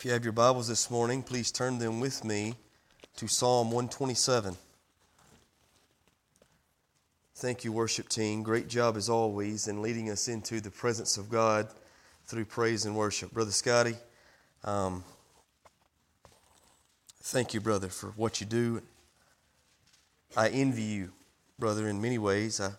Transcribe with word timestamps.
If 0.00 0.06
you 0.06 0.12
have 0.12 0.24
your 0.24 0.32
Bibles 0.32 0.66
this 0.66 0.90
morning, 0.90 1.22
please 1.22 1.52
turn 1.52 1.76
them 1.76 2.00
with 2.00 2.24
me 2.24 2.54
to 3.16 3.28
Psalm 3.28 3.66
127. 3.66 4.56
Thank 7.34 7.64
you, 7.64 7.72
worship 7.72 8.08
team. 8.08 8.42
Great 8.42 8.66
job 8.66 8.96
as 8.96 9.10
always 9.10 9.68
in 9.68 9.82
leading 9.82 10.08
us 10.08 10.26
into 10.26 10.62
the 10.62 10.70
presence 10.70 11.18
of 11.18 11.28
God 11.28 11.68
through 12.24 12.46
praise 12.46 12.86
and 12.86 12.96
worship. 12.96 13.30
Brother 13.32 13.50
Scotty, 13.50 13.94
um, 14.64 15.04
thank 17.24 17.52
you, 17.52 17.60
brother, 17.60 17.88
for 17.88 18.06
what 18.12 18.40
you 18.40 18.46
do. 18.46 18.80
I 20.34 20.48
envy 20.48 20.80
you, 20.80 21.12
brother, 21.58 21.88
in 21.88 22.00
many 22.00 22.16
ways. 22.16 22.58
I 22.58 22.70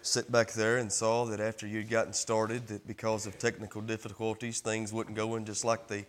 sat 0.00 0.32
back 0.32 0.52
there 0.52 0.78
and 0.78 0.90
saw 0.90 1.26
that 1.26 1.40
after 1.40 1.66
you'd 1.66 1.90
gotten 1.90 2.14
started, 2.14 2.68
that 2.68 2.86
because 2.86 3.26
of 3.26 3.38
technical 3.38 3.82
difficulties, 3.82 4.60
things 4.60 4.94
wouldn't 4.94 5.14
go 5.14 5.36
in 5.36 5.44
just 5.44 5.66
like 5.66 5.88
they 5.88 6.06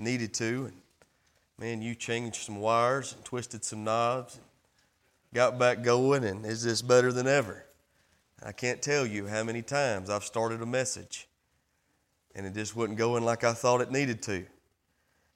needed 0.00 0.34
to. 0.34 0.66
And 0.66 0.76
man, 1.58 1.82
you 1.82 1.94
changed 1.94 2.42
some 2.42 2.60
wires 2.60 3.12
and 3.14 3.24
twisted 3.24 3.64
some 3.64 3.84
knobs, 3.84 4.36
and 4.36 4.44
got 5.34 5.58
back 5.58 5.82
going, 5.82 6.24
and 6.24 6.44
is 6.44 6.62
this 6.62 6.82
better 6.82 7.12
than 7.12 7.26
ever? 7.26 7.64
I 8.42 8.52
can't 8.52 8.80
tell 8.80 9.06
you 9.06 9.26
how 9.26 9.44
many 9.44 9.62
times 9.62 10.08
I've 10.08 10.24
started 10.24 10.62
a 10.62 10.66
message 10.66 11.28
and 12.34 12.46
it 12.46 12.54
just 12.54 12.76
wasn't 12.76 12.98
going 12.98 13.24
like 13.24 13.44
I 13.44 13.52
thought 13.52 13.80
it 13.80 13.90
needed 13.90 14.22
to. 14.22 14.44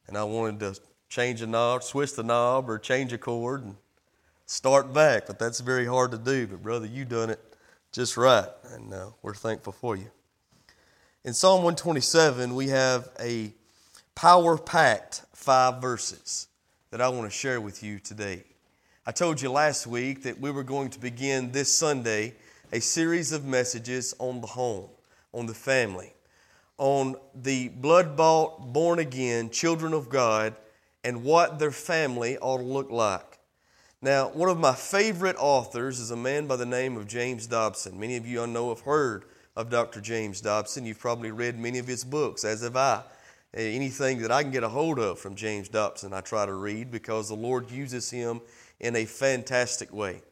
And 0.06 0.16
I 0.16 0.24
wanted 0.24 0.60
to 0.60 0.80
change 1.08 1.42
a 1.42 1.46
knob, 1.46 1.82
switch 1.82 2.14
the 2.14 2.22
knob, 2.22 2.68
or 2.68 2.78
change 2.78 3.12
a 3.12 3.18
chord 3.18 3.64
and 3.64 3.76
start 4.46 4.92
back, 4.92 5.26
but 5.26 5.38
that's 5.38 5.60
very 5.60 5.86
hard 5.86 6.10
to 6.12 6.18
do. 6.18 6.46
But, 6.46 6.62
brother, 6.62 6.86
you 6.86 7.04
done 7.04 7.30
it 7.30 7.40
just 7.92 8.16
right, 8.16 8.48
and 8.72 8.92
uh, 8.92 9.06
we're 9.22 9.34
thankful 9.34 9.72
for 9.72 9.96
you. 9.96 10.10
In 11.24 11.32
Psalm 11.32 11.62
127, 11.62 12.54
we 12.54 12.68
have 12.68 13.08
a 13.18 13.52
power 14.14 14.56
packed 14.56 15.22
five 15.32 15.80
verses 15.80 16.48
that 16.90 17.00
I 17.00 17.08
want 17.08 17.24
to 17.24 17.36
share 17.36 17.60
with 17.60 17.82
you 17.82 17.98
today. 17.98 18.44
I 19.06 19.12
told 19.12 19.42
you 19.42 19.50
last 19.50 19.86
week 19.86 20.22
that 20.22 20.40
we 20.40 20.50
were 20.50 20.62
going 20.62 20.90
to 20.90 21.00
begin 21.00 21.50
this 21.52 21.76
Sunday 21.76 22.34
a 22.72 22.80
series 22.80 23.32
of 23.32 23.44
messages 23.44 24.14
on 24.18 24.40
the 24.40 24.46
home, 24.46 24.88
on 25.32 25.46
the 25.46 25.54
family, 25.54 26.14
on 26.78 27.16
the 27.34 27.68
blood 27.68 28.16
bought, 28.16 28.72
born 28.72 28.98
again 28.98 29.50
children 29.50 29.92
of 29.92 30.08
God 30.08 30.54
and 31.02 31.22
what 31.22 31.58
their 31.58 31.70
family 31.70 32.38
ought 32.38 32.58
to 32.58 32.64
look 32.64 32.90
like. 32.90 33.38
Now, 34.00 34.28
one 34.28 34.48
of 34.48 34.58
my 34.58 34.74
favorite 34.74 35.36
authors 35.38 35.98
is 35.98 36.10
a 36.10 36.16
man 36.16 36.46
by 36.46 36.56
the 36.56 36.66
name 36.66 36.96
of 36.96 37.06
James 37.06 37.46
Dobson. 37.46 37.98
Many 37.98 38.16
of 38.16 38.26
you 38.26 38.42
I 38.42 38.46
know 38.46 38.68
have 38.68 38.80
heard 38.80 39.24
of 39.56 39.70
Dr. 39.70 40.00
James 40.00 40.40
Dobson. 40.40 40.86
You've 40.86 40.98
probably 40.98 41.30
read 41.30 41.58
many 41.58 41.78
of 41.78 41.86
his 41.86 42.04
books, 42.04 42.44
as 42.44 42.62
have 42.62 42.76
I. 42.76 43.02
Anything 43.54 44.20
that 44.22 44.32
I 44.32 44.42
can 44.42 44.50
get 44.50 44.64
a 44.64 44.68
hold 44.68 44.98
of 44.98 45.20
from 45.20 45.36
James 45.36 45.68
Dobson, 45.68 46.12
I 46.12 46.22
try 46.22 46.44
to 46.44 46.54
read 46.54 46.90
because 46.90 47.28
the 47.28 47.36
Lord 47.36 47.70
uses 47.70 48.10
him 48.10 48.40
in 48.80 48.96
a 48.96 49.04
fantastic 49.04 49.92
way. 49.92 50.22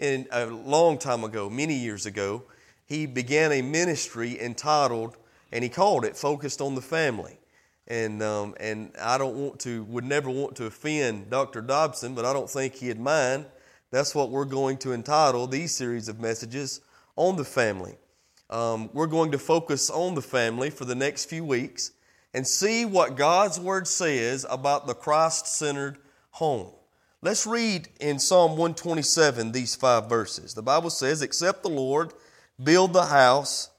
And 0.00 0.26
a 0.32 0.46
long 0.46 0.98
time 0.98 1.22
ago, 1.22 1.48
many 1.48 1.74
years 1.74 2.06
ago, 2.06 2.42
he 2.84 3.06
began 3.06 3.52
a 3.52 3.62
ministry 3.62 4.40
entitled, 4.40 5.16
and 5.52 5.62
he 5.62 5.70
called 5.70 6.04
it 6.04 6.16
Focus 6.16 6.60
on 6.60 6.74
the 6.74 6.80
Family. 6.80 7.38
And, 7.86 8.20
um, 8.20 8.56
and 8.58 8.90
I 9.00 9.16
don't 9.16 9.36
want 9.36 9.60
to, 9.60 9.84
would 9.84 10.04
never 10.04 10.28
want 10.28 10.56
to 10.56 10.66
offend 10.66 11.30
Dr. 11.30 11.60
Dobson, 11.60 12.16
but 12.16 12.24
I 12.24 12.32
don't 12.32 12.50
think 12.50 12.74
he'd 12.74 12.98
mind. 12.98 13.46
That's 13.92 14.12
what 14.12 14.30
we're 14.30 14.44
going 14.44 14.78
to 14.78 14.92
entitle 14.92 15.46
these 15.46 15.72
series 15.72 16.08
of 16.08 16.18
messages 16.18 16.80
on 17.14 17.36
the 17.36 17.44
family. 17.44 17.94
Um, 18.50 18.90
we're 18.92 19.06
going 19.06 19.30
to 19.32 19.38
focus 19.38 19.88
on 19.88 20.16
the 20.16 20.22
family 20.22 20.70
for 20.70 20.84
the 20.84 20.96
next 20.96 21.26
few 21.26 21.44
weeks 21.44 21.92
and 22.36 22.46
see 22.46 22.84
what 22.84 23.16
God's 23.16 23.58
Word 23.58 23.88
says 23.88 24.44
about 24.50 24.86
the 24.86 24.92
Christ 24.92 25.46
centered 25.46 25.96
home. 26.32 26.70
Let's 27.22 27.46
read 27.46 27.88
in 27.98 28.18
Psalm 28.18 28.50
127 28.52 29.52
these 29.52 29.74
five 29.74 30.06
verses. 30.06 30.52
The 30.52 30.60
Bible 30.60 30.90
says, 30.90 31.22
Except 31.22 31.62
the 31.62 31.70
Lord 31.70 32.12
build 32.62 32.92
the 32.92 33.06
house, 33.06 33.70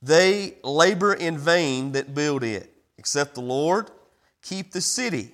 they 0.00 0.54
labor 0.62 1.14
in 1.14 1.36
vain 1.36 1.92
that 1.92 2.14
build 2.14 2.44
it. 2.44 2.72
Except 2.96 3.34
the 3.34 3.40
Lord 3.40 3.90
keep 4.40 4.70
the 4.70 4.80
city, 4.80 5.32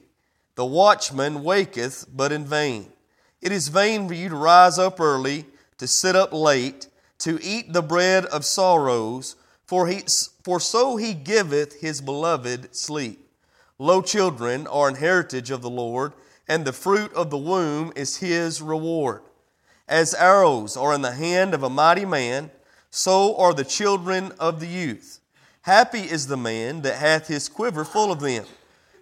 the 0.54 0.64
watchman 0.64 1.44
waketh 1.44 2.06
but 2.10 2.32
in 2.32 2.46
vain. 2.46 2.90
It 3.42 3.52
is 3.52 3.68
vain 3.68 4.08
for 4.08 4.14
you 4.14 4.30
to 4.30 4.36
rise 4.36 4.78
up 4.78 4.98
early, 4.98 5.44
to 5.76 5.86
sit 5.86 6.16
up 6.16 6.32
late, 6.32 6.88
to 7.18 7.38
eat 7.42 7.74
the 7.74 7.82
bread 7.82 8.24
of 8.24 8.46
sorrows 8.46 9.36
for, 9.66 9.88
he, 9.88 10.04
for 10.42 10.60
so 10.60 10.96
he 10.96 11.14
giveth 11.14 11.80
his 11.80 12.00
beloved 12.00 12.74
sleep. 12.74 13.28
Lo, 13.78 14.02
children 14.02 14.66
are 14.66 14.88
an 14.88 14.96
heritage 14.96 15.50
of 15.50 15.62
the 15.62 15.70
Lord, 15.70 16.12
and 16.48 16.64
the 16.64 16.72
fruit 16.72 17.12
of 17.14 17.30
the 17.30 17.38
womb 17.38 17.92
is 17.96 18.18
his 18.18 18.60
reward. 18.60 19.22
As 19.88 20.14
arrows 20.14 20.76
are 20.76 20.94
in 20.94 21.02
the 21.02 21.12
hand 21.12 21.54
of 21.54 21.62
a 21.62 21.70
mighty 21.70 22.04
man, 22.04 22.50
so 22.90 23.36
are 23.36 23.54
the 23.54 23.64
children 23.64 24.32
of 24.38 24.60
the 24.60 24.66
youth. 24.66 25.20
Happy 25.62 26.00
is 26.00 26.26
the 26.26 26.36
man 26.36 26.82
that 26.82 26.96
hath 26.96 27.28
his 27.28 27.48
quiver 27.48 27.84
full 27.84 28.10
of 28.10 28.20
them. 28.20 28.44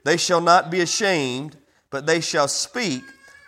They 0.05 0.17
shall 0.17 0.41
not 0.41 0.71
be 0.71 0.81
ashamed, 0.81 1.57
but 1.91 2.07
they 2.07 2.21
shall 2.21 2.49
speak 2.49 3.03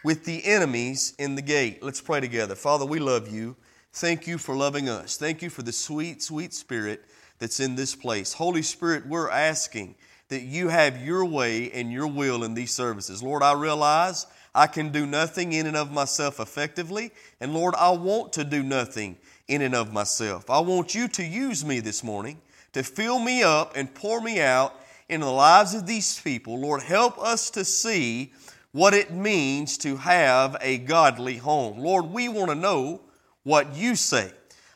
with 0.05 0.25
the 0.25 0.45
enemies 0.45 1.15
in 1.19 1.35
the 1.35 1.43
gate. 1.43 1.83
Let's 1.83 2.01
pray 2.01 2.21
together. 2.21 2.55
Father, 2.55 2.85
we 2.85 2.99
love 2.99 3.33
you. 3.33 3.57
Thank 3.93 4.27
you 4.27 4.39
for 4.39 4.55
loving 4.55 4.89
us. 4.89 5.17
Thank 5.17 5.43
you 5.43 5.51
for 5.51 5.63
the 5.63 5.73
sweet, 5.73 6.23
sweet 6.23 6.55
spirit 6.55 7.05
that's 7.43 7.59
in 7.59 7.75
this 7.75 7.97
place. 7.97 8.33
Holy 8.33 8.63
Spirit, 8.63 9.05
we're 9.05 9.29
asking 9.29 9.97
that 10.29 10.43
you 10.43 10.69
have 10.69 11.05
your 11.05 11.25
way 11.25 11.73
and 11.73 11.93
your 11.93 12.07
will 12.07 12.45
in 12.45 12.55
these 12.55 12.73
services. 12.73 13.21
Lord, 13.21 13.43
I 13.43 13.53
realize 13.55 14.29
I 14.55 14.69
can 14.69 14.93
do 14.93 15.07
nothing 15.07 15.53
in 15.53 15.67
and 15.67 15.77
of 15.77 15.91
myself 15.91 16.39
effectively, 16.39 17.11
and 17.41 17.53
Lord, 17.53 17.75
I 17.77 17.91
want 17.91 18.33
to 18.35 18.45
do 18.45 18.63
nothing 18.63 19.17
in 19.49 19.61
and 19.61 19.75
of 19.75 19.93
myself. 19.93 20.49
I 20.51 20.61
want 20.61 20.95
you 20.95 21.09
to 21.09 21.25
use 21.25 21.65
me 21.65 21.81
this 21.81 22.05
morning 22.05 22.41
to 22.75 22.85
fill 22.85 23.19
me 23.19 23.43
up 23.43 23.73
and 23.75 23.93
pour 23.93 24.21
me 24.21 24.41
out 24.41 24.81
into 25.09 25.27
the 25.27 25.33
lives 25.33 25.75
of 25.75 25.85
these 25.85 26.21
people. 26.21 26.61
Lord, 26.61 26.81
help 26.81 27.19
us 27.19 27.51
to 27.51 27.65
see 27.65 28.33
what 28.71 28.95
it 28.95 29.11
means 29.11 29.77
to 29.79 29.97
have 29.97 30.57
a 30.61 30.79
godly 30.79 31.39
home. 31.39 31.81
Lord, 31.81 32.05
we 32.05 32.29
want 32.29 32.51
to 32.51 32.55
know 32.55 33.01
what 33.43 33.75
you 33.75 33.97
say. 33.97 34.31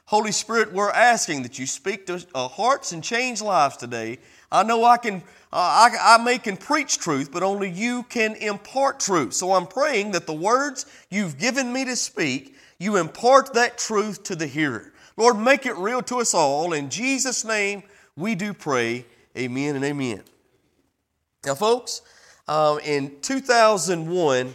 Holy 0.07 0.31
Spirit, 0.31 0.73
we're 0.73 0.91
asking 0.91 1.43
that 1.43 1.59
you 1.59 1.67
speak 1.67 2.07
to 2.07 2.25
uh, 2.33 2.47
hearts 2.47 2.93
and 2.93 3.03
change 3.03 3.43
lives 3.43 3.77
today. 3.77 4.19
I 4.53 4.63
know 4.63 4.85
I 4.85 4.99
can, 4.99 5.17
uh, 5.53 5.91
I, 5.91 5.91
I 6.01 6.23
may 6.23 6.39
can 6.39 6.57
preach 6.57 6.99
truth, 6.99 7.33
but 7.33 7.43
only 7.43 7.69
you 7.69 8.05
can 8.05 8.37
impart 8.37 9.01
truth. 9.01 9.33
So 9.33 9.53
I'm 9.53 9.67
praying 9.67 10.13
that 10.13 10.27
the 10.27 10.33
words 10.33 10.87
you've 11.11 11.39
given 11.39 11.73
me 11.73 11.85
to 11.87 11.97
speak, 11.97 12.55
you 12.79 12.97
impart 12.99 13.55
that 13.55 13.79
truth 13.79 14.23
to 14.25 14.37
the 14.37 14.47
hearer. 14.47 14.93
Lord, 15.17 15.39
make 15.39 15.67
it 15.67 15.75
real 15.77 16.03
to 16.03 16.21
us 16.21 16.35
all. 16.35 16.73
In 16.73 16.89
Jesus' 16.89 17.45
name, 17.45 17.83
we 18.17 18.37
do 18.37 18.55
pray. 18.55 19.07
Amen 19.37 19.75
and 19.75 19.85
amen. 19.85 20.23
Now, 21.45 21.57
folks, 21.57 22.03
uh, 22.47 22.79
in 22.85 23.21
2001, 23.23 24.55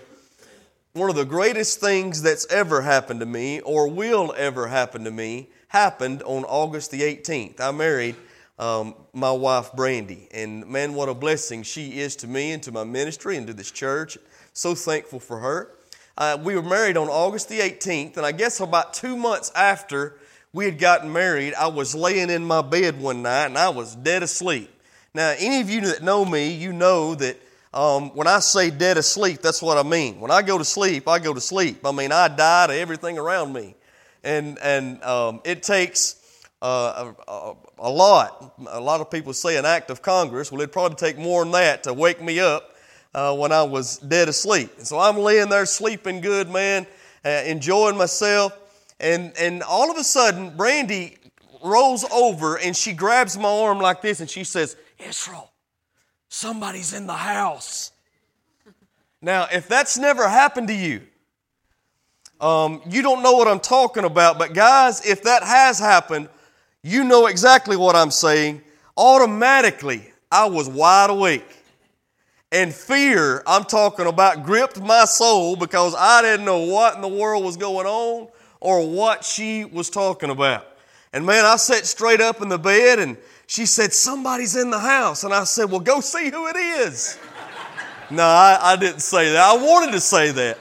one 0.93 1.09
of 1.09 1.15
the 1.15 1.25
greatest 1.25 1.79
things 1.79 2.21
that's 2.21 2.45
ever 2.51 2.81
happened 2.81 3.21
to 3.21 3.25
me 3.25 3.61
or 3.61 3.87
will 3.87 4.33
ever 4.35 4.67
happen 4.67 5.05
to 5.05 5.11
me 5.11 5.49
happened 5.69 6.21
on 6.23 6.43
August 6.43 6.91
the 6.91 6.99
18th. 6.99 7.61
I 7.61 7.71
married 7.71 8.17
um, 8.59 8.95
my 9.13 9.31
wife, 9.31 9.71
Brandy, 9.73 10.27
and 10.31 10.67
man, 10.67 10.93
what 10.93 11.07
a 11.07 11.13
blessing 11.13 11.63
she 11.63 11.99
is 11.99 12.17
to 12.17 12.27
me 12.27 12.51
and 12.51 12.61
to 12.63 12.73
my 12.73 12.83
ministry 12.83 13.37
and 13.37 13.47
to 13.47 13.53
this 13.53 13.71
church. 13.71 14.17
So 14.51 14.75
thankful 14.75 15.21
for 15.21 15.39
her. 15.39 15.71
Uh, 16.17 16.37
we 16.43 16.55
were 16.55 16.61
married 16.61 16.97
on 16.97 17.07
August 17.07 17.47
the 17.47 17.59
18th, 17.59 18.17
and 18.17 18.25
I 18.25 18.33
guess 18.33 18.59
about 18.59 18.93
two 18.93 19.15
months 19.15 19.49
after 19.55 20.17
we 20.51 20.65
had 20.65 20.77
gotten 20.77 21.13
married, 21.13 21.53
I 21.53 21.67
was 21.67 21.95
laying 21.95 22.29
in 22.29 22.43
my 22.43 22.61
bed 22.61 22.99
one 22.99 23.21
night 23.21 23.45
and 23.45 23.57
I 23.57 23.69
was 23.69 23.95
dead 23.95 24.23
asleep. 24.23 24.69
Now, 25.13 25.33
any 25.39 25.61
of 25.61 25.69
you 25.69 25.81
that 25.81 26.03
know 26.03 26.25
me, 26.25 26.53
you 26.53 26.73
know 26.73 27.15
that 27.15 27.37
um, 27.73 28.09
when 28.15 28.27
I 28.27 28.39
say 28.39 28.69
dead 28.69 28.97
asleep, 28.97 29.41
that's 29.41 29.61
what 29.61 29.77
I 29.77 29.83
mean. 29.83 30.19
When 30.19 30.31
I 30.31 30.41
go 30.41 30.57
to 30.57 30.65
sleep, 30.65 31.07
I 31.07 31.19
go 31.19 31.33
to 31.33 31.41
sleep. 31.41 31.85
I 31.85 31.91
mean, 31.91 32.11
I 32.11 32.27
die 32.27 32.67
to 32.67 32.73
everything 32.73 33.17
around 33.17 33.53
me. 33.53 33.75
And, 34.23 34.59
and 34.59 35.01
um, 35.03 35.41
it 35.45 35.63
takes 35.63 36.43
uh, 36.61 37.13
a, 37.27 37.53
a, 37.79 37.89
lot. 37.89 38.53
A 38.67 38.79
lot 38.79 38.99
of 38.99 39.09
people 39.09 39.33
say 39.33 39.57
an 39.57 39.65
act 39.65 39.89
of 39.89 40.01
Congress. 40.01 40.51
Well, 40.51 40.59
it'd 40.61 40.73
probably 40.73 40.97
take 40.97 41.17
more 41.17 41.43
than 41.43 41.53
that 41.53 41.83
to 41.83 41.93
wake 41.93 42.21
me 42.21 42.39
up 42.39 42.75
uh, 43.13 43.35
when 43.35 43.53
I 43.53 43.63
was 43.63 43.97
dead 43.97 44.27
asleep. 44.27 44.71
And 44.77 44.85
so 44.85 44.99
I'm 44.99 45.17
laying 45.17 45.49
there 45.49 45.65
sleeping 45.65 46.19
good, 46.19 46.49
man, 46.49 46.85
uh, 47.23 47.29
enjoying 47.45 47.97
myself. 47.97 48.57
And, 48.99 49.33
and 49.39 49.63
all 49.63 49.89
of 49.89 49.97
a 49.97 50.03
sudden, 50.03 50.55
Brandy 50.55 51.17
rolls 51.63 52.03
over 52.11 52.57
and 52.57 52.75
she 52.75 52.91
grabs 52.93 53.37
my 53.37 53.49
arm 53.49 53.79
like 53.79 54.01
this 54.01 54.19
and 54.19 54.29
she 54.29 54.43
says, 54.43 54.75
Israel, 54.99 55.50
somebody's 56.31 56.93
in 56.93 57.05
the 57.05 57.13
house. 57.13 57.91
Now, 59.21 59.47
if 59.51 59.67
that's 59.67 59.97
never 59.97 60.27
happened 60.27 60.69
to 60.69 60.73
you, 60.73 61.01
um, 62.39 62.81
you 62.89 63.03
don't 63.03 63.21
know 63.21 63.33
what 63.33 63.47
I'm 63.47 63.59
talking 63.59 64.05
about, 64.05 64.39
but 64.39 64.53
guys, 64.53 65.05
if 65.05 65.21
that 65.23 65.43
has 65.43 65.77
happened, 65.77 66.29
you 66.81 67.03
know 67.03 67.27
exactly 67.27 67.75
what 67.75 67.95
I'm 67.95 68.09
saying. 68.09 68.63
Automatically, 68.97 70.11
I 70.31 70.45
was 70.45 70.67
wide 70.67 71.11
awake. 71.11 71.57
And 72.51 72.73
fear, 72.73 73.43
I'm 73.45 73.63
talking 73.63 74.07
about, 74.07 74.43
gripped 74.43 74.81
my 74.81 75.05
soul 75.05 75.55
because 75.55 75.93
I 75.97 76.21
didn't 76.21 76.45
know 76.45 76.59
what 76.59 76.95
in 76.95 77.01
the 77.01 77.07
world 77.07 77.43
was 77.43 77.57
going 77.57 77.85
on 77.85 78.29
or 78.59 78.89
what 78.89 79.23
she 79.23 79.65
was 79.65 79.89
talking 79.89 80.29
about. 80.29 80.65
And 81.13 81.25
man, 81.25 81.45
I 81.45 81.57
sat 81.57 81.85
straight 81.85 82.21
up 82.21 82.41
in 82.41 82.49
the 82.49 82.57
bed 82.57 82.99
and 82.99 83.17
she 83.51 83.65
said, 83.65 83.91
Somebody's 83.91 84.55
in 84.55 84.69
the 84.69 84.79
house. 84.79 85.25
And 85.25 85.33
I 85.33 85.43
said, 85.43 85.69
Well, 85.69 85.81
go 85.81 85.99
see 85.99 86.29
who 86.29 86.47
it 86.47 86.55
is. 86.55 87.19
no, 88.09 88.23
I, 88.23 88.57
I 88.61 88.75
didn't 88.77 89.01
say 89.01 89.33
that. 89.33 89.41
I 89.41 89.57
wanted 89.57 89.91
to 89.91 89.99
say 89.99 90.31
that. 90.31 90.57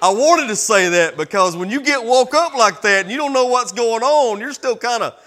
I 0.00 0.10
wanted 0.10 0.46
to 0.46 0.54
say 0.54 0.88
that 0.88 1.16
because 1.16 1.56
when 1.56 1.68
you 1.68 1.80
get 1.80 2.04
woke 2.04 2.34
up 2.34 2.54
like 2.54 2.80
that 2.82 3.02
and 3.02 3.10
you 3.10 3.16
don't 3.16 3.32
know 3.32 3.46
what's 3.46 3.72
going 3.72 4.04
on, 4.04 4.38
you're 4.38 4.52
still 4.52 4.76
kind 4.76 5.02
of 5.02 5.20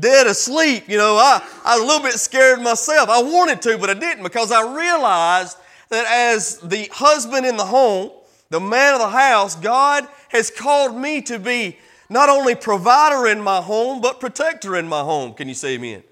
dead 0.00 0.26
asleep. 0.26 0.84
You 0.88 0.96
know, 0.96 1.16
I, 1.16 1.46
I 1.62 1.74
was 1.74 1.84
a 1.84 1.86
little 1.86 2.02
bit 2.02 2.14
scared 2.14 2.62
myself. 2.62 3.10
I 3.10 3.22
wanted 3.22 3.60
to, 3.60 3.76
but 3.76 3.90
I 3.90 3.94
didn't 3.94 4.22
because 4.22 4.50
I 4.50 4.62
realized 4.62 5.58
that 5.90 6.06
as 6.06 6.56
the 6.60 6.88
husband 6.90 7.44
in 7.44 7.58
the 7.58 7.66
home, 7.66 8.12
the 8.48 8.60
man 8.60 8.94
of 8.94 9.00
the 9.00 9.10
house, 9.10 9.56
God 9.56 10.08
has 10.30 10.50
called 10.50 10.96
me 10.96 11.20
to 11.20 11.38
be 11.38 11.76
not 12.08 12.30
only 12.30 12.54
provider 12.54 13.26
in 13.26 13.42
my 13.42 13.60
home, 13.60 14.00
but 14.00 14.20
protector 14.20 14.74
in 14.74 14.88
my 14.88 15.00
home. 15.00 15.34
Can 15.34 15.48
you 15.48 15.54
say 15.54 15.74
amen? 15.74 16.02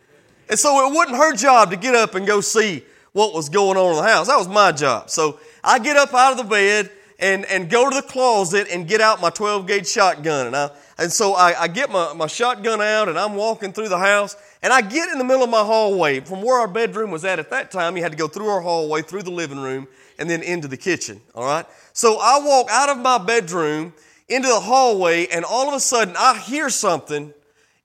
And 0.49 0.59
so 0.59 0.87
it 0.87 0.95
wasn't 0.95 1.17
her 1.17 1.35
job 1.35 1.71
to 1.71 1.77
get 1.77 1.95
up 1.95 2.15
and 2.15 2.27
go 2.27 2.41
see 2.41 2.85
what 3.13 3.33
was 3.33 3.49
going 3.49 3.77
on 3.77 3.91
in 3.91 3.97
the 3.97 4.09
house. 4.09 4.27
That 4.27 4.37
was 4.37 4.49
my 4.49 4.73
job. 4.73 5.09
So 5.09 5.39
I 5.63 5.79
get 5.79 5.97
up 5.97 6.13
out 6.13 6.33
of 6.33 6.39
the 6.39 6.45
bed 6.45 6.91
and, 7.19 7.45
and 7.47 7.71
go 7.71 7.89
to 7.89 7.95
the 7.95 8.03
closet 8.03 8.67
and 8.71 8.87
get 8.87 9.01
out 9.01 9.21
my 9.21 9.31
12 9.31 9.67
gauge 9.67 9.87
shotgun. 9.87 10.49
And, 10.49 10.57
I, 10.57 10.71
and 10.99 11.13
so 11.13 11.35
I, 11.35 11.63
I 11.63 11.69
get 11.69 11.91
my, 11.91 12.13
my 12.13 12.27
shotgun 12.27 12.81
out 12.81 13.09
and 13.09 13.19
I'm 13.19 13.35
walking 13.35 13.73
through 13.73 13.89
the 13.89 13.99
house 13.99 14.37
and 14.63 14.73
I 14.73 14.81
get 14.81 15.09
in 15.11 15.19
the 15.19 15.25
middle 15.25 15.45
of 15.45 15.51
my 15.51 15.63
hallway. 15.63 16.21
From 16.21 16.43
where 16.43 16.59
our 16.59 16.69
bedroom 16.69 17.11
was 17.11 17.25
at 17.25 17.39
at 17.39 17.51
that 17.51 17.71
time, 17.71 17.97
you 17.97 18.03
had 18.03 18.13
to 18.13 18.19
go 18.19 18.29
through 18.29 18.49
our 18.49 18.61
hallway, 18.61 19.03
through 19.03 19.23
the 19.23 19.31
living 19.31 19.61
room, 19.61 19.87
and 20.19 20.29
then 20.29 20.43
into 20.43 20.69
the 20.69 20.77
kitchen. 20.77 21.21
All 21.35 21.45
right? 21.45 21.67
So 21.93 22.19
I 22.21 22.41
walk 22.45 22.69
out 22.71 22.89
of 22.89 22.99
my 22.99 23.19
bedroom 23.19 23.93
into 24.29 24.49
the 24.49 24.61
hallway 24.61 25.27
and 25.27 25.45
all 25.45 25.69
of 25.69 25.75
a 25.75 25.81
sudden 25.81 26.15
I 26.19 26.39
hear 26.39 26.69
something 26.69 27.33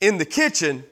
in 0.02 0.18
the 0.18 0.26
kitchen 0.26 0.84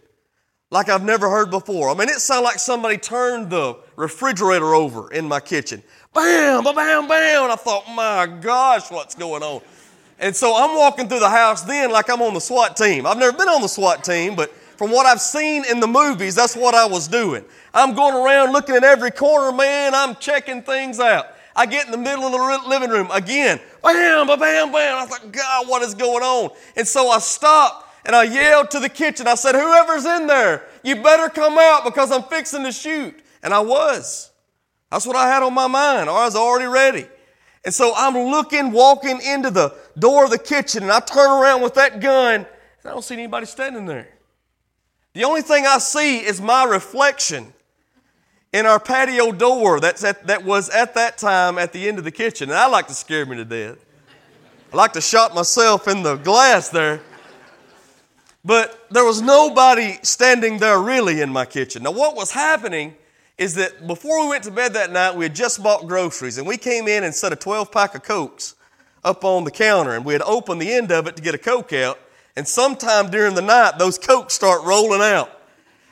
like 0.69 0.89
I've 0.89 1.03
never 1.03 1.29
heard 1.29 1.49
before. 1.49 1.89
I 1.89 1.93
mean, 1.93 2.09
it 2.09 2.19
sounded 2.19 2.43
like 2.43 2.59
somebody 2.59 2.97
turned 2.97 3.49
the 3.49 3.77
refrigerator 3.95 4.75
over 4.75 5.11
in 5.11 5.27
my 5.27 5.39
kitchen 5.39 5.81
bam, 6.13 6.63
bam, 6.63 6.75
bam, 6.75 7.07
bam. 7.07 7.43
And 7.43 7.51
I 7.51 7.55
thought, 7.55 7.83
my 7.93 8.25
gosh, 8.41 8.89
what's 8.89 9.13
going 9.13 9.43
on? 9.43 9.61
And 10.19 10.35
so 10.35 10.55
I'm 10.55 10.75
walking 10.75 11.07
through 11.07 11.19
the 11.19 11.29
house 11.29 11.61
then 11.61 11.91
like 11.91 12.09
I'm 12.09 12.21
on 12.21 12.33
the 12.33 12.41
SWAT 12.41 12.75
team. 12.75 13.05
I've 13.05 13.19
never 13.19 13.37
been 13.37 13.47
on 13.47 13.61
the 13.61 13.67
SWAT 13.67 14.03
team, 14.03 14.35
but 14.35 14.51
from 14.77 14.91
what 14.91 15.05
I've 15.05 15.21
seen 15.21 15.63
in 15.69 15.79
the 15.79 15.87
movies, 15.87 16.35
that's 16.35 16.55
what 16.55 16.73
I 16.73 16.85
was 16.87 17.07
doing. 17.07 17.45
I'm 17.73 17.93
going 17.93 18.15
around 18.15 18.51
looking 18.51 18.75
at 18.75 18.83
every 18.83 19.11
corner, 19.11 19.55
man. 19.55 19.93
I'm 19.93 20.15
checking 20.15 20.63
things 20.63 20.99
out. 20.99 21.27
I 21.55 21.65
get 21.65 21.85
in 21.85 21.91
the 21.91 21.97
middle 21.97 22.23
of 22.23 22.31
the 22.31 22.69
living 22.69 22.89
room 22.89 23.09
again, 23.11 23.59
bam, 23.83 24.27
bam, 24.27 24.39
bam, 24.39 24.71
bam. 24.71 25.03
I 25.03 25.05
thought, 25.05 25.31
God, 25.31 25.67
what 25.67 25.83
is 25.83 25.93
going 25.93 26.23
on? 26.23 26.49
And 26.75 26.87
so 26.87 27.09
I 27.09 27.19
stopped 27.19 27.86
and 28.07 28.15
I 28.15 28.23
yelled 28.23 28.71
to 28.71 28.79
the 28.79 28.89
kitchen. 28.89 29.27
I 29.27 29.35
said, 29.35 29.53
Whoever's 29.53 30.05
in 30.05 30.27
there, 30.27 30.65
you 30.81 30.95
better 30.95 31.29
come 31.29 31.57
out 31.59 31.83
because 31.83 32.09
I'm 32.09 32.23
fixing 32.23 32.63
to 32.63 32.71
shoot. 32.71 33.13
And 33.43 33.53
I 33.53 33.59
was. 33.59 34.31
That's 34.89 35.05
what 35.05 35.17
I 35.17 35.27
had 35.27 35.43
on 35.43 35.53
my 35.53 35.67
mind. 35.67 36.09
I 36.09 36.25
was 36.25 36.35
already 36.35 36.67
ready. 36.67 37.05
And 37.65 37.73
so 37.73 37.93
I'm 37.95 38.13
looking, 38.13 38.71
walking 38.71 39.19
into 39.21 39.51
the 39.51 39.75
door 39.99 40.23
of 40.23 40.31
the 40.31 40.39
kitchen, 40.39 40.83
and 40.83 40.91
I 40.91 41.01
turn 41.01 41.29
around 41.29 41.61
with 41.61 41.73
that 41.73 41.99
gun, 41.99 42.35
and 42.35 42.45
I 42.85 42.91
don't 42.91 43.03
see 43.03 43.15
anybody 43.15 43.45
standing 43.45 43.85
there. 43.85 44.07
The 45.13 45.25
only 45.25 45.41
thing 45.41 45.65
I 45.67 45.79
see 45.79 46.19
is 46.19 46.39
my 46.39 46.63
reflection 46.63 47.53
in 48.53 48.65
our 48.65 48.79
patio 48.79 49.33
door 49.33 49.81
that's 49.81 50.05
at, 50.05 50.27
that 50.27 50.45
was 50.45 50.69
at 50.69 50.93
that 50.93 51.17
time 51.17 51.57
at 51.57 51.73
the 51.73 51.89
end 51.89 51.97
of 51.97 52.05
the 52.05 52.11
kitchen. 52.11 52.49
And 52.49 52.57
I 52.57 52.67
like 52.67 52.87
to 52.87 52.93
scare 52.93 53.25
me 53.25 53.35
to 53.35 53.43
death. 53.43 53.83
I 54.71 54.77
like 54.77 54.93
to 54.93 55.01
shot 55.01 55.35
myself 55.35 55.89
in 55.89 56.03
the 56.03 56.15
glass 56.15 56.69
there. 56.69 57.01
But 58.47 58.87
there 58.89 59.03
was 59.03 59.21
nobody 59.21 59.99
standing 60.03 60.59
there 60.59 60.79
really 60.79 61.19
in 61.19 61.29
my 61.29 61.43
kitchen. 61.43 61.83
Now, 61.83 61.91
what 61.91 62.15
was 62.15 62.31
happening 62.31 62.95
is 63.37 63.55
that 63.55 63.85
before 63.85 64.21
we 64.23 64.29
went 64.29 64.45
to 64.45 64.51
bed 64.51 64.73
that 64.73 64.89
night, 64.89 65.17
we 65.17 65.25
had 65.25 65.35
just 65.35 65.61
bought 65.61 65.85
groceries, 65.85 66.37
and 66.37 66.47
we 66.47 66.55
came 66.55 66.87
in 66.87 67.03
and 67.03 67.13
set 67.13 67.33
a 67.33 67.35
12 67.35 67.73
pack 67.73 67.93
of 67.93 68.03
Cokes 68.03 68.55
up 69.03 69.25
on 69.25 69.43
the 69.43 69.51
counter, 69.51 69.91
and 69.91 70.05
we 70.05 70.13
had 70.13 70.21
opened 70.21 70.61
the 70.61 70.71
end 70.71 70.93
of 70.93 71.07
it 71.07 71.17
to 71.17 71.21
get 71.21 71.35
a 71.35 71.37
Coke 71.37 71.73
out, 71.73 71.99
and 72.37 72.47
sometime 72.47 73.11
during 73.11 73.35
the 73.35 73.41
night, 73.41 73.79
those 73.79 73.97
Cokes 73.97 74.33
start 74.33 74.63
rolling 74.63 75.01
out. 75.01 75.29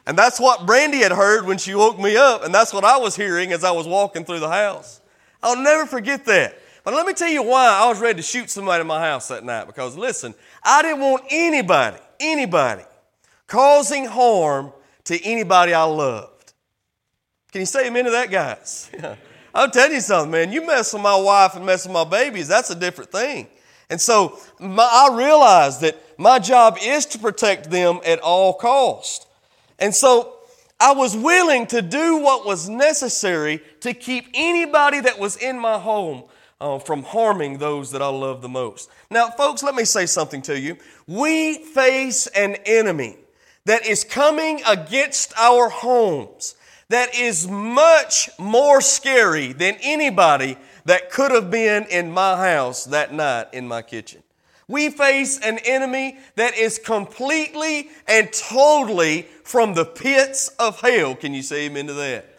And 0.07 0.17
that's 0.17 0.39
what 0.39 0.65
Brandy 0.65 0.99
had 0.99 1.11
heard 1.11 1.45
when 1.45 1.57
she 1.57 1.75
woke 1.75 1.99
me 1.99 2.15
up, 2.15 2.45
and 2.45 2.55
that's 2.55 2.73
what 2.73 2.85
I 2.85 2.95
was 2.95 3.17
hearing 3.17 3.51
as 3.51 3.65
I 3.65 3.71
was 3.71 3.85
walking 3.85 4.23
through 4.23 4.39
the 4.39 4.49
house. 4.49 5.01
I'll 5.43 5.61
never 5.61 5.85
forget 5.85 6.23
that. 6.23 6.57
But 6.85 6.93
let 6.93 7.05
me 7.05 7.13
tell 7.13 7.27
you 7.27 7.43
why 7.43 7.67
I 7.67 7.89
was 7.89 7.99
ready 7.99 8.17
to 8.17 8.21
shoot 8.21 8.49
somebody 8.49 8.79
in 8.79 8.87
my 8.87 9.01
house 9.01 9.27
that 9.27 9.43
night. 9.43 9.65
Because 9.65 9.97
listen, 9.97 10.33
I 10.63 10.83
didn't 10.83 11.01
want 11.01 11.23
anybody, 11.31 11.97
anybody, 12.19 12.83
causing 13.47 14.05
harm 14.05 14.71
to 15.05 15.23
anybody 15.23 15.73
I 15.73 15.83
loved. 15.83 16.53
Can 17.51 17.61
you 17.61 17.65
say 17.65 17.87
amen 17.87 18.05
to 18.05 18.11
that, 18.11 18.31
guys? 18.31 18.91
I'll 19.55 19.69
tell 19.71 19.91
you 19.91 20.01
something, 20.01 20.31
man. 20.31 20.51
You 20.51 20.65
mess 20.65 20.91
with 20.93 21.01
my 21.01 21.15
wife 21.15 21.55
and 21.55 21.65
mess 21.65 21.85
with 21.85 21.93
my 21.93 22.03
babies, 22.03 22.47
that's 22.47 22.69
a 22.69 22.75
different 22.75 23.11
thing. 23.11 23.47
And 23.89 24.01
so 24.01 24.39
my, 24.59 24.83
I 24.83 25.15
realized 25.15 25.81
that 25.81 25.97
my 26.17 26.39
job 26.39 26.77
is 26.81 27.05
to 27.07 27.19
protect 27.19 27.69
them 27.69 27.99
at 28.05 28.19
all 28.19 28.53
cost. 28.53 29.27
And 29.79 29.93
so 29.93 30.33
I 30.79 30.93
was 30.93 31.15
willing 31.15 31.67
to 31.67 31.81
do 31.81 32.17
what 32.17 32.45
was 32.45 32.67
necessary 32.67 33.61
to 33.81 33.93
keep 33.93 34.27
anybody 34.33 34.99
that 35.01 35.19
was 35.19 35.37
in 35.37 35.57
my 35.57 35.77
home 35.77 36.23
uh, 36.61 36.79
from 36.79 37.03
harming 37.03 37.57
those 37.57 37.91
that 37.91 38.01
I 38.01 38.07
love 38.07 38.41
the 38.41 38.49
most. 38.49 38.89
Now, 39.09 39.29
folks, 39.29 39.63
let 39.63 39.75
me 39.75 39.85
say 39.85 40.05
something 40.05 40.41
to 40.43 40.59
you. 40.59 40.77
We 41.07 41.57
face 41.57 42.27
an 42.27 42.55
enemy 42.65 43.17
that 43.65 43.85
is 43.85 44.03
coming 44.03 44.61
against 44.67 45.33
our 45.37 45.69
homes 45.69 46.55
that 46.89 47.15
is 47.15 47.47
much 47.47 48.29
more 48.37 48.79
scary 48.79 49.53
than 49.53 49.75
anybody 49.81 50.57
that 50.85 51.09
could 51.09 51.31
have 51.31 51.49
been 51.49 51.85
in 51.85 52.11
my 52.11 52.37
house 52.37 52.85
that 52.85 53.13
night 53.13 53.47
in 53.53 53.67
my 53.67 53.81
kitchen. 53.81 54.21
We 54.67 54.89
face 54.89 55.39
an 55.39 55.59
enemy 55.59 56.17
that 56.35 56.55
is 56.55 56.79
completely 56.79 57.89
and 58.07 58.31
totally 58.31 59.23
from 59.43 59.73
the 59.73 59.85
pits 59.85 60.49
of 60.59 60.81
hell. 60.81 61.15
Can 61.15 61.33
you 61.33 61.43
say 61.43 61.65
amen 61.65 61.87
to 61.87 61.93
that? 61.93 62.34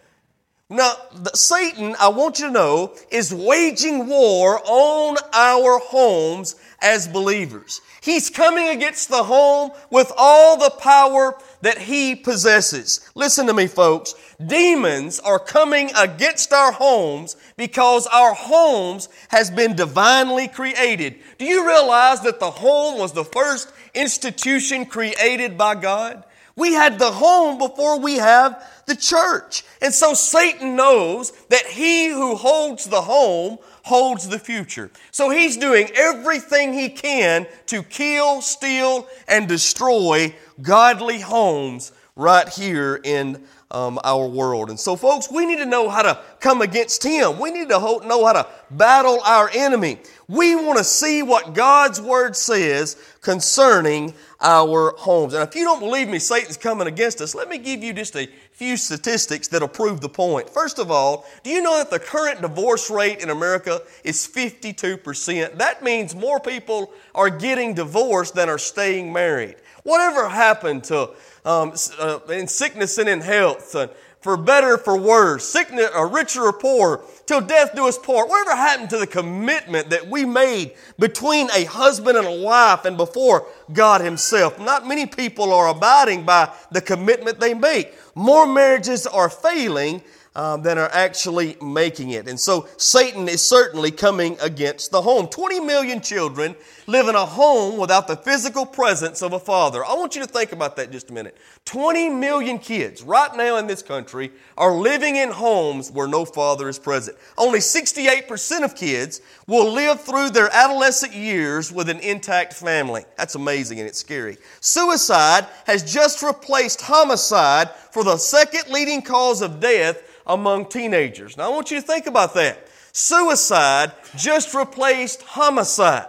Now, 0.68 0.94
Satan, 1.32 1.94
I 2.00 2.08
want 2.08 2.40
you 2.40 2.46
to 2.46 2.52
know, 2.52 2.94
is 3.12 3.32
waging 3.32 4.08
war 4.08 4.60
on 4.64 5.16
our 5.32 5.78
homes 5.78 6.56
as 6.82 7.06
believers. 7.06 7.80
He's 8.00 8.30
coming 8.30 8.68
against 8.68 9.08
the 9.08 9.22
home 9.22 9.70
with 9.90 10.10
all 10.16 10.58
the 10.58 10.70
power 10.70 11.38
that 11.60 11.78
he 11.78 12.16
possesses. 12.16 13.08
Listen 13.14 13.46
to 13.46 13.54
me, 13.54 13.68
folks. 13.68 14.16
Demons 14.44 15.20
are 15.20 15.38
coming 15.38 15.92
against 15.96 16.52
our 16.52 16.72
homes 16.72 17.36
because 17.56 18.08
our 18.08 18.34
homes 18.34 19.08
has 19.28 19.52
been 19.52 19.76
divinely 19.76 20.48
created. 20.48 21.14
Do 21.38 21.44
you 21.44 21.64
realize 21.64 22.22
that 22.22 22.40
the 22.40 22.50
home 22.50 22.98
was 22.98 23.12
the 23.12 23.24
first 23.24 23.72
institution 23.94 24.84
created 24.84 25.56
by 25.56 25.76
God? 25.76 26.24
We 26.56 26.72
had 26.72 26.98
the 26.98 27.12
home 27.12 27.58
before 27.58 28.00
we 28.00 28.16
have 28.16 28.62
the 28.86 28.96
church. 28.96 29.64
And 29.82 29.92
so 29.92 30.14
Satan 30.14 30.76
knows 30.76 31.32
that 31.48 31.66
he 31.66 32.08
who 32.08 32.36
holds 32.36 32.86
the 32.86 33.02
home 33.02 33.58
holds 33.82 34.28
the 34.28 34.38
future. 34.38 34.90
So 35.10 35.30
he's 35.30 35.56
doing 35.56 35.88
everything 35.94 36.72
he 36.72 36.88
can 36.88 37.46
to 37.66 37.82
kill, 37.82 38.42
steal, 38.42 39.06
and 39.28 39.48
destroy 39.48 40.34
godly 40.60 41.20
homes 41.20 41.92
right 42.16 42.48
here 42.48 43.00
in 43.04 43.44
um, 43.70 43.98
our 44.04 44.26
world. 44.26 44.70
And 44.70 44.78
so, 44.78 44.94
folks, 44.96 45.30
we 45.30 45.44
need 45.44 45.58
to 45.58 45.66
know 45.66 45.88
how 45.88 46.02
to 46.02 46.20
come 46.40 46.62
against 46.62 47.02
him. 47.02 47.38
We 47.38 47.50
need 47.50 47.68
to 47.68 48.00
know 48.06 48.24
how 48.24 48.32
to 48.32 48.46
battle 48.70 49.20
our 49.24 49.50
enemy. 49.52 49.98
We 50.28 50.54
want 50.56 50.78
to 50.78 50.84
see 50.84 51.22
what 51.22 51.54
God's 51.54 52.00
word 52.00 52.36
says 52.36 52.96
concerning 53.20 54.14
our 54.40 54.94
homes. 54.98 55.34
And 55.34 55.48
if 55.48 55.54
you 55.54 55.64
don't 55.64 55.80
believe 55.80 56.08
me, 56.08 56.18
Satan's 56.18 56.56
coming 56.56 56.86
against 56.86 57.20
us, 57.20 57.34
let 57.34 57.48
me 57.48 57.58
give 57.58 57.82
you 57.82 57.92
just 57.92 58.14
a 58.16 58.28
few 58.52 58.76
statistics 58.76 59.48
that'll 59.48 59.68
prove 59.68 60.00
the 60.00 60.08
point. 60.08 60.48
First 60.48 60.78
of 60.78 60.90
all, 60.90 61.26
do 61.42 61.50
you 61.50 61.62
know 61.62 61.76
that 61.78 61.90
the 61.90 61.98
current 61.98 62.40
divorce 62.40 62.90
rate 62.90 63.20
in 63.20 63.30
America 63.30 63.82
is 64.04 64.26
52%? 64.26 65.58
That 65.58 65.82
means 65.82 66.14
more 66.14 66.40
people 66.40 66.92
are 67.14 67.30
getting 67.30 67.74
divorced 67.74 68.34
than 68.34 68.48
are 68.48 68.58
staying 68.58 69.12
married. 69.12 69.56
Whatever 69.82 70.28
happened 70.28 70.84
to 70.84 71.10
um, 71.46 71.72
uh, 71.98 72.18
in 72.28 72.48
sickness 72.48 72.98
and 72.98 73.08
in 73.08 73.20
health, 73.20 73.74
uh, 73.74 73.86
for 74.20 74.36
better, 74.36 74.76
for 74.76 74.98
worse, 74.98 75.48
sickness, 75.48 75.88
or 75.94 76.08
richer 76.08 76.42
or 76.42 76.52
poor, 76.52 77.04
till 77.26 77.40
death 77.40 77.76
do 77.76 77.86
us 77.86 77.96
part. 77.96 78.28
Whatever 78.28 78.56
happened 78.56 78.90
to 78.90 78.98
the 78.98 79.06
commitment 79.06 79.90
that 79.90 80.08
we 80.08 80.24
made 80.24 80.72
between 80.98 81.48
a 81.54 81.64
husband 81.64 82.18
and 82.18 82.26
a 82.26 82.42
wife 82.42 82.84
and 82.84 82.96
before 82.96 83.46
God 83.72 84.00
Himself? 84.00 84.58
Not 84.58 84.86
many 84.86 85.06
people 85.06 85.52
are 85.52 85.68
abiding 85.68 86.24
by 86.24 86.52
the 86.72 86.80
commitment 86.80 87.38
they 87.38 87.54
make. 87.54 87.94
More 88.16 88.46
marriages 88.46 89.06
are 89.06 89.30
failing 89.30 90.02
um, 90.36 90.62
than 90.62 90.78
are 90.78 90.90
actually 90.92 91.56
making 91.62 92.10
it. 92.10 92.28
And 92.28 92.38
so 92.38 92.68
Satan 92.76 93.26
is 93.26 93.44
certainly 93.44 93.90
coming 93.90 94.36
against 94.40 94.90
the 94.90 95.00
home. 95.00 95.26
20 95.28 95.60
million 95.60 96.00
children 96.00 96.54
live 96.86 97.08
in 97.08 97.14
a 97.14 97.24
home 97.24 97.78
without 97.78 98.06
the 98.06 98.16
physical 98.16 98.66
presence 98.66 99.22
of 99.22 99.32
a 99.32 99.40
father. 99.40 99.84
I 99.84 99.94
want 99.94 100.14
you 100.14 100.22
to 100.22 100.28
think 100.28 100.52
about 100.52 100.76
that 100.76 100.92
just 100.92 101.10
a 101.10 101.14
minute. 101.14 101.36
20 101.66 102.10
million 102.10 102.60
kids 102.60 103.02
right 103.02 103.36
now 103.36 103.56
in 103.56 103.66
this 103.66 103.82
country 103.82 104.30
are 104.56 104.72
living 104.72 105.16
in 105.16 105.32
homes 105.32 105.90
where 105.90 106.06
no 106.06 106.24
father 106.24 106.68
is 106.68 106.78
present. 106.78 107.18
Only 107.36 107.58
68% 107.58 108.62
of 108.62 108.76
kids 108.76 109.20
will 109.48 109.72
live 109.72 110.00
through 110.00 110.30
their 110.30 110.48
adolescent 110.52 111.12
years 111.12 111.72
with 111.72 111.88
an 111.88 111.98
intact 111.98 112.52
family. 112.52 113.04
That's 113.18 113.34
amazing 113.34 113.80
and 113.80 113.88
it's 113.88 113.98
scary. 113.98 114.38
Suicide 114.60 115.46
has 115.66 115.82
just 115.82 116.22
replaced 116.22 116.80
homicide 116.82 117.70
for 117.90 118.04
the 118.04 118.16
second 118.16 118.72
leading 118.72 119.02
cause 119.02 119.42
of 119.42 119.58
death 119.58 120.00
among 120.24 120.66
teenagers. 120.66 121.36
Now, 121.36 121.46
I 121.46 121.48
want 121.48 121.72
you 121.72 121.80
to 121.80 121.86
think 121.86 122.06
about 122.06 122.32
that. 122.34 122.68
Suicide 122.92 123.90
just 124.16 124.54
replaced 124.54 125.22
homicide 125.22 126.06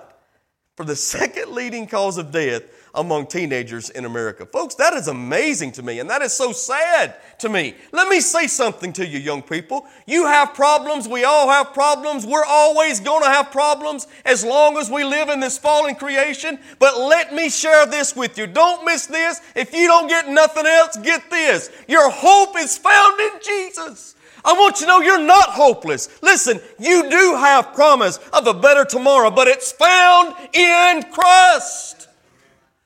for 0.75 0.85
the 0.85 0.95
second 1.15 1.51
leading 1.51 1.87
cause 1.87 2.19
of 2.19 2.31
death 2.31 2.61
among 2.97 3.27
teenagers 3.27 3.91
in 3.91 4.05
America. 4.05 4.45
Folks, 4.45 4.75
that 4.75 4.93
is 4.93 5.07
amazing 5.07 5.71
to 5.73 5.83
me, 5.83 5.99
and 5.99 6.09
that 6.09 6.21
is 6.21 6.33
so 6.33 6.51
sad 6.51 7.15
to 7.37 7.47
me. 7.47 7.75
Let 7.93 8.09
me 8.09 8.19
say 8.19 8.47
something 8.47 8.91
to 8.93 9.07
you, 9.07 9.19
young 9.19 9.43
people. 9.43 9.85
You 10.07 10.25
have 10.25 10.55
problems. 10.55 11.07
We 11.07 11.23
all 11.23 11.47
have 11.47 11.73
problems. 11.73 12.25
We're 12.25 12.43
always 12.43 12.99
going 12.99 13.23
to 13.23 13.29
have 13.29 13.51
problems 13.51 14.07
as 14.25 14.43
long 14.43 14.77
as 14.77 14.89
we 14.89 15.03
live 15.03 15.29
in 15.29 15.39
this 15.39 15.57
fallen 15.57 15.95
creation. 15.95 16.59
But 16.79 16.97
let 16.97 17.33
me 17.33 17.49
share 17.49 17.85
this 17.85 18.15
with 18.15 18.37
you. 18.37 18.47
Don't 18.47 18.83
miss 18.83 19.05
this. 19.05 19.41
If 19.55 19.73
you 19.73 19.87
don't 19.87 20.07
get 20.07 20.27
nothing 20.27 20.65
else, 20.65 20.97
get 20.97 21.29
this. 21.29 21.69
Your 21.87 22.09
hope 22.09 22.57
is 22.57 22.77
found 22.77 23.19
in 23.19 23.31
Jesus. 23.43 24.15
I 24.43 24.53
want 24.53 24.79
you 24.79 24.87
to 24.87 24.91
know 24.91 25.01
you're 25.01 25.19
not 25.19 25.49
hopeless. 25.49 26.09
Listen, 26.21 26.59
you 26.79 27.09
do 27.09 27.35
have 27.35 27.73
promise 27.73 28.17
of 28.31 28.47
a 28.47 28.53
better 28.53 28.85
tomorrow, 28.85 29.29
but 29.29 29.47
it's 29.47 29.71
found 29.71 30.35
in 30.53 31.03
Christ. 31.11 31.96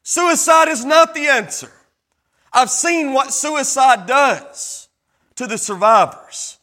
Suicide 0.03 0.67
is 0.67 0.83
not 0.83 1.13
the 1.13 1.27
answer. 1.27 1.71
I've 2.53 2.69
seen 2.69 3.13
what 3.13 3.33
suicide 3.33 4.07
does 4.07 4.89
to 5.35 5.47
the 5.47 5.57
survivors. 5.57 6.59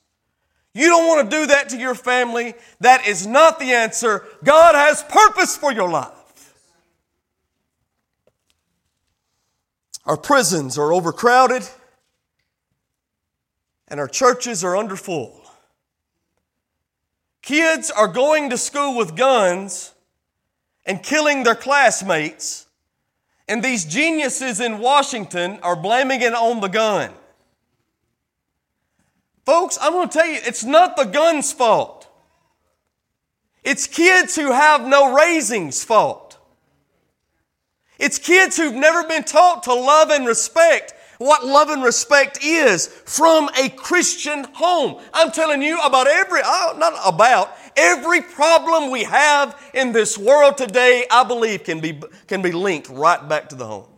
You 0.75 0.89
don't 0.89 1.07
want 1.07 1.29
to 1.29 1.37
do 1.37 1.47
that 1.47 1.71
to 1.71 1.77
your 1.77 1.95
family. 1.95 2.55
That 2.81 3.07
is 3.07 3.27
not 3.27 3.59
the 3.59 3.73
answer. 3.73 4.25
God 4.45 4.75
has 4.75 5.03
purpose 5.03 5.57
for 5.57 5.73
your 5.73 5.89
life. 5.89 6.13
Our 10.07 10.17
prisons 10.17 10.79
are 10.79 10.93
overcrowded 10.93 11.69
and 13.89 13.99
our 13.99 14.07
churches 14.09 14.63
are 14.63 14.75
underfull. 14.75 15.33
Kids 17.43 17.91
are 17.91 18.09
going 18.09 18.51
to 18.51 18.57
school 18.57 18.97
with 18.97 19.17
guns 19.17 19.93
and 20.87 21.03
killing 21.03 21.43
their 21.43 21.55
classmates, 21.55 22.68
and 23.49 23.63
these 23.63 23.85
geniuses 23.85 24.61
in 24.61 24.79
Washington 24.79 25.59
are 25.63 25.77
blaming 25.77 26.21
it 26.21 26.35
on 26.35 26.61
the 26.61 26.69
gun. 26.69 27.11
Folks, 29.47 29.79
I'm 29.81 29.93
going 29.93 30.09
to 30.09 30.19
tell 30.19 30.27
you, 30.27 30.39
it's 30.45 30.65
not 30.65 30.97
the 30.97 31.05
gun's 31.05 31.53
fault. 31.53 32.07
It's 33.65 33.87
kids 33.87 34.37
who 34.37 34.53
have 34.53 34.87
no 34.87 35.15
raising's 35.15 35.83
fault. 35.83 36.39
It's 37.99 38.19
kids 38.19 38.57
who've 38.57 38.75
never 38.75 39.09
been 39.09 39.25
taught 39.25 39.65
to 39.65 39.75
love 39.75 40.11
and 40.11 40.27
respect 40.27 40.95
what 41.19 41.45
love 41.45 41.69
and 41.69 41.83
respect 41.83 42.39
is 42.43 42.87
from 42.87 43.51
a 43.59 43.69
Christian 43.71 44.45
home. 44.55 45.01
I'm 45.13 45.31
telling 45.33 45.63
you 45.63 45.81
about 45.81 46.07
every, 46.07 46.41
oh, 46.45 46.77
not 46.79 46.95
about, 47.05 47.53
every 47.77 48.23
problem 48.23 48.91
we 48.91 49.05
have 49.05 49.61
in 49.75 49.93
this 49.93 50.17
world 50.17 50.57
today, 50.57 51.05
I 51.11 51.25
believe 51.25 51.65
can 51.65 51.81
be, 51.81 52.01
can 52.27 52.41
be 52.41 52.53
linked 52.53 52.89
right 52.89 53.29
back 53.29 53.49
to 53.51 53.57
the 53.57 53.67
home. 53.67 53.89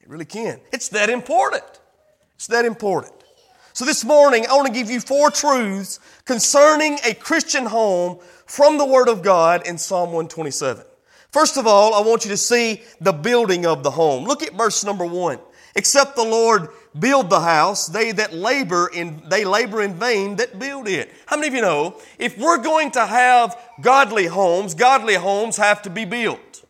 It 0.00 0.08
really 0.08 0.24
can. 0.24 0.60
It's 0.72 0.88
that 0.90 1.10
important. 1.10 1.64
It's 2.36 2.46
that 2.48 2.64
important. 2.64 3.12
So 3.72 3.84
this 3.84 4.04
morning, 4.04 4.46
I 4.48 4.54
want 4.54 4.68
to 4.68 4.72
give 4.72 4.90
you 4.90 5.00
four 5.00 5.30
truths 5.30 6.00
concerning 6.24 6.98
a 7.04 7.12
Christian 7.12 7.66
home 7.66 8.20
from 8.46 8.78
the 8.78 8.86
Word 8.86 9.08
of 9.08 9.22
God 9.22 9.66
in 9.66 9.76
Psalm 9.76 10.12
127. 10.12 10.82
First 11.30 11.58
of 11.58 11.66
all, 11.66 11.92
I 11.92 12.00
want 12.00 12.24
you 12.24 12.30
to 12.30 12.38
see 12.38 12.82
the 13.02 13.12
building 13.12 13.66
of 13.66 13.82
the 13.82 13.90
home. 13.90 14.24
Look 14.24 14.42
at 14.42 14.54
verse 14.54 14.82
number 14.82 15.04
one. 15.04 15.38
Except 15.76 16.16
the 16.16 16.24
Lord 16.24 16.70
build 16.98 17.30
the 17.30 17.40
house, 17.40 17.86
they 17.86 18.10
that 18.12 18.32
labor 18.32 18.90
in, 18.92 19.22
they 19.28 19.44
labor 19.44 19.82
in 19.82 19.94
vain 19.94 20.36
that 20.36 20.58
build 20.58 20.88
it. 20.88 21.12
How 21.26 21.36
many 21.36 21.48
of 21.48 21.54
you 21.54 21.60
know, 21.60 22.00
if 22.18 22.38
we're 22.38 22.62
going 22.62 22.90
to 22.92 23.06
have 23.06 23.56
godly 23.80 24.26
homes, 24.26 24.74
godly 24.74 25.14
homes 25.14 25.58
have 25.58 25.82
to 25.82 25.90
be 25.90 26.04
built. 26.04 26.64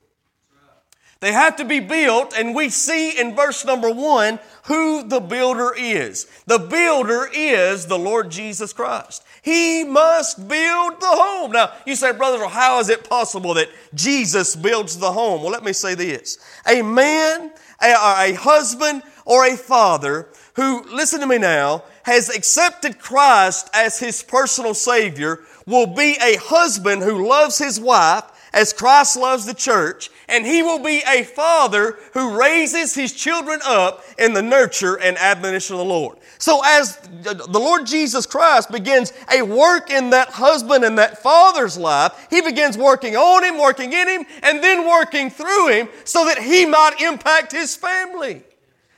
They 1.21 1.33
have 1.33 1.57
to 1.57 1.65
be 1.65 1.81
built, 1.81 2.35
and 2.37 2.55
we 2.55 2.69
see 2.69 3.19
in 3.19 3.35
verse 3.35 3.65
number 3.65 3.91
one 3.91 4.39
who 4.65 5.03
the 5.03 5.21
builder 5.21 5.73
is. 5.75 6.27
The 6.47 6.59
builder 6.59 7.29
is 7.33 7.87
the 7.87 7.99
Lord 7.99 8.31
Jesus 8.31 8.73
Christ. 8.75 9.25
He 9.41 9.85
must 9.85 10.47
build 10.47 11.01
the 11.01 11.07
home. 11.07 11.53
Now, 11.53 11.73
you 11.87 11.95
say, 11.95 12.13
brother, 12.13 12.39
well, 12.39 12.49
how 12.49 12.81
is 12.81 12.89
it 12.89 13.09
possible 13.09 13.55
that 13.55 13.71
Jesus 13.95 14.57
builds 14.57 14.99
the 14.99 15.13
home? 15.13 15.43
Well, 15.43 15.53
let 15.53 15.65
me 15.65 15.73
say 15.73 15.95
this. 15.95 16.39
A 16.67 16.83
man 16.83 17.53
a, 17.81 17.93
a 17.93 18.33
husband 18.35 19.03
or 19.25 19.47
a 19.47 19.57
father 19.57 20.29
who, 20.55 20.83
listen 20.85 21.21
to 21.21 21.27
me 21.27 21.39
now, 21.39 21.85
has 22.05 22.29
accepted 22.29 22.99
Christ 22.99 23.69
as 23.75 23.99
his 23.99 24.23
personal 24.23 24.75
Savior 24.75 25.41
will 25.67 25.87
be 25.87 26.17
a 26.23 26.37
husband 26.37 27.03
who 27.03 27.27
loves 27.27 27.59
his 27.59 27.81
wife 27.81 28.25
as 28.57 28.73
Christ 28.73 29.17
loves 29.17 29.45
the 29.45 29.55
church, 29.55 30.11
and 30.29 30.47
he 30.47 30.63
will 30.63 30.83
be 30.83 31.03
a 31.07 31.23
father 31.23 31.99
who 32.15 32.37
raises 32.37 32.95
his 32.95 33.13
children 33.13 33.61
up 33.65 34.03
in 34.19 34.33
the 34.33 34.43
nurture 34.43 34.99
and 34.99 35.19
admonition 35.19 35.75
of 35.75 35.81
the 35.81 35.85
Lord. 35.85 36.17
So 36.39 36.63
as 36.65 36.97
the 37.23 37.61
Lord 37.61 37.87
Jesus 37.87 38.25
Christ 38.25 38.73
begins 38.73 39.13
a 39.33 39.43
work 39.43 39.91
in 39.91 40.11
that 40.11 40.31
husband 40.31 40.85
and 40.85 40.99
that 40.99 41.23
father's 41.23 41.77
life, 41.77 42.27
he 42.31 42.41
begins 42.41 42.79
working 42.79 43.15
on 43.15 43.45
him, 43.45 43.59
working 43.59 43.93
in 43.93 44.09
him, 44.09 44.25
and 44.43 44.65
then 44.65 44.89
working 44.89 45.29
through 45.29 45.69
him 45.69 45.89
so 46.05 46.25
that 46.25 46.39
he 46.39 46.65
might 46.65 47.01
impact 47.01 47.53
his 47.53 47.77
family. 47.77 48.43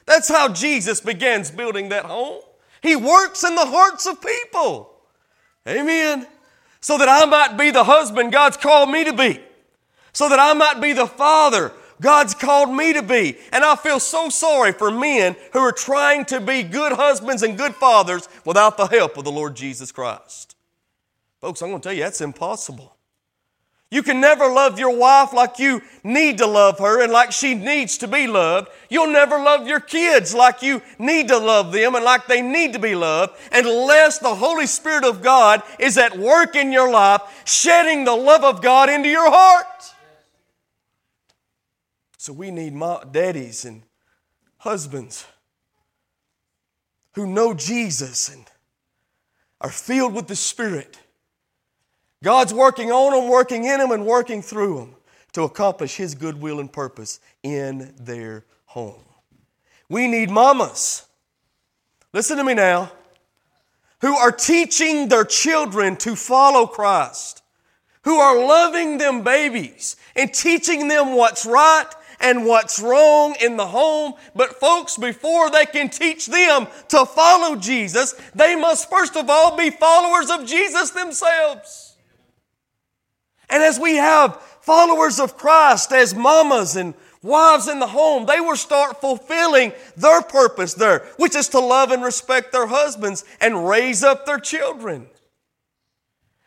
That's 0.07 0.29
how 0.29 0.53
Jesus 0.53 1.00
begins 1.00 1.50
building 1.50 1.88
that 1.88 2.05
home. 2.05 2.43
He 2.81 2.95
works 2.95 3.43
in 3.43 3.57
the 3.57 3.67
hearts 3.67 4.07
of 4.07 4.23
people. 4.23 4.95
Amen. 5.67 6.29
So 6.81 6.97
that 6.97 7.09
I 7.09 7.25
might 7.27 7.59
be 7.59 7.73
the 7.73 7.83
husband 7.83 8.31
God's 8.31 8.57
called 8.57 8.88
me 8.88 9.03
to 9.03 9.12
be. 9.12 9.41
So 10.18 10.28
that 10.28 10.40
I 10.40 10.52
might 10.52 10.80
be 10.80 10.92
the 10.92 11.06
father 11.06 11.70
God's 12.00 12.34
called 12.34 12.75
me 12.75 12.92
to 12.92 13.02
be. 13.02 13.38
And 13.52 13.64
I 13.64 13.76
feel 13.76 14.00
so 14.00 14.30
sorry 14.30 14.72
for 14.72 14.90
men 14.90 15.37
who 15.52 15.60
are 15.60 15.70
trying 15.70 16.25
to 16.25 16.40
be 16.40 16.64
good 16.64 16.90
husbands 16.90 17.44
and 17.44 17.56
good 17.56 17.72
fathers 17.76 18.28
without 18.44 18.76
the 18.76 18.87
help 18.87 19.16
of 19.16 19.22
the 19.22 19.30
Lord 19.30 19.54
Jesus 19.54 19.92
Christ. 19.92 20.56
Folks, 21.40 21.62
I'm 21.62 21.68
going 21.68 21.80
to 21.80 21.88
tell 21.88 21.92
you, 21.92 22.02
that's 22.02 22.20
impossible. 22.20 22.96
You 23.92 24.02
can 24.02 24.20
never 24.20 24.52
love 24.52 24.80
your 24.80 24.94
wife 24.96 25.32
like 25.32 25.60
you 25.60 25.82
need 26.02 26.38
to 26.38 26.46
love 26.48 26.80
her 26.80 27.00
and 27.00 27.12
like 27.12 27.30
she 27.30 27.54
needs 27.54 27.96
to 27.98 28.08
be 28.08 28.26
loved. 28.26 28.70
You'll 28.90 29.12
never 29.12 29.38
love 29.38 29.68
your 29.68 29.80
kids 29.80 30.34
like 30.34 30.62
you 30.62 30.82
need 30.98 31.28
to 31.28 31.38
love 31.38 31.72
them 31.72 31.94
and 31.94 32.04
like 32.04 32.26
they 32.26 32.42
need 32.42 32.72
to 32.72 32.80
be 32.80 32.96
loved 32.96 33.34
unless 33.50 34.18
the 34.18 34.34
Holy 34.34 34.66
Spirit 34.66 35.04
of 35.04 35.22
God 35.22 35.62
is 35.78 35.96
at 35.96 36.18
work 36.18 36.56
in 36.56 36.72
your 36.72 36.90
life, 36.90 37.22
shedding 37.46 38.04
the 38.04 38.16
love 38.16 38.42
of 38.42 38.60
God 38.60 38.90
into 38.90 39.08
your 39.08 39.30
heart. 39.30 39.64
So 42.28 42.35
we 42.35 42.50
need 42.50 42.78
daddies 43.11 43.64
and 43.64 43.85
husbands 44.58 45.25
who 47.14 47.26
know 47.26 47.54
Jesus 47.54 48.28
and 48.28 48.44
are 49.62 49.70
filled 49.70 50.12
with 50.12 50.26
the 50.26 50.37
Spirit. 50.37 50.99
God's 52.23 52.52
working 52.52 52.92
on 52.92 53.18
them, 53.18 53.30
working 53.30 53.64
in 53.64 53.78
them, 53.78 53.92
and 53.92 54.04
working 54.04 54.42
through 54.42 54.76
them 54.76 54.94
to 55.32 55.44
accomplish 55.44 55.97
His 55.97 56.14
good 56.14 56.38
will 56.38 56.61
and 56.61 56.70
purpose 56.70 57.18
in 57.42 57.94
their 57.99 58.44
home. 58.66 59.06
We 59.88 60.06
need 60.06 60.28
mamas. 60.28 61.06
Listen 62.12 62.37
to 62.37 62.44
me 62.44 62.52
now. 62.52 62.92
Who 64.02 64.14
are 64.14 64.32
teaching 64.32 65.08
their 65.08 65.25
children 65.25 65.97
to 65.97 66.14
follow 66.14 66.66
Christ, 66.66 67.40
who 68.02 68.18
are 68.18 68.38
loving 68.47 68.99
them 68.99 69.23
babies 69.23 69.97
and 70.14 70.30
teaching 70.30 70.88
them 70.88 71.14
what's 71.14 71.47
right 71.47 71.88
and 72.20 72.44
what's 72.44 72.80
wrong 72.80 73.37
in 73.40 73.56
the 73.56 73.66
home. 73.66 74.14
But 74.34 74.58
folks, 74.60 74.96
before 74.96 75.50
they 75.50 75.66
can 75.66 75.88
teach 75.88 76.26
them 76.26 76.66
to 76.88 77.06
follow 77.06 77.56
Jesus, 77.56 78.14
they 78.34 78.56
must 78.56 78.90
first 78.90 79.16
of 79.16 79.30
all 79.30 79.56
be 79.56 79.70
followers 79.70 80.30
of 80.30 80.46
Jesus 80.46 80.90
themselves. 80.90 81.96
And 83.50 83.62
as 83.62 83.78
we 83.78 83.96
have 83.96 84.40
followers 84.60 85.18
of 85.18 85.37
Christ 85.37 85.92
as 85.92 86.14
mamas 86.14 86.76
and 86.76 86.94
wives 87.22 87.68
in 87.68 87.78
the 87.78 87.87
home, 87.87 88.26
they 88.26 88.40
will 88.40 88.56
start 88.56 89.00
fulfilling 89.00 89.72
their 89.96 90.22
purpose 90.22 90.75
there, 90.75 91.06
which 91.16 91.34
is 91.34 91.48
to 91.48 91.58
love 91.58 91.90
and 91.90 92.02
respect 92.02 92.52
their 92.52 92.66
husbands 92.66 93.25
and 93.40 93.66
raise 93.68 94.02
up 94.02 94.26
their 94.26 94.38
children. 94.38 95.06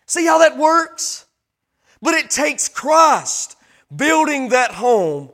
See 0.06 0.26
how 0.26 0.40
that 0.40 0.58
works? 0.58 1.26
But 2.02 2.16
it 2.16 2.30
takes 2.30 2.68
Christ 2.68 3.58
building 3.96 4.50
that 4.50 4.72
home. 4.72 5.30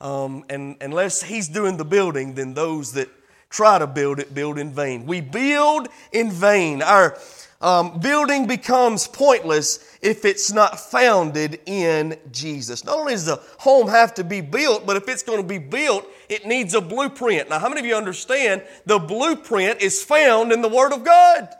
Um, 0.00 0.44
and 0.48 0.76
unless 0.80 1.22
He's 1.22 1.48
doing 1.48 1.76
the 1.76 1.84
building, 1.84 2.34
then 2.34 2.54
those 2.54 2.92
that 2.92 3.08
try 3.50 3.78
to 3.78 3.86
build 3.86 4.20
it 4.20 4.32
build 4.32 4.58
in 4.58 4.72
vain. 4.72 5.06
We 5.06 5.20
build 5.20 5.88
in 6.12 6.30
vain. 6.30 6.82
Our 6.82 7.18
um, 7.60 8.00
building 8.00 8.46
becomes 8.46 9.06
pointless 9.06 9.98
if 10.00 10.24
it's 10.24 10.50
not 10.50 10.80
founded 10.80 11.60
in 11.66 12.16
Jesus. 12.32 12.84
Not 12.84 12.98
only 12.98 13.12
does 13.12 13.26
the 13.26 13.40
home 13.58 13.88
have 13.88 14.14
to 14.14 14.24
be 14.24 14.40
built, 14.40 14.86
but 14.86 14.96
if 14.96 15.08
it's 15.08 15.22
going 15.22 15.42
to 15.42 15.46
be 15.46 15.58
built, 15.58 16.06
it 16.30 16.46
needs 16.46 16.74
a 16.74 16.80
blueprint. 16.80 17.50
Now, 17.50 17.58
how 17.58 17.68
many 17.68 17.80
of 17.80 17.86
you 17.86 17.94
understand 17.94 18.62
the 18.86 18.98
blueprint 18.98 19.82
is 19.82 20.02
found 20.02 20.52
in 20.52 20.62
the 20.62 20.68
Word 20.68 20.92
of 20.92 21.04
God? 21.04 21.50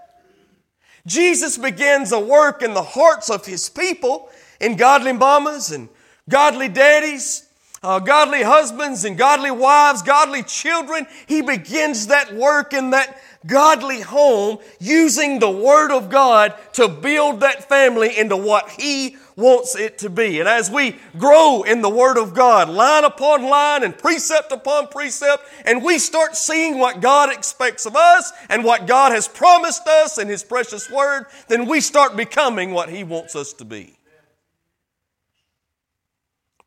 Jesus 1.06 1.58
begins 1.58 2.12
a 2.12 2.20
work 2.20 2.62
in 2.62 2.72
the 2.72 2.82
hearts 2.82 3.28
of 3.28 3.44
His 3.44 3.68
people, 3.68 4.30
in 4.58 4.76
godly 4.76 5.12
mamas 5.12 5.70
and 5.70 5.88
godly 6.28 6.68
daddies, 6.68 7.46
uh, 7.82 7.98
godly 7.98 8.42
husbands 8.42 9.04
and 9.04 9.16
godly 9.16 9.50
wives, 9.50 10.02
godly 10.02 10.42
children. 10.42 11.06
He 11.26 11.40
begins 11.40 12.08
that 12.08 12.34
work 12.34 12.74
in 12.74 12.90
that 12.90 13.20
godly 13.46 14.02
home 14.02 14.58
using 14.78 15.38
the 15.38 15.50
Word 15.50 15.90
of 15.90 16.10
God 16.10 16.54
to 16.74 16.88
build 16.88 17.40
that 17.40 17.68
family 17.68 18.18
into 18.18 18.36
what 18.36 18.68
He 18.70 19.16
wants 19.34 19.74
it 19.76 19.96
to 19.98 20.10
be. 20.10 20.40
And 20.40 20.48
as 20.48 20.70
we 20.70 20.98
grow 21.16 21.62
in 21.62 21.80
the 21.80 21.88
Word 21.88 22.18
of 22.18 22.34
God, 22.34 22.68
line 22.68 23.04
upon 23.04 23.44
line 23.44 23.82
and 23.82 23.96
precept 23.96 24.52
upon 24.52 24.88
precept, 24.88 25.42
and 25.64 25.82
we 25.82 25.98
start 25.98 26.36
seeing 26.36 26.78
what 26.78 27.00
God 27.00 27.32
expects 27.32 27.86
of 27.86 27.96
us 27.96 28.30
and 28.50 28.62
what 28.62 28.86
God 28.86 29.12
has 29.12 29.26
promised 29.26 29.86
us 29.86 30.18
in 30.18 30.28
His 30.28 30.44
precious 30.44 30.90
Word, 30.90 31.24
then 31.48 31.66
we 31.66 31.80
start 31.80 32.16
becoming 32.16 32.72
what 32.72 32.90
He 32.90 33.04
wants 33.04 33.34
us 33.34 33.54
to 33.54 33.64
be. 33.64 33.96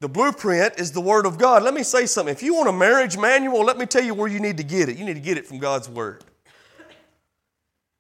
The 0.04 0.10
blueprint 0.10 0.82
is 0.82 0.92
the 0.92 1.00
Word 1.00 1.26
of 1.26 1.38
God. 1.38 1.64
Let 1.64 1.74
me 1.74 1.82
say 1.82 2.08
something. 2.08 2.34
If 2.34 2.44
you 2.44 2.56
want 2.56 2.68
a 2.68 2.74
marriage 2.74 3.18
manual, 3.18 3.64
let 3.64 3.78
me 3.78 3.86
tell 3.86 4.04
you 4.04 4.14
where 4.14 4.28
you 4.28 4.42
need 4.42 4.58
to 4.58 4.64
get 4.64 4.90
it. 4.90 4.98
You 4.98 5.06
need 5.06 5.14
to 5.14 5.22
get 5.22 5.38
it 5.38 5.48
from 5.48 5.60
God's 5.60 5.88
Word. 5.88 6.26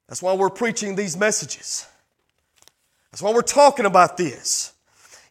That's 0.09 0.21
why 0.21 0.33
we're 0.33 0.49
preaching 0.49 0.97
these 0.97 1.15
messages. 1.15 1.87
That's 3.09 3.21
why 3.21 3.31
we're 3.31 3.41
talking 3.41 3.85
about 3.85 4.17
this. 4.17 4.73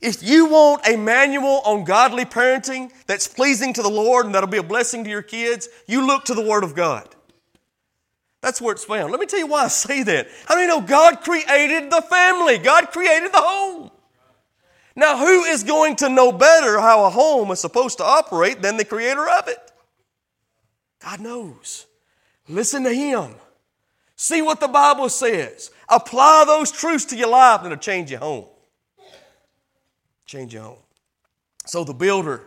If 0.00 0.23
you 0.23 0.47
want 0.47 0.88
a 0.88 0.97
manual 0.97 1.61
on 1.67 1.85
godly 1.85 2.25
parenting 2.25 2.91
that's 3.07 3.29
pleasing 3.29 3.75
to 3.75 3.83
the 3.83 3.91
Lord 3.91 4.25
and 4.25 4.35
that'll 4.35 4.49
be 4.49 4.57
a 4.57 4.62
blessing 4.62 5.05
to 5.05 5.11
your 5.11 5.21
kids, 5.21 5.69
you 5.87 6.07
look 6.07 6.25
to 6.25 6.35
the 6.35 6.41
Word 6.41 6.64
of 6.64 6.75
God. 6.75 7.07
That's 8.41 8.62
where 8.62 8.73
it's 8.73 8.87
found. 8.87 9.11
Let 9.11 9.21
me 9.21 9.26
tell 9.26 9.41
you 9.41 9.47
why 9.47 9.64
I 9.64 9.69
say 9.69 10.05
that. 10.05 10.26
How 10.47 10.55
many 10.55 10.69
know 10.69 10.81
God 10.81 11.21
created 11.21 11.91
the 11.91 12.00
family? 12.00 12.57
God 12.57 12.91
created 12.93 13.31
the 13.31 13.43
home. 13.43 13.91
Now, 14.94 15.18
who 15.18 15.44
is 15.44 15.64
going 15.64 15.96
to 15.96 16.08
know 16.08 16.32
better 16.32 16.78
how 16.78 17.04
a 17.04 17.11
home 17.11 17.50
is 17.50 17.61
supposed 17.61 17.99
to 17.99 18.04
operate 18.04 18.61
than 18.61 18.76
the 18.76 18.84
creator 18.84 19.26
of 19.28 19.49
it? 19.49 19.58
God 21.00 21.20
knows. 21.20 21.87
Listen 22.49 22.84
to 22.84 22.92
Him. 22.92 23.34
See 24.16 24.42
what 24.42 24.61
the 24.61 24.68
Bible 24.68 25.08
says. 25.08 25.70
Apply 25.88 26.44
those 26.46 26.70
truths 26.70 27.06
to 27.06 27.16
your 27.16 27.28
life 27.28 27.62
and 27.62 27.72
it'll 27.72 27.80
change 27.80 28.11
your 28.11 28.20
home. 28.20 28.46
Change 30.26 30.54
your 30.54 30.62
home. 30.62 30.78
So, 31.66 31.84
the 31.84 31.94
builder, 31.94 32.42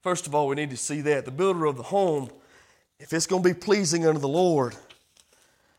first 0.00 0.26
of 0.26 0.34
all, 0.34 0.48
we 0.48 0.56
need 0.56 0.70
to 0.70 0.76
see 0.76 1.00
that. 1.02 1.24
The 1.24 1.30
builder 1.30 1.66
of 1.66 1.76
the 1.76 1.82
home, 1.82 2.30
if 2.98 3.12
it's 3.12 3.26
going 3.26 3.42
to 3.42 3.48
be 3.48 3.54
pleasing 3.54 4.06
unto 4.06 4.20
the 4.20 4.28
Lord, 4.28 4.76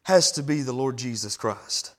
has 0.03 0.31
to 0.33 0.43
be 0.43 0.61
the 0.61 0.73
Lord 0.73 0.97
Jesus 0.97 1.37
Christ. 1.37 1.93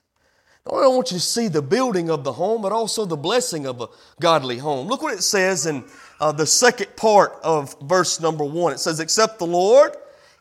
Not 0.65 0.75
only 0.75 0.85
I 0.85 0.95
want 0.95 1.11
you 1.11 1.17
to 1.17 1.23
see 1.23 1.49
the 1.49 1.61
building 1.61 2.09
of 2.09 2.23
the 2.23 2.33
home, 2.33 2.61
but 2.61 2.71
also 2.71 3.05
the 3.05 3.17
blessing 3.17 3.65
of 3.65 3.81
a 3.81 3.89
godly 4.21 4.57
home. 4.57 4.87
Look 4.87 5.01
what 5.01 5.13
it 5.13 5.23
says 5.23 5.65
in 5.65 5.83
uh, 6.21 6.31
the 6.31 6.45
second 6.45 6.95
part 6.95 7.37
of 7.43 7.75
verse 7.81 8.21
number 8.21 8.45
one. 8.45 8.71
It 8.71 8.79
says, 8.79 8.99
Except 9.01 9.39
the 9.39 9.47
Lord 9.47 9.97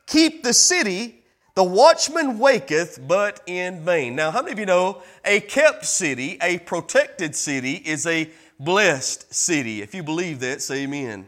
keep 0.06 0.44
the 0.44 0.52
city, 0.52 1.22
the 1.54 1.64
watchman 1.64 2.38
waketh, 2.38 3.00
but 3.06 3.40
in 3.46 3.84
vain. 3.84 4.14
Now, 4.14 4.30
how 4.30 4.42
many 4.42 4.52
of 4.52 4.58
you 4.60 4.66
know 4.66 5.02
a 5.24 5.40
kept 5.40 5.84
city, 5.84 6.38
a 6.40 6.58
protected 6.58 7.34
city, 7.34 7.74
is 7.74 8.06
a 8.06 8.30
blessed 8.60 9.34
city? 9.34 9.82
If 9.82 9.92
you 9.92 10.04
believe 10.04 10.38
that, 10.40 10.62
say 10.62 10.84
amen. 10.84 11.26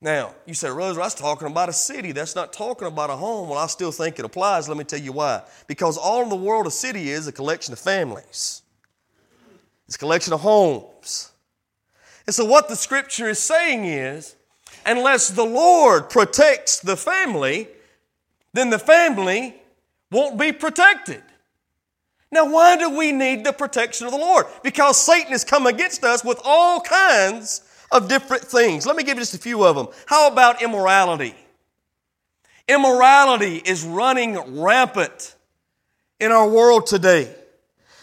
Now, 0.00 0.34
you 0.46 0.54
say, 0.54 0.68
Rose, 0.68 0.96
was 0.96 1.14
talking 1.14 1.48
about 1.48 1.68
a 1.68 1.72
city. 1.72 2.12
That's 2.12 2.36
not 2.36 2.52
talking 2.52 2.86
about 2.86 3.10
a 3.10 3.16
home. 3.16 3.48
Well, 3.48 3.58
I 3.58 3.66
still 3.66 3.90
think 3.90 4.18
it 4.18 4.24
applies. 4.24 4.68
Let 4.68 4.78
me 4.78 4.84
tell 4.84 5.00
you 5.00 5.12
why. 5.12 5.42
Because 5.66 5.98
all 5.98 6.22
in 6.22 6.28
the 6.28 6.36
world 6.36 6.66
a 6.68 6.70
city 6.70 7.10
is 7.10 7.26
a 7.26 7.32
collection 7.32 7.72
of 7.72 7.78
families, 7.78 8.62
it's 9.86 9.96
a 9.96 9.98
collection 9.98 10.32
of 10.32 10.40
homes. 10.40 11.32
And 12.26 12.34
so, 12.34 12.44
what 12.44 12.68
the 12.68 12.76
scripture 12.76 13.28
is 13.28 13.38
saying 13.38 13.86
is, 13.86 14.36
unless 14.86 15.30
the 15.30 15.44
Lord 15.44 16.10
protects 16.10 16.78
the 16.78 16.96
family, 16.96 17.68
then 18.52 18.70
the 18.70 18.78
family 18.78 19.54
won't 20.12 20.38
be 20.38 20.52
protected. 20.52 21.22
Now, 22.30 22.52
why 22.52 22.76
do 22.76 22.90
we 22.90 23.10
need 23.10 23.44
the 23.44 23.52
protection 23.52 24.06
of 24.06 24.12
the 24.12 24.18
Lord? 24.18 24.46
Because 24.62 25.00
Satan 25.00 25.32
has 25.32 25.44
come 25.44 25.66
against 25.66 26.04
us 26.04 26.22
with 26.22 26.38
all 26.44 26.80
kinds 26.82 27.62
of 27.90 28.08
different 28.08 28.44
things. 28.44 28.86
Let 28.86 28.96
me 28.96 29.02
give 29.02 29.16
you 29.16 29.22
just 29.22 29.34
a 29.34 29.38
few 29.38 29.64
of 29.64 29.76
them. 29.76 29.88
How 30.06 30.30
about 30.30 30.62
immorality? 30.62 31.34
Immorality 32.68 33.56
is 33.56 33.84
running 33.84 34.60
rampant 34.60 35.34
in 36.20 36.32
our 36.32 36.48
world 36.48 36.86
today. 36.86 37.34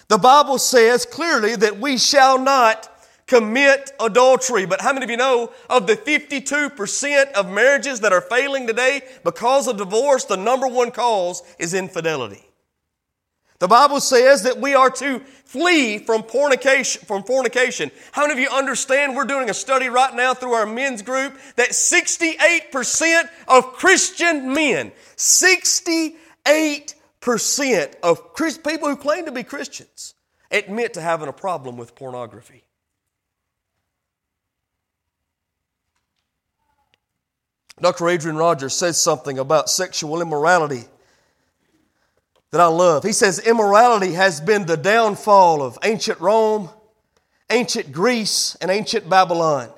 The 0.08 0.18
Bible 0.18 0.58
says 0.58 1.06
clearly 1.06 1.56
that 1.56 1.80
we 1.80 1.98
shall 1.98 2.40
not 2.40 2.92
commit 3.28 3.92
adultery. 4.00 4.66
But 4.66 4.82
how 4.82 4.94
many 4.94 5.04
of 5.04 5.10
you 5.10 5.18
know 5.18 5.52
of 5.70 5.88
the 5.88 5.96
52% 5.96 7.32
of 7.34 7.52
marriages 7.52 8.02
that 8.02 8.14
are 8.14 8.22
failing 8.22 8.68
today 8.68 9.02
because 9.24 9.68
of 9.68 9.78
divorce, 9.78 10.26
the 10.26 10.38
number 10.38 10.68
one 10.68 10.92
cause 10.92 11.42
is 11.60 11.74
infidelity? 11.74 12.45
The 13.66 13.70
Bible 13.70 14.00
says 14.00 14.44
that 14.44 14.62
we 14.62 14.76
are 14.76 14.92
to 14.92 15.20
flee 15.46 15.98
from 15.98 16.22
fornication, 16.22 17.02
from 17.08 17.24
fornication. 17.24 17.90
How 18.12 18.28
many 18.28 18.34
of 18.34 18.40
you 18.40 18.56
understand 18.56 19.16
we're 19.16 19.26
doing 19.26 19.50
a 19.50 19.56
study 19.56 19.90
right 19.90 20.14
now 20.14 20.36
through 20.36 20.54
our 20.54 20.68
men's 20.68 21.02
group 21.02 21.36
that 21.56 21.70
68% 21.70 23.24
of 23.48 23.74
Christian 23.74 24.54
men, 24.54 24.92
68% 25.18 27.96
of 28.04 28.34
Christ, 28.34 28.64
people 28.64 28.88
who 28.88 28.96
claim 28.96 29.26
to 29.26 29.32
be 29.32 29.42
Christians 29.42 30.14
admit 30.52 30.94
to 30.94 31.02
having 31.02 31.28
a 31.28 31.34
problem 31.34 31.76
with 31.76 31.96
pornography. 31.96 32.66
Dr. 37.82 38.10
Adrian 38.10 38.38
Rogers 38.38 38.76
says 38.76 39.02
something 39.02 39.40
about 39.40 39.72
sexual 39.72 40.22
immorality 40.22 40.84
that 42.52 42.62
I 42.62 42.68
love. 42.68 43.04
He 43.04 43.12
says, 43.12 43.40
Immorality 43.40 44.14
has 44.14 44.42
been 44.42 44.66
the 44.66 44.78
downfall 44.78 45.62
of 45.62 45.78
ancient 45.84 46.20
Rome, 46.20 46.70
ancient 47.50 47.92
Greece, 47.92 48.56
and 48.62 48.72
ancient 48.72 49.10
Babylon. 49.10 49.70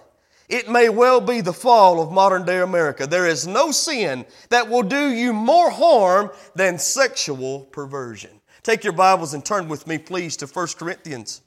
It 0.49 0.69
may 0.69 0.87
well 0.87 1.19
be 1.19 1.41
the 1.41 1.53
fall 1.53 2.01
of 2.01 2.11
modern 2.11 2.45
day 2.45 2.59
America. 2.59 3.05
There 3.05 3.27
is 3.27 3.45
no 3.45 3.71
sin 3.71 4.25
that 4.49 4.69
will 4.69 4.83
do 4.83 5.11
you 5.11 5.33
more 5.33 5.69
harm 5.69 6.31
than 6.55 6.79
sexual 6.79 7.61
perversion. 7.65 8.31
Take 8.63 8.83
your 8.83 8.93
Bibles 8.93 9.33
and 9.33 9.43
turn 9.43 9.67
with 9.67 9.87
me, 9.87 9.97
please, 9.97 10.37
to 10.37 10.47
1 10.47 10.67
Corinthians. 10.77 11.41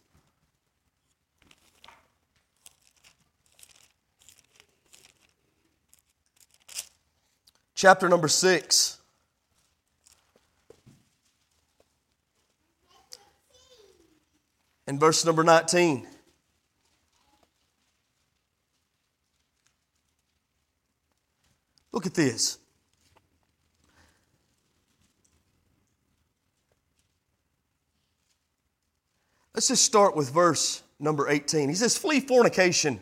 Chapter 7.74 8.10
number 8.10 8.28
6. 8.28 8.99
And 14.90 14.98
verse 14.98 15.24
number 15.24 15.44
19. 15.44 16.04
Look 21.92 22.06
at 22.06 22.14
this. 22.14 22.58
Let's 29.54 29.68
just 29.68 29.84
start 29.84 30.16
with 30.16 30.32
verse 30.34 30.82
number 30.98 31.28
18. 31.28 31.68
He 31.68 31.76
says, 31.76 31.96
Flee 31.96 32.18
fornication. 32.18 32.98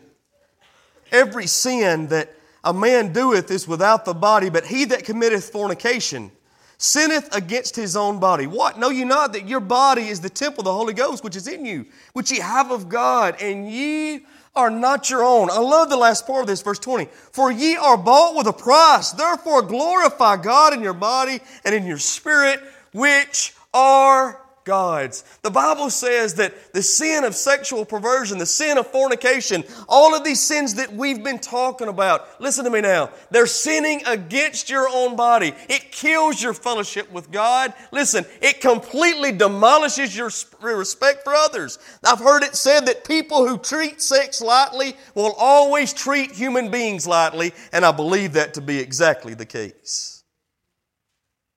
Every 1.11 1.47
sin 1.47 2.05
that 2.09 2.35
a 2.63 2.71
man 2.71 3.13
doeth 3.13 3.49
is 3.49 3.67
without 3.67 4.05
the 4.05 4.13
body, 4.13 4.51
but 4.51 4.67
he 4.67 4.85
that 4.85 5.05
committeth 5.05 5.49
fornication 5.49 6.31
sinneth 6.79 7.35
against 7.35 7.75
his 7.75 7.95
own 7.95 8.19
body. 8.19 8.47
What? 8.47 8.79
Know 8.79 8.89
you 8.89 9.05
not 9.05 9.33
that 9.33 9.47
your 9.47 9.59
body 9.59 10.07
is 10.07 10.21
the 10.21 10.29
temple 10.29 10.61
of 10.61 10.65
the 10.65 10.73
Holy 10.73 10.93
Ghost, 10.93 11.23
which 11.23 11.35
is 11.35 11.47
in 11.47 11.65
you, 11.65 11.85
which 12.13 12.31
ye 12.31 12.39
have 12.39 12.71
of 12.71 12.89
God, 12.89 13.35
and 13.39 13.69
ye 13.69 14.25
are 14.55 14.69
not 14.69 15.09
your 15.09 15.23
own. 15.23 15.51
I 15.51 15.59
love 15.59 15.89
the 15.89 15.97
last 15.97 16.25
part 16.25 16.41
of 16.41 16.47
this, 16.47 16.61
verse 16.61 16.79
20. 16.79 17.05
For 17.31 17.51
ye 17.51 17.75
are 17.75 17.97
bought 17.97 18.35
with 18.35 18.47
a 18.47 18.53
price. 18.53 19.11
Therefore 19.11 19.61
glorify 19.61 20.37
God 20.37 20.73
in 20.73 20.81
your 20.81 20.93
body 20.93 21.39
and 21.65 21.75
in 21.75 21.85
your 21.85 21.99
spirit, 21.99 22.61
which 22.93 23.53
are 23.73 24.41
God's. 24.69 25.23
The 25.41 25.49
Bible 25.49 25.89
says 25.89 26.35
that 26.35 26.73
the 26.73 26.83
sin 26.83 27.23
of 27.23 27.33
sexual 27.33 27.85
perversion, 27.85 28.37
the 28.37 28.45
sin 28.45 28.77
of 28.77 28.85
fornication, 28.85 29.63
all 29.87 30.15
of 30.15 30.23
these 30.23 30.39
sins 30.39 30.75
that 30.75 30.93
we've 30.93 31.23
been 31.23 31.39
talking 31.39 31.87
about, 31.87 32.39
listen 32.39 32.65
to 32.65 32.69
me 32.69 32.79
now, 32.79 33.09
they're 33.31 33.47
sinning 33.47 34.03
against 34.05 34.69
your 34.69 34.87
own 34.87 35.15
body. 35.15 35.53
It 35.69 35.91
kills 35.91 36.39
your 36.39 36.53
fellowship 36.53 37.11
with 37.11 37.31
God. 37.31 37.73
Listen, 37.91 38.25
it 38.43 38.61
completely 38.61 39.31
demolishes 39.31 40.15
your 40.15 40.29
respect 40.61 41.23
for 41.23 41.33
others. 41.33 41.79
I've 42.05 42.19
heard 42.19 42.43
it 42.43 42.55
said 42.55 42.85
that 42.85 43.03
people 43.05 43.47
who 43.47 43.57
treat 43.57 44.03
sex 44.03 44.39
lightly 44.39 44.95
will 45.15 45.33
always 45.39 45.93
treat 45.93 46.31
human 46.31 46.69
beings 46.69 47.07
lightly, 47.07 47.53
and 47.73 47.83
I 47.83 47.91
believe 47.91 48.33
that 48.33 48.53
to 48.53 48.61
be 48.61 48.77
exactly 48.77 49.33
the 49.33 49.47
case. 49.47 50.23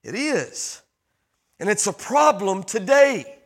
It 0.03 0.15
is. 0.15 0.82
And 1.63 1.71
it's 1.71 1.87
a 1.87 1.93
problem 1.93 2.65
today. 2.65 3.39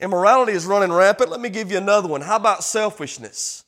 Immorality 0.00 0.50
is 0.50 0.66
running 0.66 0.92
rampant. 0.92 1.30
Let 1.30 1.40
me 1.40 1.48
give 1.48 1.70
you 1.70 1.78
another 1.78 2.08
one. 2.08 2.22
How 2.22 2.34
about 2.34 2.64
selfishness? 2.64 3.62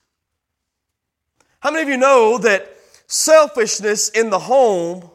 How 1.60 1.70
many 1.70 1.84
of 1.84 1.88
you 1.88 1.96
know 1.96 2.38
that 2.38 2.76
selfishness 3.06 4.08
in 4.08 4.30
the 4.30 4.40
home 4.40 5.08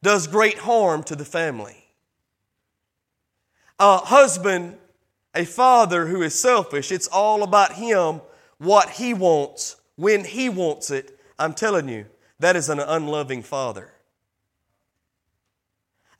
does 0.00 0.28
great 0.28 0.58
harm 0.58 1.02
to 1.02 1.16
the 1.16 1.24
family? 1.24 1.84
A 3.80 3.96
husband, 3.96 4.78
a 5.34 5.44
father 5.44 6.06
who 6.06 6.22
is 6.22 6.38
selfish, 6.38 6.92
it's 6.92 7.08
all 7.08 7.42
about 7.42 7.72
him, 7.72 8.20
what 8.58 8.90
he 8.90 9.12
wants, 9.12 9.74
when 9.96 10.24
he 10.24 10.48
wants 10.48 10.92
it. 10.92 11.18
I'm 11.36 11.52
telling 11.52 11.88
you, 11.88 12.06
that 12.38 12.54
is 12.54 12.68
an 12.68 12.78
unloving 12.78 13.42
father. 13.42 13.91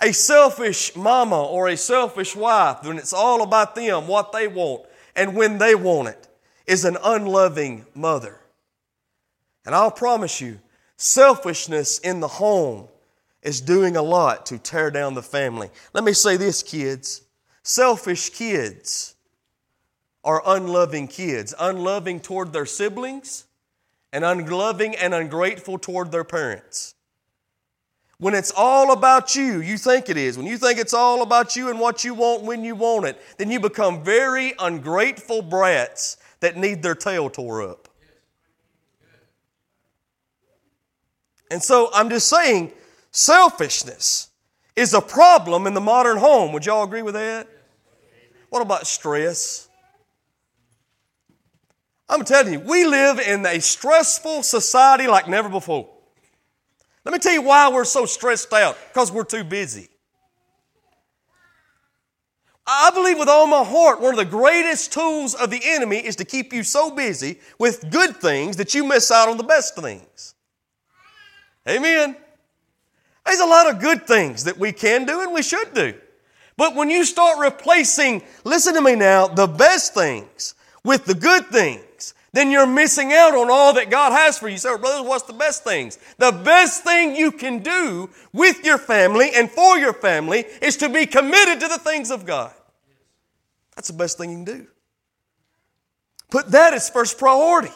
A 0.02 0.12
selfish 0.12 0.96
mama 0.96 1.40
or 1.40 1.68
a 1.68 1.76
selfish 1.76 2.34
wife, 2.34 2.84
when 2.84 2.98
it's 2.98 3.12
all 3.12 3.42
about 3.42 3.76
them, 3.76 4.08
what 4.08 4.32
they 4.32 4.48
want, 4.48 4.84
and 5.14 5.36
when 5.36 5.58
they 5.58 5.76
want 5.76 6.08
it, 6.08 6.28
is 6.66 6.84
an 6.84 6.96
unloving 7.04 7.86
mother. 7.94 8.40
And 9.64 9.74
I'll 9.76 9.92
promise 9.92 10.40
you, 10.40 10.58
selfishness 10.96 12.00
in 12.00 12.18
the 12.18 12.28
home 12.28 12.88
is 13.42 13.60
doing 13.60 13.96
a 13.96 14.02
lot 14.02 14.46
to 14.46 14.58
tear 14.58 14.90
down 14.90 15.14
the 15.14 15.22
family. 15.22 15.70
Let 15.92 16.02
me 16.02 16.12
say 16.12 16.36
this, 16.36 16.64
kids. 16.64 17.22
Selfish 17.62 18.30
kids 18.30 19.14
are 20.24 20.42
unloving 20.44 21.06
kids, 21.06 21.54
unloving 21.60 22.18
toward 22.20 22.52
their 22.52 22.66
siblings, 22.66 23.44
and 24.12 24.24
unloving 24.24 24.96
and 24.96 25.14
ungrateful 25.14 25.78
toward 25.78 26.10
their 26.10 26.24
parents. 26.24 26.94
When 28.18 28.34
it's 28.34 28.52
all 28.56 28.92
about 28.92 29.34
you, 29.34 29.60
you 29.60 29.76
think 29.76 30.08
it 30.08 30.16
is. 30.16 30.36
When 30.36 30.46
you 30.46 30.56
think 30.56 30.78
it's 30.78 30.94
all 30.94 31.22
about 31.22 31.56
you 31.56 31.70
and 31.70 31.80
what 31.80 32.04
you 32.04 32.14
want 32.14 32.42
when 32.42 32.62
you 32.62 32.74
want 32.74 33.06
it, 33.06 33.20
then 33.36 33.50
you 33.50 33.58
become 33.58 34.04
very 34.04 34.54
ungrateful 34.58 35.42
brats 35.42 36.18
that 36.40 36.56
need 36.56 36.82
their 36.82 36.94
tail 36.94 37.28
tore 37.30 37.62
up. 37.62 37.88
And 41.50 41.62
so 41.62 41.90
I'm 41.92 42.08
just 42.08 42.28
saying, 42.28 42.72
selfishness 43.10 44.30
is 44.74 44.94
a 44.94 45.00
problem 45.00 45.66
in 45.66 45.74
the 45.74 45.80
modern 45.80 46.16
home. 46.16 46.52
Would 46.52 46.64
y'all 46.64 46.84
agree 46.84 47.02
with 47.02 47.14
that? 47.14 47.46
What 48.48 48.62
about 48.62 48.86
stress? 48.86 49.68
I'm 52.08 52.24
telling 52.24 52.52
you, 52.52 52.60
we 52.60 52.84
live 52.84 53.18
in 53.18 53.44
a 53.46 53.60
stressful 53.60 54.42
society 54.42 55.06
like 55.06 55.28
never 55.28 55.48
before. 55.48 55.88
Let 57.04 57.12
me 57.12 57.18
tell 57.18 57.32
you 57.32 57.42
why 57.42 57.68
we're 57.68 57.84
so 57.84 58.06
stressed 58.06 58.52
out 58.52 58.76
because 58.88 59.10
we're 59.10 59.24
too 59.24 59.44
busy. 59.44 59.88
I 62.64 62.90
believe 62.94 63.18
with 63.18 63.28
all 63.28 63.46
my 63.48 63.64
heart, 63.64 64.00
one 64.00 64.12
of 64.12 64.18
the 64.18 64.24
greatest 64.24 64.92
tools 64.92 65.34
of 65.34 65.50
the 65.50 65.60
enemy 65.64 65.96
is 65.96 66.14
to 66.16 66.24
keep 66.24 66.52
you 66.52 66.62
so 66.62 66.94
busy 66.94 67.40
with 67.58 67.90
good 67.90 68.16
things 68.16 68.56
that 68.56 68.72
you 68.72 68.84
miss 68.84 69.10
out 69.10 69.28
on 69.28 69.36
the 69.36 69.42
best 69.42 69.74
things. 69.74 70.34
Amen. 71.68 72.16
There's 73.26 73.40
a 73.40 73.46
lot 73.46 73.68
of 73.68 73.80
good 73.80 74.06
things 74.06 74.44
that 74.44 74.58
we 74.58 74.72
can 74.72 75.04
do 75.06 75.20
and 75.20 75.32
we 75.32 75.42
should 75.42 75.74
do. 75.74 75.94
But 76.56 76.76
when 76.76 76.90
you 76.90 77.04
start 77.04 77.38
replacing, 77.38 78.22
listen 78.44 78.74
to 78.74 78.80
me 78.80 78.94
now, 78.94 79.26
the 79.26 79.46
best 79.46 79.94
things 79.94 80.54
with 80.84 81.04
the 81.04 81.14
good 81.14 81.46
things, 81.46 81.82
then 82.32 82.50
you're 82.50 82.66
missing 82.66 83.12
out 83.12 83.34
on 83.34 83.50
all 83.50 83.74
that 83.74 83.90
God 83.90 84.12
has 84.12 84.38
for 84.38 84.48
you. 84.48 84.56
So, 84.56 84.78
brothers, 84.78 85.06
what's 85.06 85.24
the 85.24 85.34
best 85.34 85.64
things? 85.64 85.98
The 86.16 86.32
best 86.32 86.82
thing 86.82 87.14
you 87.14 87.30
can 87.30 87.58
do 87.58 88.08
with 88.32 88.64
your 88.64 88.78
family 88.78 89.30
and 89.34 89.50
for 89.50 89.76
your 89.76 89.92
family 89.92 90.46
is 90.62 90.78
to 90.78 90.88
be 90.88 91.04
committed 91.04 91.60
to 91.60 91.68
the 91.68 91.78
things 91.78 92.10
of 92.10 92.24
God. 92.24 92.52
That's 93.76 93.88
the 93.88 93.96
best 93.96 94.16
thing 94.16 94.30
you 94.30 94.36
can 94.36 94.44
do. 94.44 94.66
Put 96.30 96.50
that 96.52 96.72
as 96.72 96.88
first 96.88 97.18
priority. 97.18 97.72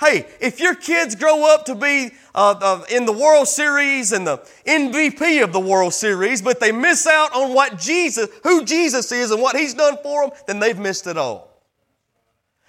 Hey, 0.00 0.26
if 0.40 0.60
your 0.60 0.74
kids 0.74 1.14
grow 1.14 1.54
up 1.54 1.64
to 1.66 1.74
be 1.74 2.10
uh, 2.34 2.54
uh, 2.60 2.84
in 2.90 3.06
the 3.06 3.12
World 3.12 3.48
Series 3.48 4.12
and 4.12 4.26
the 4.26 4.38
MVP 4.66 5.42
of 5.42 5.52
the 5.52 5.60
World 5.60 5.94
Series, 5.94 6.42
but 6.42 6.60
they 6.60 6.70
miss 6.70 7.06
out 7.06 7.34
on 7.34 7.54
what 7.54 7.78
Jesus, 7.78 8.28
who 8.42 8.64
Jesus 8.64 9.10
is 9.10 9.30
and 9.30 9.40
what 9.40 9.56
He's 9.56 9.72
done 9.72 9.96
for 10.02 10.22
them, 10.22 10.38
then 10.46 10.58
they've 10.58 10.78
missed 10.78 11.06
it 11.06 11.16
all. 11.16 11.55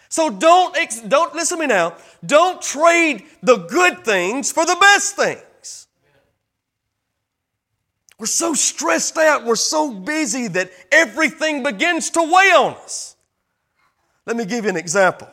So 0.10 0.30
don't, 0.30 0.76
don't 1.08 1.36
listen 1.36 1.58
to 1.58 1.62
me 1.62 1.68
now. 1.68 1.96
Don't 2.26 2.62
trade 2.62 3.26
the 3.42 3.58
good 3.58 4.06
things 4.06 4.52
for 4.52 4.66
the 4.66 4.78
best 4.80 5.16
things. 5.16 5.88
We're 8.20 8.26
so 8.26 8.54
stressed 8.54 9.18
out, 9.18 9.46
we're 9.46 9.56
so 9.56 9.94
busy 9.94 10.48
that 10.48 10.72
everything 10.92 11.62
begins 11.62 12.10
to 12.12 12.24
weigh 12.24 12.52
on 12.52 12.74
us. 12.84 13.16
Let 14.26 14.36
me 14.36 14.46
give 14.46 14.64
you 14.64 14.72
an 14.72 14.78
example. 14.78 15.30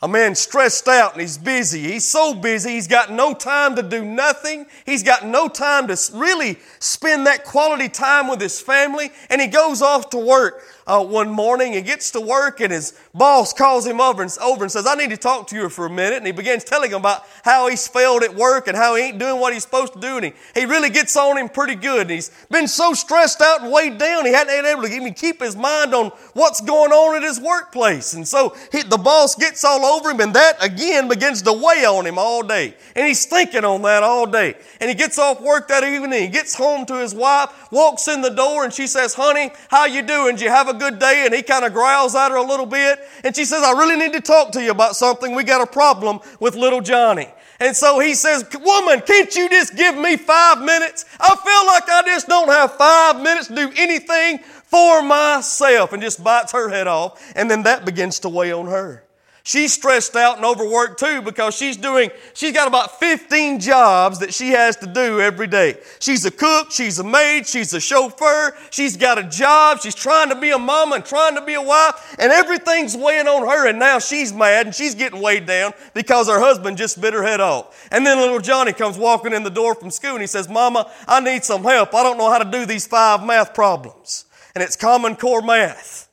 A 0.00 0.06
man 0.06 0.36
stressed 0.36 0.86
out 0.86 1.12
and 1.12 1.20
he's 1.20 1.36
busy. 1.36 1.80
He's 1.80 2.06
so 2.06 2.32
busy, 2.32 2.70
he's 2.70 2.86
got 2.86 3.10
no 3.10 3.34
time 3.34 3.74
to 3.76 3.82
do 3.82 4.04
nothing. 4.04 4.66
He's 4.86 5.02
got 5.02 5.26
no 5.26 5.48
time 5.48 5.88
to 5.88 5.98
really 6.14 6.58
spend 6.78 7.26
that 7.26 7.44
quality 7.44 7.88
time 7.88 8.28
with 8.28 8.40
his 8.40 8.60
family. 8.60 9.10
And 9.28 9.40
he 9.40 9.48
goes 9.48 9.82
off 9.82 10.10
to 10.10 10.18
work 10.18 10.62
uh, 10.88 11.04
one 11.04 11.30
morning 11.30 11.76
and 11.76 11.84
gets 11.84 12.10
to 12.12 12.20
work 12.20 12.60
and 12.60 12.72
his 12.72 12.98
boss 13.14 13.52
calls 13.52 13.86
him 13.86 14.00
over 14.00 14.22
and, 14.22 14.36
over 14.42 14.64
and 14.64 14.72
says, 14.72 14.86
I 14.86 14.94
need 14.94 15.10
to 15.10 15.18
talk 15.18 15.46
to 15.48 15.56
you 15.56 15.68
for 15.68 15.86
a 15.86 15.90
minute. 15.90 16.16
And 16.16 16.26
he 16.26 16.32
begins 16.32 16.64
telling 16.64 16.90
him 16.90 17.00
about 17.00 17.24
how 17.44 17.68
he's 17.68 17.86
failed 17.86 18.22
at 18.22 18.34
work 18.34 18.68
and 18.68 18.76
how 18.76 18.94
he 18.94 19.04
ain't 19.04 19.18
doing 19.18 19.38
what 19.38 19.52
he's 19.52 19.62
supposed 19.62 19.92
to 19.92 20.00
do. 20.00 20.16
And 20.16 20.24
he, 20.24 20.32
he 20.54 20.64
really 20.64 20.88
gets 20.88 21.14
on 21.16 21.36
him 21.36 21.50
pretty 21.50 21.74
good. 21.74 22.02
And 22.02 22.10
he's 22.10 22.30
been 22.50 22.66
so 22.66 22.94
stressed 22.94 23.42
out 23.42 23.62
and 23.62 23.70
weighed 23.70 23.98
down, 23.98 24.24
he 24.24 24.32
hadn't 24.32 24.48
been 24.48 24.64
able 24.64 24.82
to 24.82 24.94
even 24.94 25.12
keep 25.12 25.40
his 25.42 25.54
mind 25.54 25.94
on 25.94 26.10
what's 26.32 26.62
going 26.62 26.90
on 26.90 27.16
at 27.16 27.22
his 27.22 27.38
workplace. 27.38 28.14
And 28.14 28.26
so 28.26 28.56
he, 28.72 28.82
the 28.82 28.96
boss 28.96 29.34
gets 29.34 29.64
all 29.64 29.84
over 29.84 30.10
him 30.10 30.20
and 30.20 30.34
that 30.34 30.56
again 30.64 31.06
begins 31.06 31.42
to 31.42 31.52
weigh 31.52 31.84
on 31.84 32.06
him 32.06 32.18
all 32.18 32.42
day. 32.42 32.74
And 32.96 33.06
he's 33.06 33.26
thinking 33.26 33.64
on 33.64 33.82
that 33.82 34.02
all 34.02 34.26
day. 34.26 34.54
And 34.80 34.88
he 34.88 34.94
gets 34.94 35.18
off 35.18 35.42
work 35.42 35.68
that 35.68 35.84
evening, 35.84 36.22
he 36.22 36.28
gets 36.28 36.54
home 36.54 36.86
to 36.86 36.94
his 36.94 37.14
wife, 37.14 37.70
walks 37.70 38.08
in 38.08 38.22
the 38.22 38.30
door 38.30 38.64
and 38.64 38.72
she 38.72 38.86
says, 38.86 39.12
honey, 39.12 39.50
how 39.68 39.84
you 39.84 40.00
doing? 40.00 40.36
Did 40.36 40.44
you 40.44 40.50
have 40.50 40.68
a 40.68 40.77
good 40.78 40.98
day? 40.98 41.24
And 41.24 41.34
he 41.34 41.42
kind 41.42 41.64
of 41.64 41.72
growls 41.72 42.14
at 42.14 42.30
her 42.30 42.36
a 42.36 42.42
little 42.42 42.66
bit. 42.66 43.00
And 43.24 43.34
she 43.34 43.44
says, 43.44 43.62
I 43.62 43.72
really 43.72 43.96
need 43.96 44.12
to 44.14 44.20
talk 44.20 44.52
to 44.52 44.62
you 44.62 44.70
about 44.70 44.96
something. 44.96 45.34
We 45.34 45.44
got 45.44 45.60
a 45.60 45.70
problem 45.70 46.20
with 46.40 46.54
little 46.54 46.80
Johnny. 46.80 47.28
And 47.60 47.76
so 47.76 47.98
he 47.98 48.14
says, 48.14 48.44
Woman, 48.60 49.00
can't 49.00 49.34
you 49.34 49.48
just 49.48 49.76
give 49.76 49.96
me 49.96 50.16
five 50.16 50.60
minutes? 50.60 51.04
I 51.18 51.34
feel 51.34 51.66
like 51.66 51.88
I 51.88 52.02
just 52.06 52.28
don't 52.28 52.48
have 52.48 52.74
five 52.74 53.20
minutes 53.20 53.48
to 53.48 53.54
do 53.54 53.72
anything 53.76 54.38
for 54.38 55.02
myself. 55.02 55.92
And 55.92 56.00
just 56.00 56.22
bites 56.22 56.52
her 56.52 56.68
head 56.68 56.86
off. 56.86 57.20
And 57.34 57.50
then 57.50 57.64
that 57.64 57.84
begins 57.84 58.20
to 58.20 58.28
weigh 58.28 58.52
on 58.52 58.66
her. 58.66 59.02
She's 59.42 59.72
stressed 59.72 60.14
out 60.14 60.36
and 60.36 60.44
overworked 60.44 61.00
too 61.00 61.22
because 61.22 61.54
she's 61.54 61.76
doing, 61.76 62.10
she's 62.34 62.52
got 62.52 62.68
about 62.68 63.00
15 63.00 63.60
jobs 63.60 64.18
that 64.18 64.34
she 64.34 64.50
has 64.50 64.76
to 64.76 64.86
do 64.86 65.20
every 65.20 65.46
day. 65.46 65.78
She's 66.00 66.24
a 66.26 66.30
cook, 66.30 66.70
she's 66.70 66.98
a 66.98 67.04
maid, 67.04 67.46
she's 67.46 67.72
a 67.72 67.80
chauffeur, 67.80 68.56
she's 68.70 68.96
got 68.96 69.18
a 69.18 69.22
job, 69.22 69.80
she's 69.80 69.94
trying 69.94 70.28
to 70.28 70.34
be 70.34 70.50
a 70.50 70.58
mama 70.58 70.96
and 70.96 71.04
trying 71.04 71.34
to 71.36 71.44
be 71.44 71.54
a 71.54 71.62
wife, 71.62 72.16
and 72.18 72.30
everything's 72.30 72.96
weighing 72.96 73.26
on 73.26 73.48
her, 73.48 73.68
and 73.68 73.78
now 73.78 73.98
she's 73.98 74.32
mad 74.32 74.66
and 74.66 74.74
she's 74.74 74.94
getting 74.94 75.20
weighed 75.20 75.46
down 75.46 75.72
because 75.94 76.28
her 76.28 76.40
husband 76.40 76.76
just 76.76 77.00
bit 77.00 77.14
her 77.14 77.22
head 77.22 77.40
off. 77.40 77.88
And 77.90 78.04
then 78.04 78.18
little 78.18 78.40
Johnny 78.40 78.72
comes 78.72 78.98
walking 78.98 79.32
in 79.32 79.44
the 79.44 79.50
door 79.50 79.74
from 79.74 79.90
school 79.90 80.12
and 80.12 80.20
he 80.20 80.26
says, 80.26 80.48
Mama, 80.48 80.90
I 81.06 81.20
need 81.20 81.44
some 81.44 81.62
help. 81.62 81.94
I 81.94 82.02
don't 82.02 82.18
know 82.18 82.30
how 82.30 82.38
to 82.38 82.50
do 82.50 82.66
these 82.66 82.86
five 82.86 83.24
math 83.24 83.54
problems. 83.54 84.26
And 84.54 84.62
it's 84.62 84.76
Common 84.76 85.16
Core 85.16 85.42
math. 85.42 86.07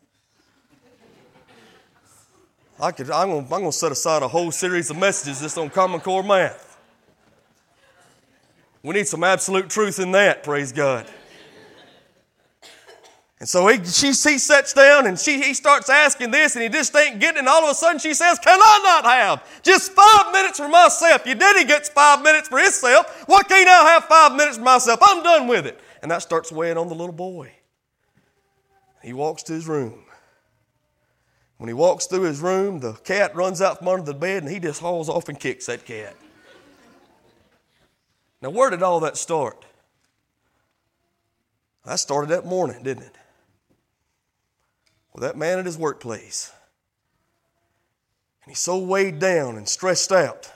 I 2.80 2.92
could, 2.92 3.10
I'm 3.10 3.30
going 3.30 3.48
I'm 3.52 3.64
to 3.64 3.72
set 3.72 3.92
aside 3.92 4.22
a 4.22 4.28
whole 4.28 4.52
series 4.52 4.90
of 4.90 4.98
messages 4.98 5.42
just 5.42 5.58
on 5.58 5.70
Common 5.70 6.02
Core 6.02 6.24
math. 6.24 6.78
We 8.84 8.94
need 8.94 9.08
some 9.08 9.24
absolute 9.24 9.70
truth 9.70 10.00
in 10.00 10.12
that, 10.12 10.44
praise 10.44 10.72
God. 10.72 11.10
And 13.40 13.50
so 13.50 13.68
he, 13.68 13.84
she, 13.84 14.08
he 14.08 14.38
sits 14.38 14.74
down 14.74 15.08
and 15.08 15.20
she, 15.20 15.42
he 15.42 15.54
starts 15.54 15.90
asking 15.90 16.32
this 16.32 16.56
and 16.56 16.64
he 16.64 16.70
just 16.70 16.96
ain't 16.96 17.20
getting 17.20 17.38
it. 17.38 17.40
And 17.40 17.48
all 17.50 17.64
of 17.64 17.70
a 17.72 17.76
sudden 17.76 18.00
she 18.00 18.14
says, 18.14 18.40
Can 18.40 18.58
I 18.62 18.80
not 18.84 19.06
have 19.06 19.62
just 19.62 19.92
five 19.92 20.32
minutes 20.32 20.58
for 20.58 20.70
myself? 20.70 21.26
Your 21.26 21.36
daddy 21.36 21.66
gets 21.66 21.90
five 21.90 22.22
minutes 22.22 22.48
for 22.48 22.60
himself. 22.60 23.26
Why 23.28 23.42
can't 23.44 23.68
I 23.68 23.92
have 23.92 24.06
five 24.06 24.36
minutes 24.36 24.58
for 24.58 24.64
myself? 24.64 25.00
I'm 25.04 25.22
done 25.22 25.48
with 25.48 25.66
it. 25.66 25.80
And 26.02 26.12
that 26.12 26.22
starts 26.22 26.52
weighing 26.52 26.78
on 26.78 26.88
the 26.88 26.96
little 26.96 27.14
boy. 27.14 27.52
He 29.04 29.12
walks 29.12 29.44
to 29.44 29.54
his 29.54 29.68
room. 29.68 30.05
When 31.66 31.70
he 31.70 31.82
walks 31.82 32.06
through 32.06 32.22
his 32.22 32.42
room, 32.42 32.80
the 32.80 32.94
cat 32.94 33.36
runs 33.36 33.60
out 33.60 33.80
from 33.80 33.88
under 33.88 34.06
the 34.06 34.14
bed 34.14 34.44
and 34.44 34.52
he 34.52 34.60
just 34.60 34.82
hauls 34.82 35.10
off 35.10 35.30
and 35.30 35.40
kicks 35.40 35.66
that 35.66 35.84
cat. 35.84 36.16
Now, 38.40 38.52
where 38.52 38.70
did 38.70 38.84
all 38.84 39.00
that 39.00 39.18
start? 39.18 39.66
That 41.84 41.96
started 41.96 42.30
that 42.30 42.46
morning, 42.46 42.84
didn't 42.84 43.06
it? 43.06 43.16
With 45.12 45.24
that 45.24 45.38
man 45.38 45.58
at 45.58 45.66
his 45.66 45.76
workplace. 45.76 46.54
And 48.44 48.52
he's 48.52 48.60
so 48.60 48.78
weighed 48.78 49.18
down 49.18 49.58
and 49.58 49.68
stressed 49.68 50.12
out. 50.12 50.52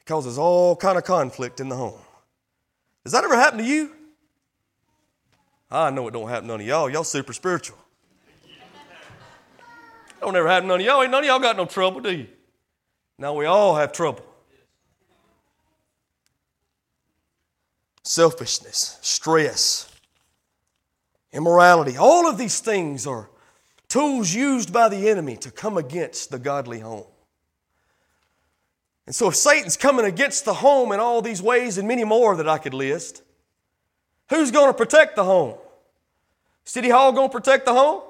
It 0.00 0.06
causes 0.06 0.36
all 0.36 0.74
kind 0.74 0.98
of 0.98 1.04
conflict 1.04 1.60
in 1.60 1.68
the 1.68 1.76
home. 1.76 2.02
Does 3.04 3.12
that 3.12 3.22
ever 3.22 3.36
happen 3.36 3.60
to 3.60 3.64
you? 3.64 3.92
I 5.70 5.90
know 5.90 6.08
it 6.08 6.10
don't 6.10 6.28
happen 6.28 6.48
to 6.48 6.54
none 6.54 6.60
of 6.60 6.66
y'all. 6.66 6.90
Y'all 6.90 7.04
super 7.04 7.32
spiritual. 7.32 7.78
Don't 10.24 10.36
ever 10.36 10.48
to 10.48 10.66
none 10.66 10.80
of 10.80 10.86
y'all. 10.86 11.02
Ain't 11.02 11.10
none 11.10 11.22
of 11.22 11.26
y'all 11.26 11.38
got 11.38 11.54
no 11.54 11.66
trouble, 11.66 12.00
do 12.00 12.10
you? 12.10 12.26
Now 13.18 13.34
we 13.34 13.44
all 13.44 13.76
have 13.76 13.92
trouble. 13.92 14.24
Selfishness, 18.02 18.98
stress, 19.02 19.86
immorality, 21.30 21.98
all 21.98 22.26
of 22.26 22.38
these 22.38 22.60
things 22.60 23.06
are 23.06 23.28
tools 23.88 24.34
used 24.34 24.72
by 24.72 24.88
the 24.88 25.10
enemy 25.10 25.36
to 25.36 25.50
come 25.50 25.76
against 25.76 26.30
the 26.30 26.38
godly 26.38 26.80
home. 26.80 27.04
And 29.04 29.14
so, 29.14 29.28
if 29.28 29.36
Satan's 29.36 29.76
coming 29.76 30.06
against 30.06 30.46
the 30.46 30.54
home 30.54 30.92
in 30.92 31.00
all 31.00 31.20
these 31.20 31.42
ways 31.42 31.76
and 31.76 31.86
many 31.86 32.04
more 32.04 32.34
that 32.36 32.48
I 32.48 32.56
could 32.56 32.72
list, 32.72 33.22
who's 34.30 34.50
going 34.50 34.68
to 34.68 34.74
protect 34.74 35.16
the 35.16 35.24
home? 35.24 35.58
City 36.64 36.88
Hall 36.88 37.12
going 37.12 37.28
to 37.28 37.32
protect 37.32 37.66
the 37.66 37.74
home? 37.74 38.00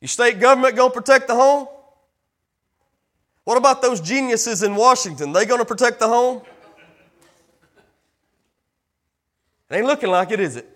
Your 0.00 0.08
state 0.08 0.38
government 0.38 0.76
going 0.76 0.90
to 0.90 0.94
protect 0.94 1.28
the 1.28 1.34
home? 1.34 1.68
What 3.44 3.56
about 3.56 3.82
those 3.82 4.00
geniuses 4.00 4.62
in 4.62 4.76
Washington? 4.76 5.32
They 5.32 5.46
going 5.46 5.60
to 5.60 5.64
protect 5.64 5.98
the 5.98 6.08
home? 6.08 6.42
It 9.70 9.76
ain't 9.76 9.86
looking 9.86 10.10
like 10.10 10.30
it, 10.30 10.40
is 10.40 10.56
it? 10.56 10.68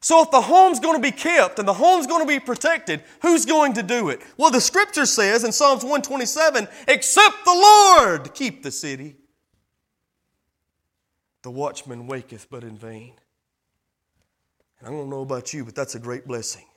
So, 0.00 0.22
if 0.22 0.30
the 0.30 0.40
home's 0.40 0.78
going 0.78 0.94
to 0.94 1.02
be 1.02 1.10
kept 1.10 1.58
and 1.58 1.66
the 1.66 1.72
home's 1.72 2.06
going 2.06 2.22
to 2.22 2.28
be 2.28 2.38
protected, 2.38 3.02
who's 3.20 3.44
going 3.44 3.72
to 3.74 3.82
do 3.82 4.10
it? 4.10 4.20
Well, 4.36 4.50
the 4.50 4.60
scripture 4.60 5.06
says 5.06 5.42
in 5.42 5.50
Psalms 5.50 5.82
127 5.82 6.68
except 6.86 7.44
the 7.44 7.52
Lord 7.52 8.32
keep 8.32 8.62
the 8.62 8.70
city, 8.70 9.16
the 11.42 11.50
watchman 11.50 12.06
waketh 12.06 12.48
but 12.48 12.62
in 12.62 12.76
vain. 12.76 13.14
And 14.78 14.88
I 14.88 14.90
don't 14.92 15.10
know 15.10 15.22
about 15.22 15.52
you, 15.52 15.64
but 15.64 15.74
that's 15.74 15.96
a 15.96 15.98
great 15.98 16.28
blessing. 16.28 16.67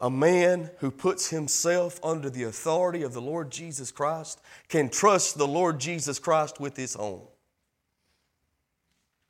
A 0.00 0.10
man 0.10 0.70
who 0.78 0.90
puts 0.90 1.30
himself 1.30 1.98
under 2.02 2.28
the 2.28 2.44
authority 2.44 3.02
of 3.02 3.14
the 3.14 3.22
Lord 3.22 3.50
Jesus 3.50 3.90
Christ 3.90 4.40
can 4.68 4.90
trust 4.90 5.38
the 5.38 5.46
Lord 5.46 5.78
Jesus 5.78 6.18
Christ 6.18 6.60
with 6.60 6.76
his 6.76 6.94
home. 6.94 7.22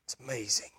It's 0.05 0.17
amazing. 0.21 0.71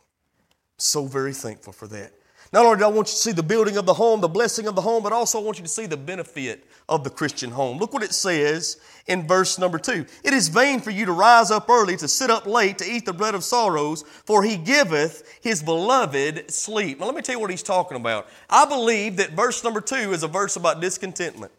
So 0.78 1.06
very 1.06 1.34
thankful 1.34 1.73
for 1.73 1.88
that. 1.88 2.12
Not 2.54 2.65
only 2.65 2.78
do 2.78 2.86
I 2.86 2.88
want 2.88 3.10
you 3.10 3.13
to 3.13 3.19
see 3.19 3.32
the 3.34 3.43
building 3.43 3.76
of 3.76 3.86
the 3.86 3.93
home, 3.93 4.21
the 4.21 4.28
blessing 4.30 4.67
of 4.67 4.76
the 4.76 4.82
home, 4.82 5.04
but 5.04 5.12
also 5.12 5.39
I 5.39 5.43
want 5.43 5.58
you 5.58 5.63
to 5.63 5.69
see 5.69 5.86
the 5.86 5.97
benefit 5.97 6.65
of 6.88 7.04
the 7.04 7.10
Christian 7.10 7.52
home. 7.52 7.78
Look 7.78 7.93
what 7.93 8.04
it 8.04 8.13
says 8.13 8.78
in 9.06 9.28
verse 9.28 9.60
number 9.60 9.78
two. 9.78 10.06
It 10.23 10.34
is 10.34 10.47
vain 10.47 10.80
for 10.80 10.91
you 10.91 11.06
to 11.06 11.12
rise 11.12 11.52
up 11.52 11.69
early, 11.69 11.97
to 11.97 12.08
sit 12.08 12.30
up 12.30 12.45
late, 12.45 12.78
to 12.78 12.86
eat 12.89 13.06
the 13.06 13.12
bread 13.12 13.36
of 13.36 13.43
sorrows, 13.43 14.04
for 14.26 14.43
he 14.43 14.56
giveth 14.56 15.39
his 15.41 15.62
beloved 15.62 16.50
sleep. 16.50 17.00
Now 17.00 17.08
let 17.08 17.15
me 17.15 17.21
tell 17.21 17.36
you 17.36 17.41
what 17.41 17.52
he's 17.52 17.63
talking 17.63 17.97
about. 17.97 18.28
I 18.50 18.65
believe 18.65 19.17
that 19.17 19.32
verse 19.32 19.62
number 19.63 19.82
two 19.82 20.13
is 20.13 20.23
a 20.23 20.28
verse 20.30 20.56
about 20.56 20.80
discontentment. 20.80 21.52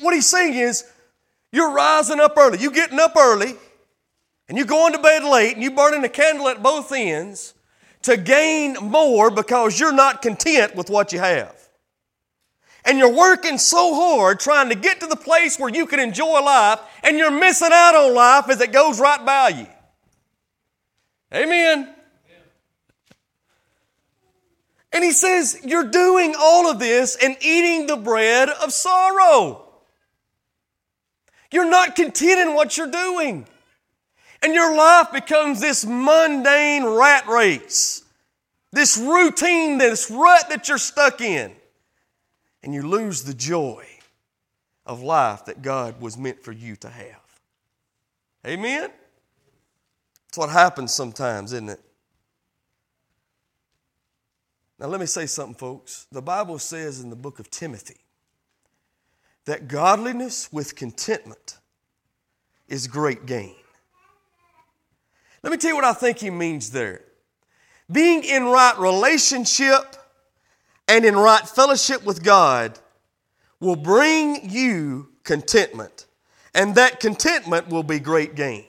What 0.00 0.14
he's 0.14 0.26
saying 0.26 0.54
is, 0.54 0.84
you're 1.52 1.72
rising 1.72 2.20
up 2.20 2.36
early. 2.36 2.58
You're 2.58 2.72
getting 2.72 2.98
up 2.98 3.16
early 3.16 3.54
and 4.48 4.56
you're 4.56 4.66
going 4.66 4.92
to 4.92 4.98
bed 4.98 5.24
late 5.24 5.54
and 5.54 5.62
you're 5.62 5.72
burning 5.72 6.04
a 6.04 6.08
candle 6.08 6.48
at 6.48 6.62
both 6.62 6.92
ends 6.92 7.54
to 8.02 8.16
gain 8.16 8.74
more 8.80 9.30
because 9.30 9.80
you're 9.80 9.92
not 9.92 10.22
content 10.22 10.76
with 10.76 10.88
what 10.88 11.12
you 11.12 11.18
have. 11.18 11.54
And 12.84 12.98
you're 12.98 13.12
working 13.12 13.58
so 13.58 13.94
hard 13.96 14.38
trying 14.38 14.68
to 14.68 14.76
get 14.76 15.00
to 15.00 15.08
the 15.08 15.16
place 15.16 15.58
where 15.58 15.68
you 15.68 15.86
can 15.86 15.98
enjoy 15.98 16.40
life 16.40 16.78
and 17.02 17.18
you're 17.18 17.32
missing 17.32 17.70
out 17.72 17.96
on 17.96 18.14
life 18.14 18.48
as 18.48 18.60
it 18.60 18.70
goes 18.70 19.00
right 19.00 19.24
by 19.26 19.48
you. 19.48 19.66
Amen. 21.34 21.92
And 24.92 25.02
he 25.02 25.10
says, 25.10 25.60
You're 25.64 25.90
doing 25.90 26.36
all 26.38 26.70
of 26.70 26.78
this 26.78 27.18
and 27.20 27.36
eating 27.40 27.88
the 27.88 27.96
bread 27.96 28.48
of 28.48 28.72
sorrow. 28.72 29.68
You're 31.50 31.68
not 31.68 31.96
content 31.96 32.40
in 32.40 32.54
what 32.54 32.76
you're 32.76 32.90
doing. 32.90 33.48
And 34.42 34.54
your 34.54 34.76
life 34.76 35.12
becomes 35.12 35.60
this 35.60 35.84
mundane 35.84 36.84
rat 36.84 37.26
race, 37.26 38.04
this 38.72 38.96
routine, 38.96 39.78
this 39.78 40.10
rut 40.10 40.48
that 40.50 40.68
you're 40.68 40.78
stuck 40.78 41.20
in. 41.20 41.52
And 42.62 42.74
you 42.74 42.82
lose 42.82 43.22
the 43.22 43.34
joy 43.34 43.86
of 44.84 45.02
life 45.02 45.44
that 45.46 45.62
God 45.62 46.00
was 46.00 46.16
meant 46.16 46.42
for 46.42 46.52
you 46.52 46.76
to 46.76 46.88
have. 46.88 47.20
Amen? 48.46 48.90
That's 50.26 50.38
what 50.38 50.50
happens 50.50 50.92
sometimes, 50.92 51.52
isn't 51.52 51.68
it? 51.68 51.80
Now, 54.78 54.86
let 54.86 55.00
me 55.00 55.06
say 55.06 55.26
something, 55.26 55.54
folks. 55.54 56.06
The 56.12 56.22
Bible 56.22 56.58
says 56.58 57.00
in 57.00 57.10
the 57.10 57.16
book 57.16 57.38
of 57.38 57.50
Timothy 57.50 57.96
that 59.46 59.68
godliness 59.68 60.52
with 60.52 60.76
contentment 60.76 61.58
is 62.68 62.86
great 62.86 63.26
gain. 63.26 63.54
Let 65.46 65.52
me 65.52 65.58
tell 65.58 65.70
you 65.70 65.76
what 65.76 65.84
I 65.84 65.92
think 65.92 66.18
he 66.18 66.28
means 66.28 66.72
there. 66.72 67.02
Being 67.92 68.24
in 68.24 68.46
right 68.46 68.76
relationship 68.80 69.94
and 70.88 71.04
in 71.04 71.14
right 71.14 71.48
fellowship 71.48 72.04
with 72.04 72.24
God 72.24 72.76
will 73.60 73.76
bring 73.76 74.50
you 74.50 75.10
contentment, 75.22 76.06
and 76.52 76.74
that 76.74 76.98
contentment 76.98 77.68
will 77.68 77.84
be 77.84 78.00
great 78.00 78.34
gain. 78.34 78.64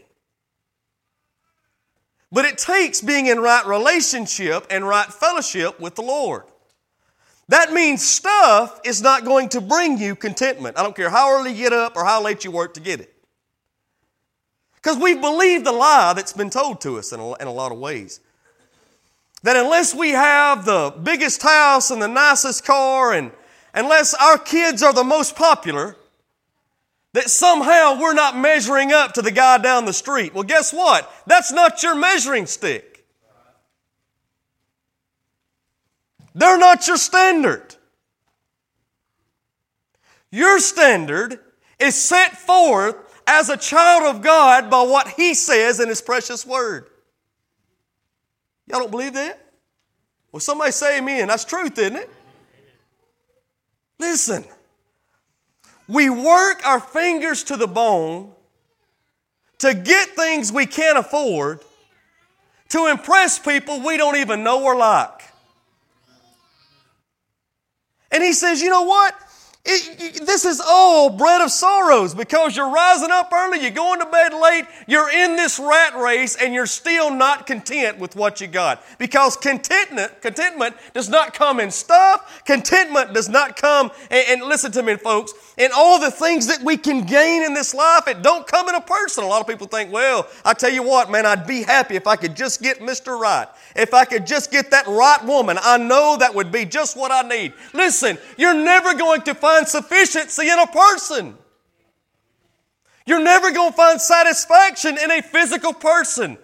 But 2.32 2.46
it 2.46 2.60
takes 2.60 3.02
being 3.02 3.26
in 3.26 3.40
right 3.40 3.66
relationship 3.66 4.68
and 4.70 4.88
right 4.88 5.12
fellowship 5.12 5.80
with 5.80 5.96
the 5.96 6.04
Lord. 6.04 6.44
That 7.48 7.74
means 7.74 8.08
stuff 8.08 8.82
is 8.86 9.02
not 9.02 9.26
going 9.26 9.50
to 9.50 9.62
bring 9.62 9.98
you 9.98 10.16
contentment. 10.16 10.78
I 10.78 10.84
don't 10.84 10.96
care 10.96 11.10
how 11.10 11.40
early 11.40 11.54
you 11.54 11.63
get 11.63 11.74
up 11.74 11.96
or 11.96 12.06
how 12.06 12.22
late 12.22 12.46
you 12.46 12.52
work 12.52 12.76
to 12.76 12.82
get 12.82 13.00
it. 13.00 13.16
Because 14.88 15.04
we 15.04 15.15
believe 15.15 15.65
the 15.65 15.73
lie 15.73 16.13
that's 16.13 16.32
been 16.32 16.50
told 16.50 16.80
to 16.80 16.97
us 16.97 17.12
in 17.12 17.19
a, 17.19 17.34
in 17.39 17.47
a 17.47 17.52
lot 17.52 17.73
of 17.73 17.78
ways. 17.78 18.21
That 19.43 19.58
unless 19.58 19.93
we 19.93 20.12
have 20.12 20.63
the 20.63 20.95
biggest 21.04 21.43
house 21.43 21.91
and 21.91 22.02
the 22.02 22.08
nicest 22.08 22.63
car, 22.63 23.12
and 23.12 23.34
unless 23.73 24.13
our 24.13 24.38
kids 24.38 24.82
are 24.82 24.93
the 24.93 25.04
most 25.04 25.36
popular, 25.36 25.97
that 27.12 27.30
somehow 27.30 28.00
we're 28.00 28.13
not 28.13 28.38
measuring 28.38 28.93
up 28.93 29.12
to 29.15 29.21
the 29.21 29.30
guy 29.30 29.58
down 29.58 29.84
the 29.84 29.91
street. 29.91 30.34
Well, 30.34 30.45
guess 30.45 30.71
what? 30.71 31.13
That's 31.26 31.52
not 31.52 31.84
your 31.84 31.93
measuring 31.93 32.45
stick. 32.45 33.06
They're 36.34 36.58
not 36.58 36.88
your 36.88 36.95
standard. 36.95 37.76
Your 40.32 40.60
standard 40.60 41.41
is 41.78 42.02
set 42.02 42.38
forth 42.38 43.07
as 43.28 43.50
a 43.50 43.58
child 43.58 44.16
of 44.16 44.24
God 44.24 44.70
by 44.70 44.82
what 44.82 45.10
He 45.10 45.34
says 45.34 45.80
in 45.80 45.90
His 45.90 46.02
precious 46.02 46.46
Word. 46.46 46.88
Y'all 48.66 48.80
don't 48.80 48.92
believe 48.92 49.13
that? 49.13 49.40
Well, 50.32 50.40
somebody 50.40 50.72
say 50.72 50.98
amen. 51.00 51.28
That's 51.28 51.46
truth, 51.46 51.78
isn't 51.78 51.96
it? 51.96 52.10
Listen, 54.00 54.46
we 55.88 56.10
work 56.10 56.66
our 56.66 56.80
fingers 56.80 57.44
to 57.46 57.58
the 57.58 57.68
bone 57.68 58.32
to 59.60 59.74
get 59.74 60.10
things 60.10 60.52
we 60.52 60.66
can't 60.66 60.98
afford 60.98 61.62
to 62.70 62.88
impress 62.88 63.40
people 63.40 63.82
we 63.82 63.98
don't 63.98 64.18
even 64.18 64.44
know 64.44 64.63
or 64.63 64.76
like. 64.76 65.22
And 68.12 68.24
he 68.24 68.34
says, 68.34 68.62
you 68.62 68.70
know 68.70 68.84
what? 68.84 69.16
It, 69.69 70.25
this 70.25 70.45
is 70.45 70.62
all 70.65 71.10
bread 71.10 71.41
of 71.41 71.51
sorrows 71.51 72.15
because 72.15 72.56
you're 72.56 72.71
rising 72.71 73.12
up 73.12 73.32
early, 73.34 73.62
you're 73.62 73.71
going 73.71 73.99
to 73.99 74.06
bed 74.06 74.34
late, 74.34 74.65
you're 74.88 75.10
in 75.10 75.36
this 75.36 75.60
rat 75.60 75.95
race, 75.95 76.38
and 76.38 76.53
you're 76.53 76.65
still 76.65 77.13
not 77.13 77.45
content 77.45 77.99
with 77.99 78.15
what 78.15 78.39
you 78.39 78.47
got. 78.47 78.82
Because 78.97 79.36
contentment, 79.36 80.21
contentment 80.21 80.75
does 80.93 81.10
not 81.10 81.34
come 81.34 81.60
in 81.60 81.69
stuff, 81.69 82.43
contentment 82.45 83.13
does 83.13 83.27
not 83.27 83.58
come, 83.58 83.91
and, 84.10 84.25
and 84.30 84.43
listen 84.43 84.71
to 84.71 84.84
me, 84.84 84.95
folks, 84.95 85.34
in 85.58 85.71
all 85.75 85.99
the 85.99 86.12
things 86.12 86.47
that 86.47 86.62
we 86.62 86.77
can 86.77 87.06
gain 87.06 87.43
in 87.43 87.53
this 87.53 87.73
life, 87.73 88.08
it 88.08 88.21
don't 88.21 88.47
come 88.47 88.69
in 88.69 88.75
a 88.75 88.82
person. 88.82 89.23
A 89.25 89.27
lot 89.27 89.41
of 89.41 89.47
people 89.47 89.67
think, 89.67 89.91
well, 89.91 90.27
I 90.45 90.53
tell 90.53 90.71
you 90.71 90.84
what, 90.84 91.12
man, 91.12 91.25
I'd 91.25 91.47
be 91.47 91.63
happy 91.63 91.95
if 91.95 92.08
I 92.08 92.15
could 92.15 92.36
just 92.36 92.62
get 92.62 92.80
Mr. 92.80 93.19
Right. 93.19 93.47
If 93.75 93.93
I 93.93 94.06
could 94.06 94.27
just 94.27 94.51
get 94.51 94.71
that 94.71 94.88
right 94.88 95.23
woman, 95.25 95.58
I 95.62 95.77
know 95.77 96.15
that 96.19 96.34
would 96.34 96.51
be 96.51 96.65
just 96.65 96.95
what 96.95 97.12
I 97.12 97.27
need. 97.27 97.53
Listen, 97.73 98.17
you're 98.38 98.53
never 98.53 98.93
going 98.93 99.21
to 99.23 99.34
find 99.34 99.57
find 99.58 99.67
sufficiency 99.67 100.50
in 100.50 100.60
a 100.60 100.67
person. 100.67 101.38
You're 103.06 103.24
never 103.24 103.52
going 103.52 103.72
to 103.72 103.78
find 103.78 104.02
satisfaction 104.02 104.98
in 104.98 105.12
a 105.12 105.22
physical 105.22 105.74
person. 105.74 106.38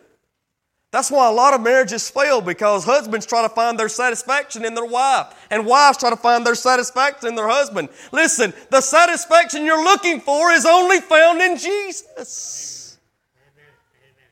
That's 0.91 1.09
why 1.09 1.27
a 1.27 1.31
lot 1.31 1.55
of 1.55 1.61
marriages 1.61 2.09
fail 2.09 2.39
because 2.39 2.85
husbands 2.85 3.25
try 3.25 3.41
to 3.41 3.49
find 3.49 3.79
their 3.79 3.89
satisfaction 3.89 4.63
in 4.63 4.75
their 4.75 4.85
wife 4.85 5.33
and 5.49 5.65
wives 5.65 5.97
try 5.97 6.11
to 6.11 6.15
find 6.15 6.45
their 6.45 6.55
satisfaction 6.55 7.29
in 7.29 7.35
their 7.35 7.47
husband. 7.47 7.89
Listen, 8.11 8.53
the 8.69 8.79
satisfaction 8.79 9.65
you're 9.65 9.83
looking 9.83 10.21
for 10.21 10.51
is 10.51 10.65
only 10.65 11.01
found 11.01 11.41
in 11.41 11.57
Jesus. 11.57 12.99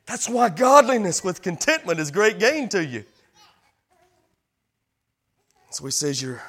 That's 0.06 0.30
why 0.30 0.50
godliness 0.50 1.24
with 1.24 1.42
contentment 1.42 2.00
is 2.00 2.12
great 2.12 2.38
gain 2.38 2.70
to 2.70 2.86
you. 2.86 3.06
So 5.72 5.86
he 5.86 5.92
says 5.92 6.22
you're 6.22 6.44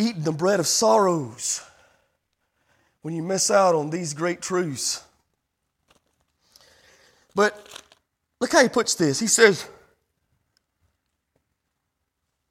eating 0.00 0.22
the 0.22 0.32
bread 0.32 0.58
of 0.58 0.66
sorrows 0.66 1.62
when 3.02 3.14
you 3.14 3.22
miss 3.22 3.50
out 3.50 3.74
on 3.74 3.90
these 3.90 4.14
great 4.14 4.40
truths. 4.40 5.04
But 7.34 7.82
look 8.40 8.52
how 8.52 8.62
he 8.62 8.68
puts 8.68 8.94
this. 8.94 9.20
He 9.20 9.26
says, 9.26 9.68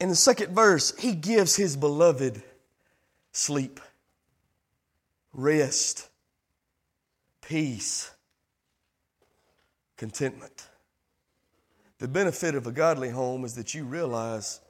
in 0.00 0.08
the 0.08 0.16
second 0.16 0.54
verse, 0.54 0.96
he 0.96 1.12
gives 1.12 1.56
his 1.56 1.76
beloved 1.76 2.42
sleep, 3.32 3.80
rest, 5.32 6.08
peace, 7.42 8.10
contentment. 9.96 10.66
The 11.98 12.08
benefit 12.08 12.54
of 12.54 12.66
a 12.66 12.72
godly 12.72 13.10
home 13.10 13.44
is 13.44 13.54
that 13.56 13.74
you 13.74 13.84
realize 13.84 14.60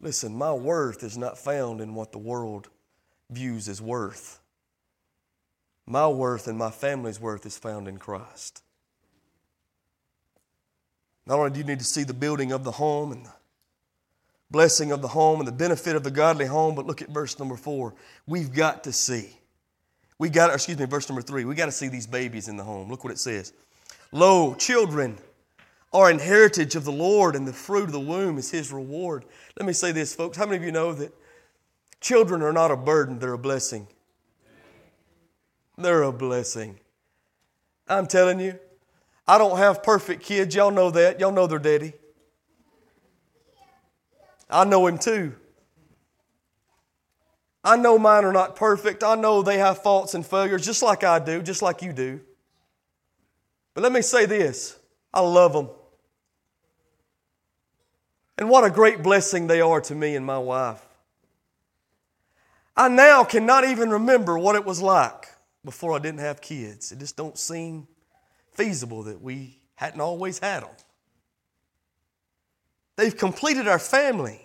Listen, 0.00 0.36
my 0.36 0.52
worth 0.52 1.02
is 1.02 1.16
not 1.16 1.38
found 1.38 1.80
in 1.80 1.94
what 1.94 2.12
the 2.12 2.18
world 2.18 2.68
views 3.30 3.68
as 3.68 3.80
worth. 3.80 4.40
My 5.86 6.08
worth 6.08 6.48
and 6.48 6.58
my 6.58 6.70
family's 6.70 7.20
worth 7.20 7.46
is 7.46 7.56
found 7.56 7.88
in 7.88 7.98
Christ. 7.98 8.62
Not 11.26 11.38
only 11.38 11.50
do 11.50 11.58
you 11.58 11.64
need 11.64 11.78
to 11.78 11.84
see 11.84 12.04
the 12.04 12.14
building 12.14 12.52
of 12.52 12.64
the 12.64 12.72
home 12.72 13.12
and 13.12 13.26
the 13.26 13.32
blessing 14.50 14.92
of 14.92 15.02
the 15.02 15.08
home 15.08 15.40
and 15.40 15.48
the 15.48 15.52
benefit 15.52 15.96
of 15.96 16.04
the 16.04 16.10
godly 16.10 16.46
home, 16.46 16.74
but 16.74 16.86
look 16.86 17.02
at 17.02 17.08
verse 17.08 17.38
number 17.38 17.56
four. 17.56 17.94
We've 18.26 18.52
got 18.52 18.84
to 18.84 18.92
see. 18.92 19.30
We 20.18 20.28
got, 20.28 20.52
excuse 20.52 20.78
me, 20.78 20.86
verse 20.86 21.08
number 21.08 21.22
three. 21.22 21.44
We 21.44 21.54
got 21.54 21.66
to 21.66 21.72
see 21.72 21.88
these 21.88 22.06
babies 22.06 22.48
in 22.48 22.56
the 22.56 22.64
home. 22.64 22.90
Look 22.90 23.04
what 23.04 23.12
it 23.12 23.18
says. 23.18 23.52
Lo, 24.12 24.54
children 24.54 25.18
are 25.96 26.10
an 26.10 26.18
heritage 26.18 26.74
of 26.76 26.84
the 26.84 26.92
Lord, 26.92 27.34
and 27.34 27.48
the 27.48 27.54
fruit 27.54 27.84
of 27.84 27.92
the 27.92 27.98
womb 27.98 28.36
is 28.36 28.50
his 28.50 28.70
reward. 28.70 29.24
Let 29.58 29.66
me 29.66 29.72
say 29.72 29.92
this, 29.92 30.14
folks. 30.14 30.36
How 30.36 30.44
many 30.44 30.58
of 30.58 30.62
you 30.62 30.70
know 30.70 30.92
that 30.92 31.10
children 32.02 32.42
are 32.42 32.52
not 32.52 32.70
a 32.70 32.76
burden, 32.76 33.18
they're 33.18 33.32
a 33.32 33.38
blessing? 33.38 33.88
They're 35.78 36.02
a 36.02 36.12
blessing. 36.12 36.78
I'm 37.88 38.06
telling 38.06 38.40
you, 38.40 38.58
I 39.26 39.38
don't 39.38 39.56
have 39.56 39.82
perfect 39.82 40.22
kids. 40.22 40.54
Y'all 40.54 40.70
know 40.70 40.90
that. 40.90 41.18
Y'all 41.18 41.32
know 41.32 41.46
their 41.46 41.58
daddy. 41.58 41.94
I 44.50 44.64
know 44.64 44.86
him 44.86 44.98
too. 44.98 45.34
I 47.64 47.76
know 47.76 47.98
mine 47.98 48.26
are 48.26 48.34
not 48.34 48.54
perfect. 48.54 49.02
I 49.02 49.14
know 49.14 49.42
they 49.42 49.56
have 49.58 49.82
faults 49.82 50.12
and 50.12 50.26
failures 50.26 50.64
just 50.64 50.82
like 50.82 51.04
I 51.04 51.18
do, 51.20 51.42
just 51.42 51.62
like 51.62 51.80
you 51.80 51.94
do. 51.94 52.20
But 53.72 53.82
let 53.82 53.92
me 53.92 54.02
say 54.02 54.26
this 54.26 54.78
I 55.14 55.20
love 55.20 55.54
them. 55.54 55.70
And 58.38 58.50
what 58.50 58.64
a 58.64 58.70
great 58.70 59.02
blessing 59.02 59.46
they 59.46 59.60
are 59.60 59.80
to 59.82 59.94
me 59.94 60.14
and 60.14 60.26
my 60.26 60.38
wife. 60.38 60.84
I 62.76 62.88
now 62.88 63.24
cannot 63.24 63.64
even 63.64 63.88
remember 63.90 64.38
what 64.38 64.54
it 64.54 64.64
was 64.64 64.82
like 64.82 65.28
before 65.64 65.94
I 65.94 65.98
didn't 65.98 66.20
have 66.20 66.40
kids. 66.42 66.92
It 66.92 66.98
just 66.98 67.16
don't 67.16 67.38
seem 67.38 67.88
feasible 68.52 69.04
that 69.04 69.22
we 69.22 69.58
hadn't 69.76 70.00
always 70.00 70.38
had 70.38 70.62
them. 70.62 70.70
They've 72.96 73.16
completed 73.16 73.66
our 73.68 73.78
family. 73.78 74.42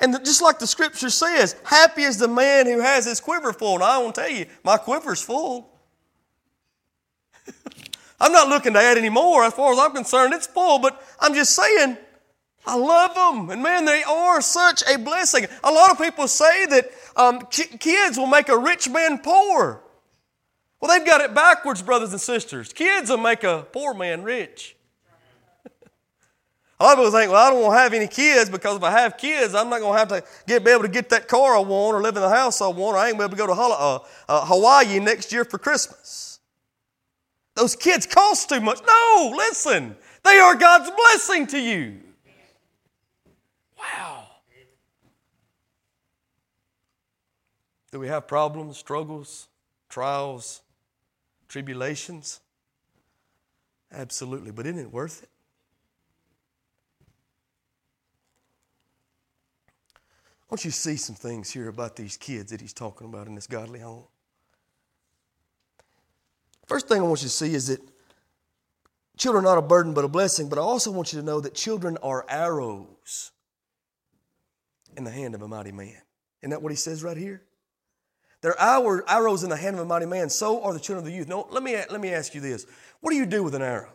And 0.00 0.18
just 0.24 0.42
like 0.42 0.58
the 0.58 0.66
scripture 0.66 1.10
says, 1.10 1.56
happy 1.64 2.02
is 2.02 2.18
the 2.18 2.28
man 2.28 2.66
who 2.66 2.80
has 2.80 3.04
his 3.04 3.20
quiver 3.20 3.52
full. 3.52 3.74
And 3.74 3.84
I 3.84 3.98
won't 3.98 4.14
tell 4.14 4.30
you, 4.30 4.46
my 4.62 4.76
quiver's 4.76 5.22
full. 5.22 5.70
I'm 8.20 8.32
not 8.32 8.48
looking 8.48 8.72
to 8.74 8.78
add 8.78 8.98
any 8.98 9.08
more 9.08 9.44
as 9.44 9.54
far 9.54 9.72
as 9.72 9.78
I'm 9.78 9.92
concerned. 9.92 10.34
It's 10.34 10.46
full, 10.46 10.78
but 10.78 11.02
I'm 11.20 11.34
just 11.34 11.54
saying, 11.54 11.96
I 12.66 12.76
love 12.76 13.14
them. 13.14 13.50
And 13.50 13.62
man, 13.62 13.84
they 13.84 14.02
are 14.02 14.40
such 14.40 14.82
a 14.88 14.98
blessing. 14.98 15.46
A 15.62 15.70
lot 15.70 15.90
of 15.90 15.98
people 15.98 16.26
say 16.28 16.66
that 16.66 16.90
um, 17.16 17.40
kids 17.40 18.16
will 18.16 18.26
make 18.26 18.48
a 18.48 18.56
rich 18.56 18.88
man 18.88 19.18
poor. 19.18 19.82
Well, 20.80 20.98
they've 20.98 21.06
got 21.06 21.20
it 21.20 21.34
backwards, 21.34 21.82
brothers 21.82 22.12
and 22.12 22.20
sisters. 22.20 22.72
Kids 22.72 23.10
will 23.10 23.18
make 23.18 23.44
a 23.44 23.66
poor 23.72 23.94
man 23.94 24.22
rich. 24.22 24.76
a 26.80 26.84
lot 26.84 26.92
of 26.92 26.98
people 26.98 27.10
think, 27.10 27.30
well, 27.30 27.46
I 27.46 27.50
don't 27.50 27.62
want 27.62 27.74
to 27.74 27.78
have 27.78 27.92
any 27.92 28.08
kids 28.08 28.48
because 28.48 28.76
if 28.76 28.82
I 28.82 28.90
have 28.90 29.18
kids, 29.18 29.54
I'm 29.54 29.68
not 29.68 29.80
going 29.80 29.92
to 29.92 29.98
have 29.98 30.08
to 30.08 30.24
get, 30.46 30.64
be 30.64 30.70
able 30.70 30.82
to 30.82 30.88
get 30.88 31.10
that 31.10 31.28
car 31.28 31.56
I 31.56 31.60
want 31.60 31.96
or 31.96 32.02
live 32.02 32.16
in 32.16 32.22
the 32.22 32.30
house 32.30 32.60
I 32.62 32.68
want 32.68 32.96
or 32.96 32.98
I 32.98 33.08
ain't 33.08 33.18
going 33.18 33.30
to 33.30 33.36
be 33.36 33.42
able 33.42 33.54
to 33.54 33.58
go 33.58 33.66
to 33.66 33.72
uh, 33.74 33.98
uh, 34.28 34.46
Hawaii 34.46 35.00
next 35.00 35.32
year 35.32 35.44
for 35.44 35.58
Christmas. 35.58 36.40
Those 37.54 37.76
kids 37.76 38.06
cost 38.06 38.48
too 38.48 38.60
much. 38.60 38.80
No, 38.86 39.34
listen. 39.36 39.96
They 40.24 40.38
are 40.38 40.54
God's 40.54 40.90
blessing 40.90 41.46
to 41.48 41.58
you. 41.58 42.00
Do 47.94 48.00
we 48.00 48.08
have 48.08 48.26
problems, 48.26 48.76
struggles, 48.76 49.46
trials, 49.88 50.62
tribulations? 51.46 52.40
Absolutely. 53.92 54.50
But 54.50 54.66
isn't 54.66 54.80
it 54.80 54.92
worth 54.92 55.22
it? 55.22 55.28
I 59.96 60.46
want 60.50 60.64
you 60.64 60.72
to 60.72 60.76
see 60.76 60.96
some 60.96 61.14
things 61.14 61.52
here 61.52 61.68
about 61.68 61.94
these 61.94 62.16
kids 62.16 62.50
that 62.50 62.60
he's 62.60 62.72
talking 62.72 63.06
about 63.06 63.28
in 63.28 63.36
this 63.36 63.46
godly 63.46 63.78
home. 63.78 64.08
First 66.66 66.88
thing 66.88 66.98
I 66.98 67.04
want 67.04 67.22
you 67.22 67.28
to 67.28 67.32
see 67.32 67.54
is 67.54 67.68
that 67.68 67.80
children 69.16 69.44
are 69.44 69.50
not 69.54 69.58
a 69.58 69.62
burden 69.62 69.94
but 69.94 70.04
a 70.04 70.08
blessing, 70.08 70.48
but 70.48 70.58
I 70.58 70.62
also 70.62 70.90
want 70.90 71.12
you 71.12 71.20
to 71.20 71.24
know 71.24 71.40
that 71.40 71.54
children 71.54 71.96
are 72.02 72.26
arrows 72.28 73.30
in 74.96 75.04
the 75.04 75.12
hand 75.12 75.36
of 75.36 75.42
a 75.42 75.46
mighty 75.46 75.70
man. 75.70 76.02
Isn't 76.42 76.50
that 76.50 76.60
what 76.60 76.72
he 76.72 76.76
says 76.76 77.04
right 77.04 77.16
here? 77.16 77.40
There 78.44 78.60
are 78.60 79.02
arrows 79.08 79.42
in 79.42 79.48
the 79.48 79.56
hand 79.56 79.76
of 79.76 79.80
a 79.80 79.86
mighty 79.86 80.04
man, 80.04 80.28
so 80.28 80.62
are 80.62 80.74
the 80.74 80.78
children 80.78 80.98
of 80.98 81.10
the 81.10 81.16
youth. 81.16 81.28
No, 81.28 81.48
let 81.50 81.62
me, 81.62 81.76
let 81.76 81.98
me 81.98 82.10
ask 82.10 82.34
you 82.34 82.42
this. 82.42 82.66
What 83.00 83.10
do 83.10 83.16
you 83.16 83.24
do 83.24 83.42
with 83.42 83.54
an 83.54 83.62
arrow? 83.62 83.88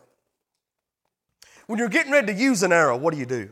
When 1.67 1.77
you're 1.77 1.87
getting 1.87 2.11
ready 2.11 2.33
to 2.33 2.39
use 2.39 2.63
an 2.63 2.71
arrow, 2.71 2.97
what 2.97 3.13
do 3.13 3.19
you 3.19 3.27
do? 3.27 3.51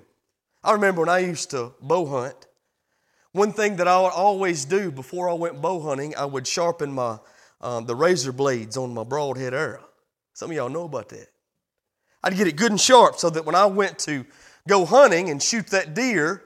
I 0.64 0.72
remember 0.72 1.02
when 1.02 1.10
I 1.10 1.20
used 1.20 1.52
to 1.52 1.74
bow 1.80 2.08
hunt, 2.08 2.48
one 3.32 3.54
thing 3.54 3.76
that 3.76 3.88
I 3.88 4.02
would 4.02 4.08
always 4.08 4.66
do 4.66 4.90
before 4.90 5.30
I 5.30 5.34
went 5.34 5.62
bow 5.62 5.80
hunting, 5.82 6.16
I 6.16 6.26
would 6.26 6.48
sharpen 6.48 6.92
my, 6.94 7.20
um, 7.62 7.86
the 7.86 7.96
razor 7.96 8.32
blades 8.32 8.76
on 8.76 8.92
my 8.96 9.04
broadhead 9.04 9.54
arrow. 9.54 9.88
Some 10.34 10.50
of 10.50 10.58
y'all 10.58 10.68
know 10.68 10.86
about 10.86 11.10
that. 11.10 11.28
I'd 12.24 12.36
get 12.36 12.48
it 12.48 12.56
good 12.56 12.72
and 12.72 12.82
sharp 12.82 13.20
so 13.20 13.30
that 13.30 13.46
when 13.46 13.54
I 13.54 13.68
went 13.68 14.00
to 14.00 14.26
go 14.68 14.84
hunting 14.84 15.30
and 15.30 15.44
shoot 15.44 15.68
that 15.68 15.94
deer, 15.94 16.42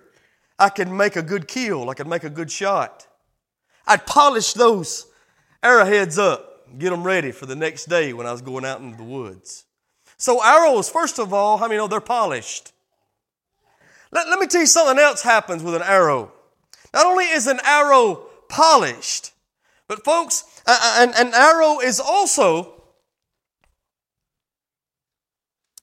I 0.60 0.68
could 0.68 0.90
make 0.90 1.16
a 1.16 1.24
good 1.24 1.48
kill, 1.48 1.90
I 1.90 1.94
could 1.94 2.08
make 2.08 2.26
a 2.26 2.30
good 2.30 2.52
shot. 2.52 3.08
I'd 3.92 4.06
polish 4.06 4.54
those 4.54 5.06
arrowheads 5.62 6.18
up, 6.18 6.80
get 6.80 6.92
them 6.92 7.04
ready 7.04 7.34
for 7.34 7.46
the 7.46 7.58
next 7.58 7.90
day 7.90 8.14
when 8.14 8.26
I 8.26 8.32
was 8.32 8.42
going 8.42 8.64
out 8.64 8.80
into 8.80 8.96
the 8.96 9.04
woods. 9.04 9.66
So, 10.16 10.42
arrows, 10.42 10.90
first 10.90 11.20
of 11.20 11.34
all, 11.34 11.58
how 11.58 11.68
many 11.68 11.76
know 11.76 11.84
oh, 11.84 11.88
they're 11.88 12.00
polished? 12.00 12.72
Let, 14.14 14.30
let 14.30 14.40
me 14.40 14.48
tell 14.48 14.62
you 14.62 14.68
something 14.68 14.98
else 14.98 15.22
happens 15.22 15.62
with 15.62 15.76
an 15.76 15.82
arrow. 15.82 16.32
Not 16.94 17.06
only 17.06 17.26
is 17.26 17.48
an 17.48 17.60
arrow 17.66 18.28
polished, 18.48 19.34
but 19.90 20.06
folks, 20.06 20.46
an, 20.66 21.12
an 21.18 21.34
arrow 21.34 21.82
is 21.82 22.00
also 22.00 22.84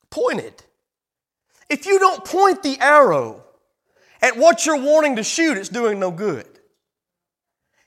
pointed. 0.09 0.65
If 1.69 1.85
you 1.85 1.99
don't 1.99 2.25
point 2.25 2.63
the 2.63 2.79
arrow 2.81 3.45
at 4.23 4.39
what 4.39 4.65
you're 4.65 4.81
wanting 4.81 5.17
to 5.17 5.23
shoot, 5.23 5.59
it's 5.59 5.69
doing 5.69 6.01
no 6.01 6.11
good. 6.11 6.58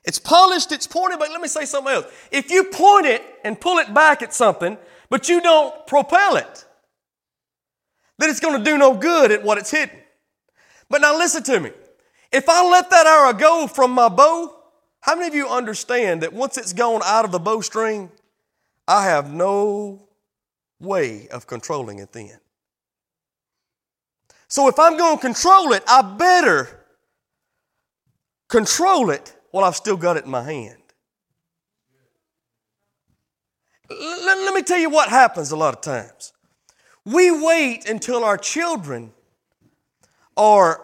It's 0.04 0.18
polished, 0.18 0.72
it's 0.72 0.86
pointed, 0.86 1.18
but 1.18 1.30
let 1.30 1.40
me 1.40 1.48
say 1.48 1.64
something 1.64 1.92
else. 1.92 2.06
If 2.30 2.50
you 2.50 2.64
point 2.64 3.06
it 3.06 3.22
and 3.44 3.60
pull 3.60 3.78
it 3.78 3.94
back 3.94 4.22
at 4.22 4.34
something, 4.34 4.76
but 5.08 5.28
you 5.28 5.40
don't 5.40 5.86
propel 5.86 6.36
it, 6.36 6.64
then 8.18 8.28
it's 8.28 8.40
going 8.40 8.58
to 8.58 8.64
do 8.64 8.78
no 8.78 8.94
good 8.94 9.30
at 9.30 9.42
what 9.42 9.58
it's 9.58 9.70
hitting. 9.70 9.98
But 10.88 11.00
now 11.00 11.16
listen 11.16 11.42
to 11.44 11.60
me. 11.60 11.70
If 12.32 12.48
I 12.48 12.68
let 12.68 12.90
that 12.90 13.06
arrow 13.06 13.32
go 13.32 13.66
from 13.66 13.92
my 13.92 14.08
bow, 14.08 14.56
how 15.00 15.14
many 15.14 15.28
of 15.28 15.34
you 15.34 15.48
understand 15.48 16.22
that 16.22 16.32
once 16.32 16.56
it's 16.56 16.72
gone 16.72 17.02
out 17.04 17.24
of 17.24 17.32
the 17.32 17.38
bowstring, 17.38 18.10
I 18.88 19.04
have 19.04 19.32
no 19.32 20.08
way 20.80 21.28
of 21.28 21.46
controlling 21.46 21.98
it 21.98 22.12
then? 22.12 22.38
So 24.48 24.68
if 24.68 24.78
I'm 24.78 24.96
going 24.96 25.16
to 25.16 25.22
control 25.22 25.72
it, 25.72 25.82
I 25.86 26.02
better 26.02 26.86
control 28.48 29.10
it 29.10 29.34
while 29.52 29.64
I've 29.64 29.76
still 29.76 29.96
got 29.96 30.16
it 30.16 30.24
in 30.24 30.30
my 30.30 30.42
hand. 30.42 30.82
Let, 33.88 34.38
let 34.38 34.54
me 34.54 34.62
tell 34.62 34.78
you 34.78 34.90
what 34.90 35.10
happens 35.10 35.52
a 35.52 35.56
lot 35.56 35.74
of 35.74 35.82
times. 35.82 36.32
We 37.04 37.30
wait 37.30 37.88
until 37.88 38.24
our 38.24 38.38
children 38.38 39.12
are 40.36 40.80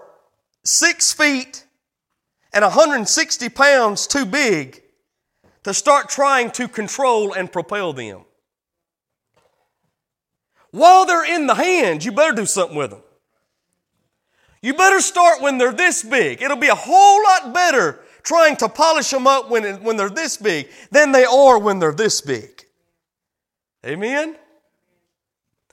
six 0.65 1.13
feet 1.13 1.65
and 2.53 2.63
160 2.63 3.49
pounds 3.49 4.07
too 4.07 4.27
big 4.27 4.83
to 5.65 5.73
start 5.73 6.11
trying 6.11 6.51
to 6.53 6.69
control 6.69 7.33
and 7.33 7.51
propel 7.51 7.95
them. 7.95 8.25
While 10.71 11.07
they're 11.07 11.35
in 11.35 11.47
the 11.47 11.55
hands, 11.55 12.05
you 12.05 12.13
better 12.13 12.35
do 12.35 12.45
something 12.45 12.77
with 12.77 12.91
them. 12.91 13.03
You 14.61 14.75
better 14.75 15.01
start 15.01 15.41
when 15.41 15.57
they're 15.57 15.73
this 15.73 16.03
big. 16.03 16.43
It'll 16.43 16.57
be 16.57 16.69
a 16.69 16.75
whole 16.75 17.23
lot 17.23 17.55
better 17.55 18.01
trying 18.29 18.55
to 18.55 18.69
polish 18.69 19.09
them 19.09 19.27
up 19.27 19.49
when, 19.49 19.83
when 19.83 19.97
they're 19.97 20.11
this 20.11 20.37
big 20.37 20.69
than 20.91 21.13
they 21.13 21.25
are 21.25 21.59
when 21.59 21.79
they're 21.79 21.95
this 21.95 22.21
big. 22.21 22.67
Amen? 23.87 24.37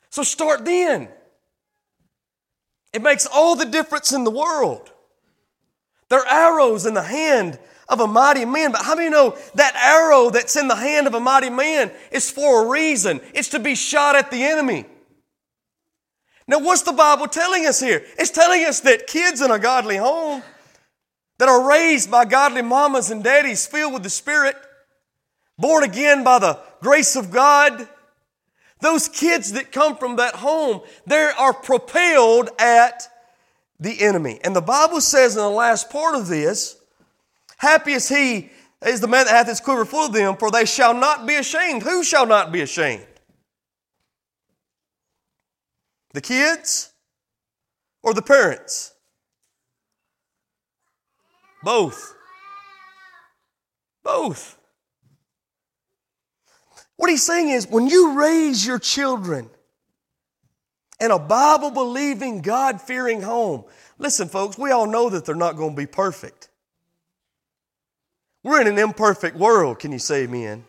So 0.10 0.24
start 0.24 0.64
then. 0.64 1.10
It 2.94 3.02
makes 3.02 3.26
all 3.26 3.58
the 3.58 3.66
difference 3.66 4.14
in 4.14 4.24
the 4.24 4.32
world. 4.32 4.90
They're 6.08 6.26
arrows 6.26 6.86
in 6.86 6.94
the 6.94 7.04
hand 7.04 7.60
of 7.90 8.00
a 8.00 8.08
mighty 8.08 8.46
man. 8.46 8.72
But 8.72 8.84
how 8.84 8.96
many 8.96 9.10
know 9.10 9.38
that 9.56 9.76
arrow 9.76 10.30
that's 10.30 10.56
in 10.56 10.70
the 10.70 10.76
hand 10.76 11.08
of 11.08 11.14
a 11.14 11.20
mighty 11.20 11.50
man 11.50 11.92
is 12.10 12.32
for 12.32 12.64
a 12.64 12.70
reason? 12.70 13.20
It's 13.34 13.50
to 13.50 13.60
be 13.60 13.76
shot 13.76 14.16
at 14.16 14.32
the 14.32 14.42
enemy. 14.42 14.86
Now, 16.48 16.60
what's 16.60 16.84
the 16.84 16.94
Bible 16.94 17.28
telling 17.28 17.66
us 17.66 17.82
here? 17.82 18.06
It's 18.18 18.32
telling 18.32 18.64
us 18.64 18.80
that 18.82 19.08
kids 19.08 19.42
in 19.42 19.52
a 19.52 19.60
godly 19.60 19.98
home 19.98 20.42
that 21.38 21.50
are 21.50 21.68
raised 21.68 22.10
by 22.10 22.26
godly 22.26 22.62
mamas 22.62 23.12
and 23.12 23.24
daddies 23.24 23.68
filled 23.68 23.94
with 23.94 24.04
the 24.04 24.10
Spirit, 24.10 24.56
born 25.58 25.84
again 25.84 26.24
by 26.24 26.40
the 26.40 26.60
grace 26.82 27.16
of 27.16 27.32
God, 27.32 27.88
those 28.82 29.08
kids 29.08 29.54
that 29.54 29.72
come 29.72 29.98
from 29.98 30.18
that 30.18 30.36
home, 30.36 30.82
they 31.06 31.32
are 31.38 31.54
propelled 31.54 32.50
at 32.60 33.08
the 33.80 34.02
enemy. 34.02 34.40
And 34.44 34.56
the 34.56 34.62
Bible 34.62 35.02
says 35.02 35.36
in 35.36 35.42
the 35.42 35.50
last 35.50 35.90
part 35.90 36.16
of 36.16 36.28
this, 36.28 36.78
happy 37.58 37.94
is 37.94 38.08
he 38.10 38.52
is 38.86 39.02
the 39.02 39.08
man 39.08 39.26
that 39.26 39.32
hath 39.32 39.48
his 39.48 39.60
quiver 39.60 39.86
full 39.86 40.06
of 40.06 40.14
them, 40.14 40.38
for 40.38 40.52
they 40.52 40.66
shall 40.66 40.94
not 40.94 41.26
be 41.26 41.36
ashamed. 41.36 41.84
Who 41.84 42.04
shall 42.04 42.26
not 42.26 42.52
be 42.52 42.62
ashamed? 42.62 43.08
The 46.14 46.22
kids 46.22 46.94
or 48.04 48.14
the 48.14 48.22
parents? 48.22 48.94
Both. 51.66 52.16
Both. 54.04 54.56
What 56.96 57.10
he's 57.10 57.26
saying 57.26 57.50
is 57.50 57.68
when 57.68 57.88
you 57.88 58.14
raise 58.14 58.66
your 58.66 58.78
children 58.78 59.50
in 61.00 61.10
a 61.10 61.18
Bible 61.18 61.72
believing, 61.72 62.44
God 62.44 62.80
fearing 62.80 63.24
home, 63.24 63.64
listen, 63.98 64.30
folks, 64.30 64.60
we 64.60 64.70
all 64.70 64.86
know 64.86 65.10
that 65.10 65.26
they're 65.26 65.34
not 65.34 65.58
going 65.58 65.72
to 65.72 65.76
be 65.76 65.88
perfect. 65.88 66.50
We're 68.44 68.62
in 68.62 68.68
an 68.68 68.78
imperfect 68.78 69.36
world. 69.36 69.80
Can 69.80 69.92
you 69.92 69.98
say 69.98 70.26
amen? 70.26 70.66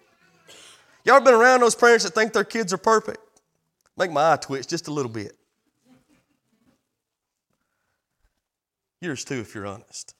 Y'all 1.04 1.20
been 1.20 1.34
around 1.34 1.60
those 1.60 1.74
parents 1.74 2.04
that 2.04 2.14
think 2.14 2.32
their 2.32 2.42
kids 2.42 2.72
are 2.72 2.78
perfect? 2.78 3.18
Make 3.98 4.10
my 4.10 4.32
eye 4.32 4.36
twitch 4.36 4.66
just 4.66 4.88
a 4.88 4.90
little 4.90 5.12
bit. 5.12 5.36
Yours 9.02 9.26
too, 9.26 9.40
if 9.40 9.54
you're 9.54 9.66
honest. 9.66 10.15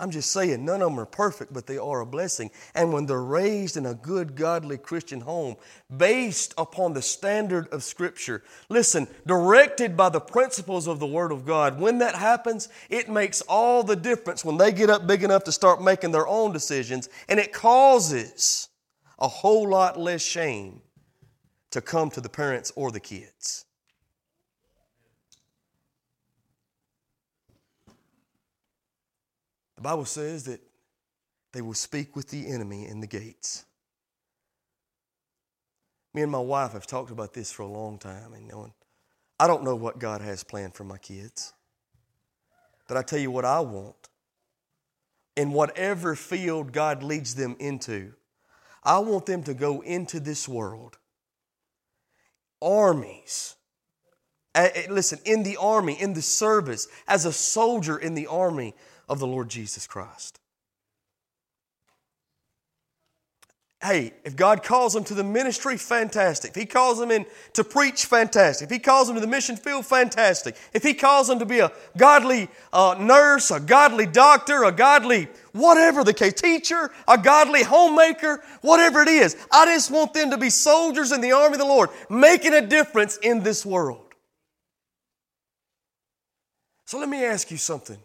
I'm 0.00 0.10
just 0.10 0.32
saying, 0.32 0.64
none 0.64 0.80
of 0.80 0.90
them 0.90 0.98
are 0.98 1.06
perfect, 1.06 1.52
but 1.52 1.66
they 1.66 1.76
are 1.76 2.00
a 2.00 2.06
blessing. 2.06 2.50
And 2.74 2.92
when 2.92 3.04
they're 3.04 3.22
raised 3.22 3.76
in 3.76 3.84
a 3.84 3.94
good, 3.94 4.34
godly 4.34 4.78
Christian 4.78 5.20
home, 5.20 5.56
based 5.94 6.54
upon 6.56 6.94
the 6.94 7.02
standard 7.02 7.68
of 7.68 7.84
Scripture, 7.84 8.42
listen, 8.70 9.06
directed 9.26 9.96
by 9.96 10.08
the 10.08 10.20
principles 10.20 10.88
of 10.88 11.00
the 11.00 11.06
Word 11.06 11.32
of 11.32 11.44
God, 11.44 11.78
when 11.78 11.98
that 11.98 12.14
happens, 12.14 12.68
it 12.88 13.10
makes 13.10 13.42
all 13.42 13.82
the 13.82 13.96
difference 13.96 14.44
when 14.44 14.56
they 14.56 14.72
get 14.72 14.88
up 14.88 15.06
big 15.06 15.22
enough 15.22 15.44
to 15.44 15.52
start 15.52 15.82
making 15.82 16.12
their 16.12 16.26
own 16.26 16.52
decisions, 16.52 17.08
and 17.28 17.38
it 17.38 17.52
causes 17.52 18.68
a 19.18 19.28
whole 19.28 19.68
lot 19.68 20.00
less 20.00 20.22
shame 20.22 20.80
to 21.70 21.80
come 21.80 22.10
to 22.10 22.20
the 22.20 22.28
parents 22.28 22.72
or 22.74 22.90
the 22.90 23.00
kids. 23.00 23.66
The 29.80 29.84
Bible 29.84 30.04
says 30.04 30.44
that 30.44 30.60
they 31.54 31.62
will 31.62 31.72
speak 31.72 32.14
with 32.14 32.28
the 32.28 32.46
enemy 32.46 32.86
in 32.86 33.00
the 33.00 33.06
gates. 33.06 33.64
Me 36.12 36.20
and 36.20 36.30
my 36.30 36.38
wife 36.38 36.72
have 36.72 36.86
talked 36.86 37.10
about 37.10 37.32
this 37.32 37.50
for 37.50 37.62
a 37.62 37.66
long 37.66 37.98
time, 37.98 38.34
and 38.34 38.46
knowing 38.46 38.74
I 39.38 39.46
don't 39.46 39.64
know 39.64 39.74
what 39.74 39.98
God 39.98 40.20
has 40.20 40.44
planned 40.44 40.74
for 40.74 40.84
my 40.84 40.98
kids. 40.98 41.54
But 42.88 42.98
I 42.98 43.02
tell 43.02 43.20
you 43.20 43.30
what 43.30 43.46
I 43.46 43.60
want. 43.60 44.10
In 45.34 45.54
whatever 45.54 46.14
field 46.14 46.72
God 46.72 47.02
leads 47.02 47.34
them 47.34 47.56
into, 47.58 48.12
I 48.84 48.98
want 48.98 49.24
them 49.24 49.42
to 49.44 49.54
go 49.54 49.80
into 49.80 50.20
this 50.20 50.46
world. 50.46 50.98
Armies. 52.60 53.54
Listen, 54.90 55.20
in 55.24 55.42
the 55.42 55.56
army, 55.56 55.98
in 55.98 56.12
the 56.12 56.20
service, 56.20 56.86
as 57.08 57.24
a 57.24 57.32
soldier 57.32 57.96
in 57.96 58.12
the 58.12 58.26
army, 58.26 58.74
of 59.10 59.18
the 59.18 59.26
Lord 59.26 59.50
Jesus 59.50 59.86
Christ. 59.86 60.38
Hey, 63.82 64.12
if 64.24 64.36
God 64.36 64.62
calls 64.62 64.92
them 64.92 65.04
to 65.04 65.14
the 65.14 65.24
ministry, 65.24 65.78
fantastic. 65.78 66.50
If 66.50 66.56
He 66.56 66.66
calls 66.66 66.98
them 66.98 67.10
in 67.10 67.24
to 67.54 67.64
preach, 67.64 68.04
fantastic. 68.04 68.66
If 68.66 68.70
He 68.70 68.78
calls 68.78 69.08
them 69.08 69.16
to 69.16 69.20
the 69.20 69.26
mission 69.26 69.56
field, 69.56 69.86
fantastic. 69.86 70.54
If 70.74 70.82
He 70.82 70.92
calls 70.92 71.28
them 71.28 71.38
to 71.38 71.46
be 71.46 71.60
a 71.60 71.72
godly 71.96 72.48
uh, 72.74 72.96
nurse, 73.00 73.50
a 73.50 73.58
godly 73.58 74.04
doctor, 74.04 74.64
a 74.64 74.72
godly 74.72 75.28
whatever 75.52 76.04
the 76.04 76.12
case, 76.12 76.34
teacher, 76.34 76.90
a 77.08 77.16
godly 77.16 77.62
homemaker, 77.62 78.44
whatever 78.60 79.00
it 79.00 79.08
is, 79.08 79.34
I 79.50 79.64
just 79.64 79.90
want 79.90 80.12
them 80.12 80.30
to 80.30 80.38
be 80.38 80.50
soldiers 80.50 81.10
in 81.10 81.22
the 81.22 81.32
army 81.32 81.54
of 81.54 81.60
the 81.60 81.64
Lord, 81.64 81.88
making 82.10 82.52
a 82.52 82.64
difference 82.64 83.16
in 83.16 83.42
this 83.42 83.64
world. 83.64 84.14
So 86.84 86.98
let 86.98 87.08
me 87.08 87.24
ask 87.24 87.50
you 87.50 87.56
something. 87.56 87.98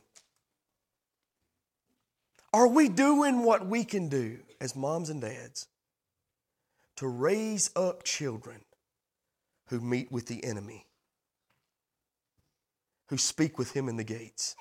Are 2.56 2.70
we 2.70 2.88
doing 2.88 3.43
what 3.43 3.66
we 3.68 3.84
can 3.84 4.08
do 4.08 4.38
as 4.62 4.78
moms 4.78 5.10
and 5.10 5.20
dads 5.20 5.68
to 6.95 7.06
raise 7.06 7.70
up 7.76 8.03
children 8.03 8.62
who 9.68 9.82
meet 9.82 10.10
with 10.10 10.28
the 10.28 10.41
enemy, 10.41 10.86
who 13.10 13.18
speak 13.18 13.60
with 13.60 13.74
him 13.74 13.89
in 13.89 13.97
the 13.97 14.06
gates, 14.06 14.56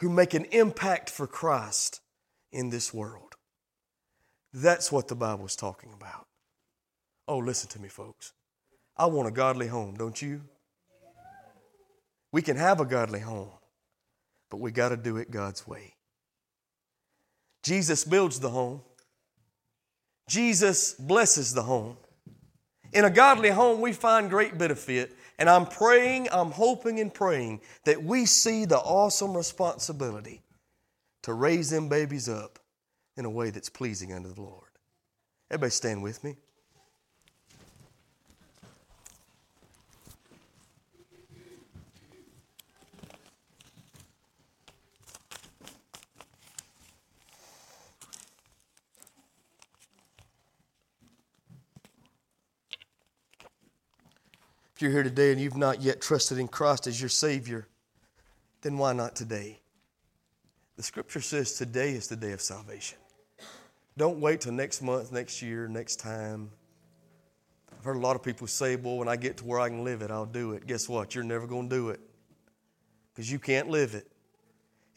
who 0.00 0.08
make 0.08 0.34
an 0.34 0.46
impact 0.46 1.10
for 1.10 1.28
Christ 1.28 2.00
in 2.50 2.70
this 2.70 2.92
world? 2.92 3.36
That's 4.52 4.90
what 4.90 5.06
the 5.06 5.14
Bible 5.14 5.46
is 5.46 5.54
talking 5.54 5.92
about. 5.92 6.26
Oh, 7.28 7.38
listen 7.38 7.70
to 7.70 7.80
me, 7.80 7.86
folks. 7.86 8.32
I 8.96 9.06
want 9.06 9.28
a 9.28 9.30
godly 9.30 9.68
home, 9.68 9.94
don't 9.94 10.20
you? 10.20 10.40
We 12.32 12.42
can 12.42 12.56
have 12.56 12.80
a 12.80 12.84
godly 12.84 13.20
home 13.20 13.52
but 14.54 14.60
we 14.60 14.70
got 14.70 14.90
to 14.90 14.96
do 14.96 15.16
it 15.16 15.32
God's 15.32 15.66
way. 15.66 15.94
Jesus 17.64 18.04
builds 18.04 18.38
the 18.38 18.50
home. 18.50 18.82
Jesus 20.28 20.92
blesses 20.92 21.54
the 21.54 21.64
home. 21.64 21.96
In 22.92 23.04
a 23.04 23.10
godly 23.10 23.50
home, 23.50 23.80
we 23.80 23.92
find 23.92 24.30
great 24.30 24.56
benefit. 24.56 25.12
And 25.40 25.50
I'm 25.50 25.66
praying, 25.66 26.28
I'm 26.30 26.52
hoping 26.52 27.00
and 27.00 27.12
praying 27.12 27.62
that 27.84 28.04
we 28.04 28.26
see 28.26 28.64
the 28.64 28.78
awesome 28.78 29.36
responsibility 29.36 30.40
to 31.24 31.32
raise 31.32 31.70
them 31.70 31.88
babies 31.88 32.28
up 32.28 32.60
in 33.16 33.24
a 33.24 33.30
way 33.30 33.50
that's 33.50 33.68
pleasing 33.68 34.12
unto 34.12 34.32
the 34.32 34.40
Lord. 34.40 34.70
Everybody 35.50 35.70
stand 35.70 36.00
with 36.00 36.22
me. 36.22 36.36
If 54.74 54.82
you're 54.82 54.90
here 54.90 55.04
today 55.04 55.30
and 55.30 55.40
you've 55.40 55.56
not 55.56 55.82
yet 55.82 56.00
trusted 56.00 56.38
in 56.38 56.48
Christ 56.48 56.88
as 56.88 57.00
your 57.00 57.08
Savior, 57.08 57.68
then 58.62 58.76
why 58.76 58.92
not 58.92 59.14
today? 59.14 59.60
The 60.76 60.82
scripture 60.82 61.20
says 61.20 61.52
today 61.52 61.92
is 61.92 62.08
the 62.08 62.16
day 62.16 62.32
of 62.32 62.40
salvation. 62.40 62.98
Don't 63.96 64.18
wait 64.18 64.40
till 64.40 64.52
next 64.52 64.82
month, 64.82 65.12
next 65.12 65.40
year, 65.40 65.68
next 65.68 66.00
time. 66.00 66.50
I've 67.72 67.84
heard 67.84 67.96
a 67.96 68.00
lot 68.00 68.16
of 68.16 68.24
people 68.24 68.48
say, 68.48 68.74
Boy, 68.74 68.96
when 68.96 69.06
I 69.06 69.14
get 69.14 69.36
to 69.36 69.44
where 69.44 69.60
I 69.60 69.68
can 69.68 69.84
live 69.84 70.02
it, 70.02 70.10
I'll 70.10 70.26
do 70.26 70.54
it. 70.54 70.66
Guess 70.66 70.88
what? 70.88 71.14
You're 71.14 71.22
never 71.22 71.46
going 71.46 71.68
to 71.68 71.76
do 71.76 71.90
it 71.90 72.00
because 73.14 73.30
you 73.30 73.38
can't 73.38 73.68
live 73.68 73.94
it. 73.94 74.10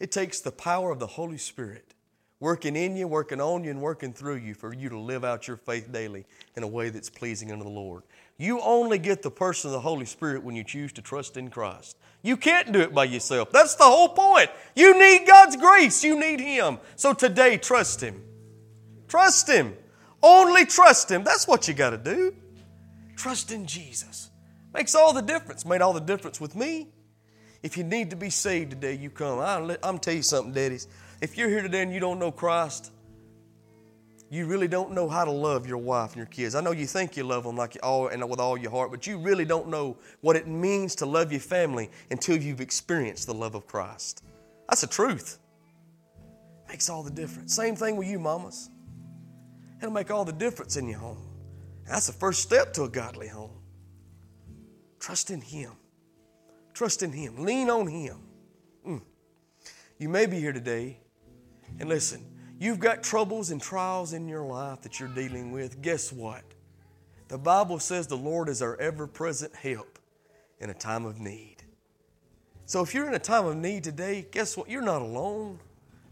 It 0.00 0.10
takes 0.10 0.40
the 0.40 0.50
power 0.50 0.90
of 0.90 0.98
the 0.98 1.06
Holy 1.06 1.38
Spirit 1.38 1.94
working 2.40 2.74
in 2.74 2.96
you, 2.96 3.06
working 3.06 3.40
on 3.40 3.62
you, 3.62 3.70
and 3.70 3.80
working 3.80 4.12
through 4.12 4.36
you 4.36 4.54
for 4.54 4.72
you 4.72 4.88
to 4.88 4.98
live 4.98 5.24
out 5.24 5.46
your 5.46 5.56
faith 5.56 5.92
daily 5.92 6.24
in 6.56 6.62
a 6.64 6.68
way 6.68 6.88
that's 6.88 7.10
pleasing 7.10 7.52
unto 7.52 7.64
the 7.64 7.70
Lord. 7.70 8.02
You 8.38 8.60
only 8.60 8.98
get 8.98 9.22
the 9.22 9.32
person 9.32 9.68
of 9.68 9.72
the 9.72 9.80
Holy 9.80 10.06
Spirit 10.06 10.44
when 10.44 10.54
you 10.54 10.62
choose 10.62 10.92
to 10.92 11.02
trust 11.02 11.36
in 11.36 11.50
Christ. 11.50 11.98
You 12.22 12.36
can't 12.36 12.70
do 12.70 12.80
it 12.80 12.94
by 12.94 13.04
yourself. 13.04 13.50
That's 13.50 13.74
the 13.74 13.84
whole 13.84 14.10
point. 14.10 14.48
You 14.76 14.96
need 14.98 15.26
God's 15.26 15.56
grace, 15.56 16.04
you 16.04 16.18
need 16.18 16.40
Him. 16.40 16.78
So 16.94 17.12
today, 17.12 17.56
trust 17.56 18.00
Him. 18.00 18.22
Trust 19.08 19.48
Him. 19.48 19.76
Only 20.22 20.64
trust 20.66 21.10
Him. 21.10 21.24
That's 21.24 21.48
what 21.48 21.66
you 21.66 21.74
got 21.74 21.90
to 21.90 21.98
do. 21.98 22.34
Trust 23.16 23.50
in 23.50 23.66
Jesus. 23.66 24.30
Makes 24.72 24.94
all 24.94 25.12
the 25.12 25.22
difference. 25.22 25.66
Made 25.66 25.82
all 25.82 25.92
the 25.92 26.00
difference 26.00 26.40
with 26.40 26.54
me. 26.54 26.88
If 27.62 27.76
you 27.76 27.82
need 27.82 28.10
to 28.10 28.16
be 28.16 28.30
saved 28.30 28.70
today, 28.70 28.94
you 28.94 29.10
come. 29.10 29.40
I'm 29.40 29.66
going 29.66 29.78
to 29.80 29.98
tell 29.98 30.14
you 30.14 30.22
something, 30.22 30.52
daddies. 30.52 30.86
If 31.20 31.36
you're 31.36 31.48
here 31.48 31.62
today 31.62 31.82
and 31.82 31.92
you 31.92 31.98
don't 31.98 32.20
know 32.20 32.30
Christ, 32.30 32.92
you 34.30 34.46
really 34.46 34.68
don't 34.68 34.92
know 34.92 35.08
how 35.08 35.24
to 35.24 35.30
love 35.30 35.66
your 35.66 35.78
wife 35.78 36.10
and 36.10 36.18
your 36.18 36.26
kids. 36.26 36.54
I 36.54 36.60
know 36.60 36.72
you 36.72 36.86
think 36.86 37.16
you 37.16 37.24
love 37.24 37.44
them 37.44 37.56
like 37.56 37.78
all 37.82 38.08
and 38.08 38.28
with 38.28 38.40
all 38.40 38.58
your 38.58 38.70
heart, 38.70 38.90
but 38.90 39.06
you 39.06 39.18
really 39.18 39.44
don't 39.44 39.68
know 39.68 39.96
what 40.20 40.36
it 40.36 40.46
means 40.46 40.94
to 40.96 41.06
love 41.06 41.32
your 41.32 41.40
family 41.40 41.90
until 42.10 42.36
you've 42.36 42.60
experienced 42.60 43.26
the 43.26 43.34
love 43.34 43.54
of 43.54 43.66
Christ. 43.66 44.22
That's 44.68 44.82
the 44.82 44.86
truth. 44.86 45.38
Makes 46.68 46.90
all 46.90 47.02
the 47.02 47.10
difference. 47.10 47.54
Same 47.54 47.74
thing 47.74 47.96
with 47.96 48.06
you, 48.06 48.18
mamas. 48.18 48.68
It'll 49.78 49.92
make 49.92 50.10
all 50.10 50.26
the 50.26 50.32
difference 50.32 50.76
in 50.76 50.88
your 50.88 50.98
home. 50.98 51.26
That's 51.86 52.06
the 52.06 52.12
first 52.12 52.42
step 52.42 52.74
to 52.74 52.82
a 52.82 52.88
godly 52.88 53.28
home. 53.28 53.62
Trust 54.98 55.30
in 55.30 55.40
Him. 55.40 55.72
Trust 56.74 57.02
in 57.02 57.12
Him. 57.12 57.44
Lean 57.44 57.70
on 57.70 57.86
Him. 57.86 58.18
Mm. 58.86 59.02
You 59.98 60.08
may 60.10 60.26
be 60.26 60.38
here 60.38 60.52
today, 60.52 60.98
and 61.80 61.88
listen, 61.88 62.24
you've 62.58 62.78
got 62.78 63.02
troubles 63.02 63.50
and 63.50 63.60
trials 63.60 64.12
in 64.12 64.28
your 64.28 64.44
life 64.44 64.82
that 64.82 64.98
you're 64.98 65.08
dealing 65.08 65.52
with. 65.52 65.80
Guess 65.82 66.12
what? 66.12 66.42
The 67.28 67.38
Bible 67.38 67.78
says 67.78 68.06
the 68.06 68.16
Lord 68.16 68.48
is 68.48 68.62
our 68.62 68.76
ever 68.76 69.06
present 69.06 69.54
help 69.54 69.98
in 70.60 70.70
a 70.70 70.74
time 70.74 71.04
of 71.04 71.20
need. 71.20 71.56
So 72.66 72.82
if 72.82 72.94
you're 72.94 73.08
in 73.08 73.14
a 73.14 73.18
time 73.18 73.46
of 73.46 73.56
need 73.56 73.84
today, 73.84 74.26
guess 74.30 74.56
what? 74.56 74.68
You're 74.68 74.82
not 74.82 75.02
alone. 75.02 75.60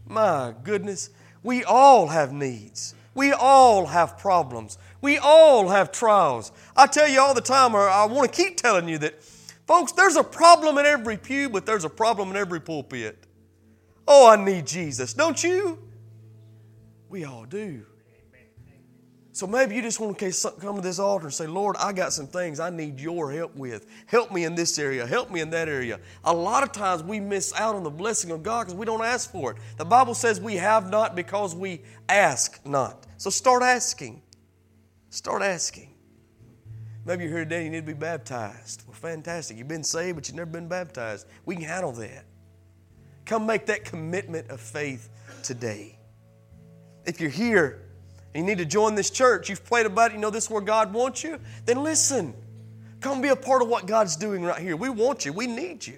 My 0.07 0.53
goodness, 0.63 1.09
we 1.43 1.63
all 1.63 2.07
have 2.07 2.33
needs. 2.33 2.95
We 3.13 3.31
all 3.31 3.87
have 3.87 4.17
problems. 4.17 4.77
We 5.01 5.17
all 5.17 5.69
have 5.69 5.91
trials. 5.91 6.51
I 6.75 6.87
tell 6.87 7.07
you 7.07 7.19
all 7.19 7.33
the 7.33 7.41
time, 7.41 7.75
or 7.75 7.89
I 7.89 8.05
want 8.05 8.31
to 8.31 8.43
keep 8.43 8.57
telling 8.57 8.87
you 8.87 8.97
that 8.99 9.21
Folks, 9.67 9.91
there's 9.91 10.15
a 10.15 10.23
problem 10.23 10.77
in 10.77 10.85
every 10.85 11.17
pew, 11.17 11.49
but 11.49 11.65
there's 11.65 11.83
a 11.83 11.89
problem 11.89 12.31
in 12.31 12.37
every 12.37 12.61
pulpit. 12.61 13.27
Oh, 14.07 14.29
I 14.29 14.37
need 14.37 14.65
Jesus, 14.65 15.13
don't 15.13 15.43
you? 15.43 15.77
We 17.09 17.23
all 17.23 17.45
do. 17.45 17.85
So 19.37 19.45
maybe 19.45 19.75
you 19.75 19.83
just 19.83 19.99
want 19.99 20.17
to 20.17 20.51
come 20.59 20.77
to 20.77 20.81
this 20.81 20.97
altar 20.97 21.27
and 21.27 21.33
say, 21.33 21.45
Lord, 21.45 21.75
I 21.77 21.93
got 21.93 22.11
some 22.11 22.25
things 22.25 22.59
I 22.59 22.71
need 22.71 22.99
your 22.99 23.31
help 23.31 23.55
with. 23.55 23.85
Help 24.07 24.31
me 24.31 24.45
in 24.45 24.55
this 24.55 24.79
area. 24.79 25.05
Help 25.05 25.29
me 25.29 25.41
in 25.41 25.51
that 25.51 25.69
area. 25.69 25.99
A 26.23 26.33
lot 26.33 26.63
of 26.63 26.71
times 26.71 27.03
we 27.03 27.19
miss 27.19 27.53
out 27.53 27.75
on 27.75 27.83
the 27.83 27.89
blessing 27.91 28.31
of 28.31 28.41
God 28.41 28.61
because 28.63 28.73
we 28.73 28.87
don't 28.87 29.03
ask 29.03 29.31
for 29.31 29.51
it. 29.51 29.57
The 29.77 29.85
Bible 29.85 30.15
says 30.15 30.41
we 30.41 30.55
have 30.55 30.89
not 30.89 31.15
because 31.15 31.53
we 31.53 31.83
ask 32.09 32.59
not. 32.65 33.05
So 33.17 33.29
start 33.29 33.61
asking. 33.61 34.23
Start 35.11 35.43
asking. 35.43 35.93
Maybe 37.05 37.25
you're 37.25 37.33
here 37.33 37.43
today 37.43 37.57
and 37.57 37.65
you 37.65 37.71
need 37.73 37.85
to 37.87 37.93
be 37.93 37.99
baptized. 37.99 38.85
Well, 38.87 38.95
fantastic. 38.95 39.55
You've 39.55 39.67
been 39.67 39.83
saved, 39.83 40.15
but 40.15 40.27
you've 40.27 40.35
never 40.35 40.49
been 40.49 40.67
baptized. 40.67 41.27
We 41.45 41.55
can 41.55 41.65
handle 41.65 41.91
that. 41.91 42.25
Come 43.25 43.45
make 43.45 43.67
that 43.67 43.85
commitment 43.85 44.49
of 44.49 44.59
faith 44.59 45.09
today. 45.43 45.96
If 47.07 47.19
you're 47.21 47.29
here 47.31 47.81
and 48.35 48.43
you 48.43 48.55
need 48.55 48.59
to 48.59 48.65
join 48.65 48.93
this 48.93 49.09
church, 49.09 49.49
you've 49.49 49.65
prayed 49.65 49.85
about 49.85 50.11
it, 50.11 50.15
you 50.15 50.19
know 50.19 50.29
this 50.29 50.43
is 50.43 50.49
where 50.51 50.61
God 50.61 50.93
wants 50.93 51.23
you, 51.23 51.39
then 51.65 51.81
listen. 51.81 52.35
Come 52.99 53.21
be 53.21 53.29
a 53.29 53.35
part 53.35 53.61
of 53.61 53.69
what 53.69 53.85
God's 53.85 54.15
doing 54.15 54.43
right 54.43 54.61
here. 54.61 54.75
We 54.75 54.89
want 54.89 55.25
you, 55.25 55.33
we 55.33 55.47
need 55.47 55.87
you. 55.87 55.97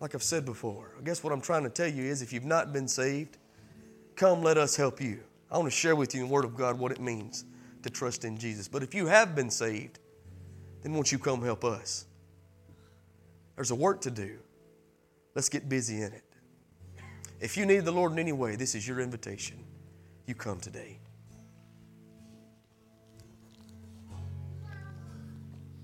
Like 0.00 0.16
I've 0.16 0.22
said 0.22 0.44
before, 0.44 0.96
I 0.98 1.02
guess 1.02 1.22
what 1.22 1.32
I'm 1.32 1.40
trying 1.40 1.62
to 1.62 1.70
tell 1.70 1.86
you 1.86 2.02
is 2.02 2.22
if 2.22 2.32
you've 2.32 2.44
not 2.44 2.72
been 2.72 2.88
saved, 2.88 3.38
come 4.16 4.42
let 4.42 4.58
us 4.58 4.74
help 4.74 5.00
you. 5.00 5.20
I 5.48 5.58
want 5.58 5.70
to 5.70 5.76
share 5.76 5.94
with 5.94 6.14
you 6.14 6.22
in 6.22 6.28
the 6.28 6.32
Word 6.32 6.44
of 6.44 6.56
God 6.56 6.76
what 6.76 6.90
it 6.90 7.00
means 7.00 7.44
to 7.82 7.90
trust 7.90 8.24
in 8.24 8.36
Jesus. 8.36 8.66
But 8.66 8.82
if 8.82 8.94
you 8.94 9.06
have 9.06 9.36
been 9.36 9.50
saved, 9.50 10.00
then 10.82 10.92
won't 10.92 11.12
you 11.12 11.18
come 11.18 11.42
help 11.42 11.64
us? 11.64 12.06
There's 13.54 13.70
a 13.70 13.76
work 13.76 14.00
to 14.00 14.10
do. 14.10 14.38
Let's 15.36 15.48
get 15.48 15.68
busy 15.68 16.02
in 16.02 16.12
it. 16.12 16.24
If 17.42 17.56
you 17.56 17.66
need 17.66 17.84
the 17.84 17.90
Lord 17.90 18.12
in 18.12 18.20
any 18.20 18.30
way, 18.30 18.54
this 18.54 18.76
is 18.76 18.86
your 18.86 19.00
invitation. 19.00 19.58
You 20.26 20.36
come 20.36 20.60
today. 20.60 21.01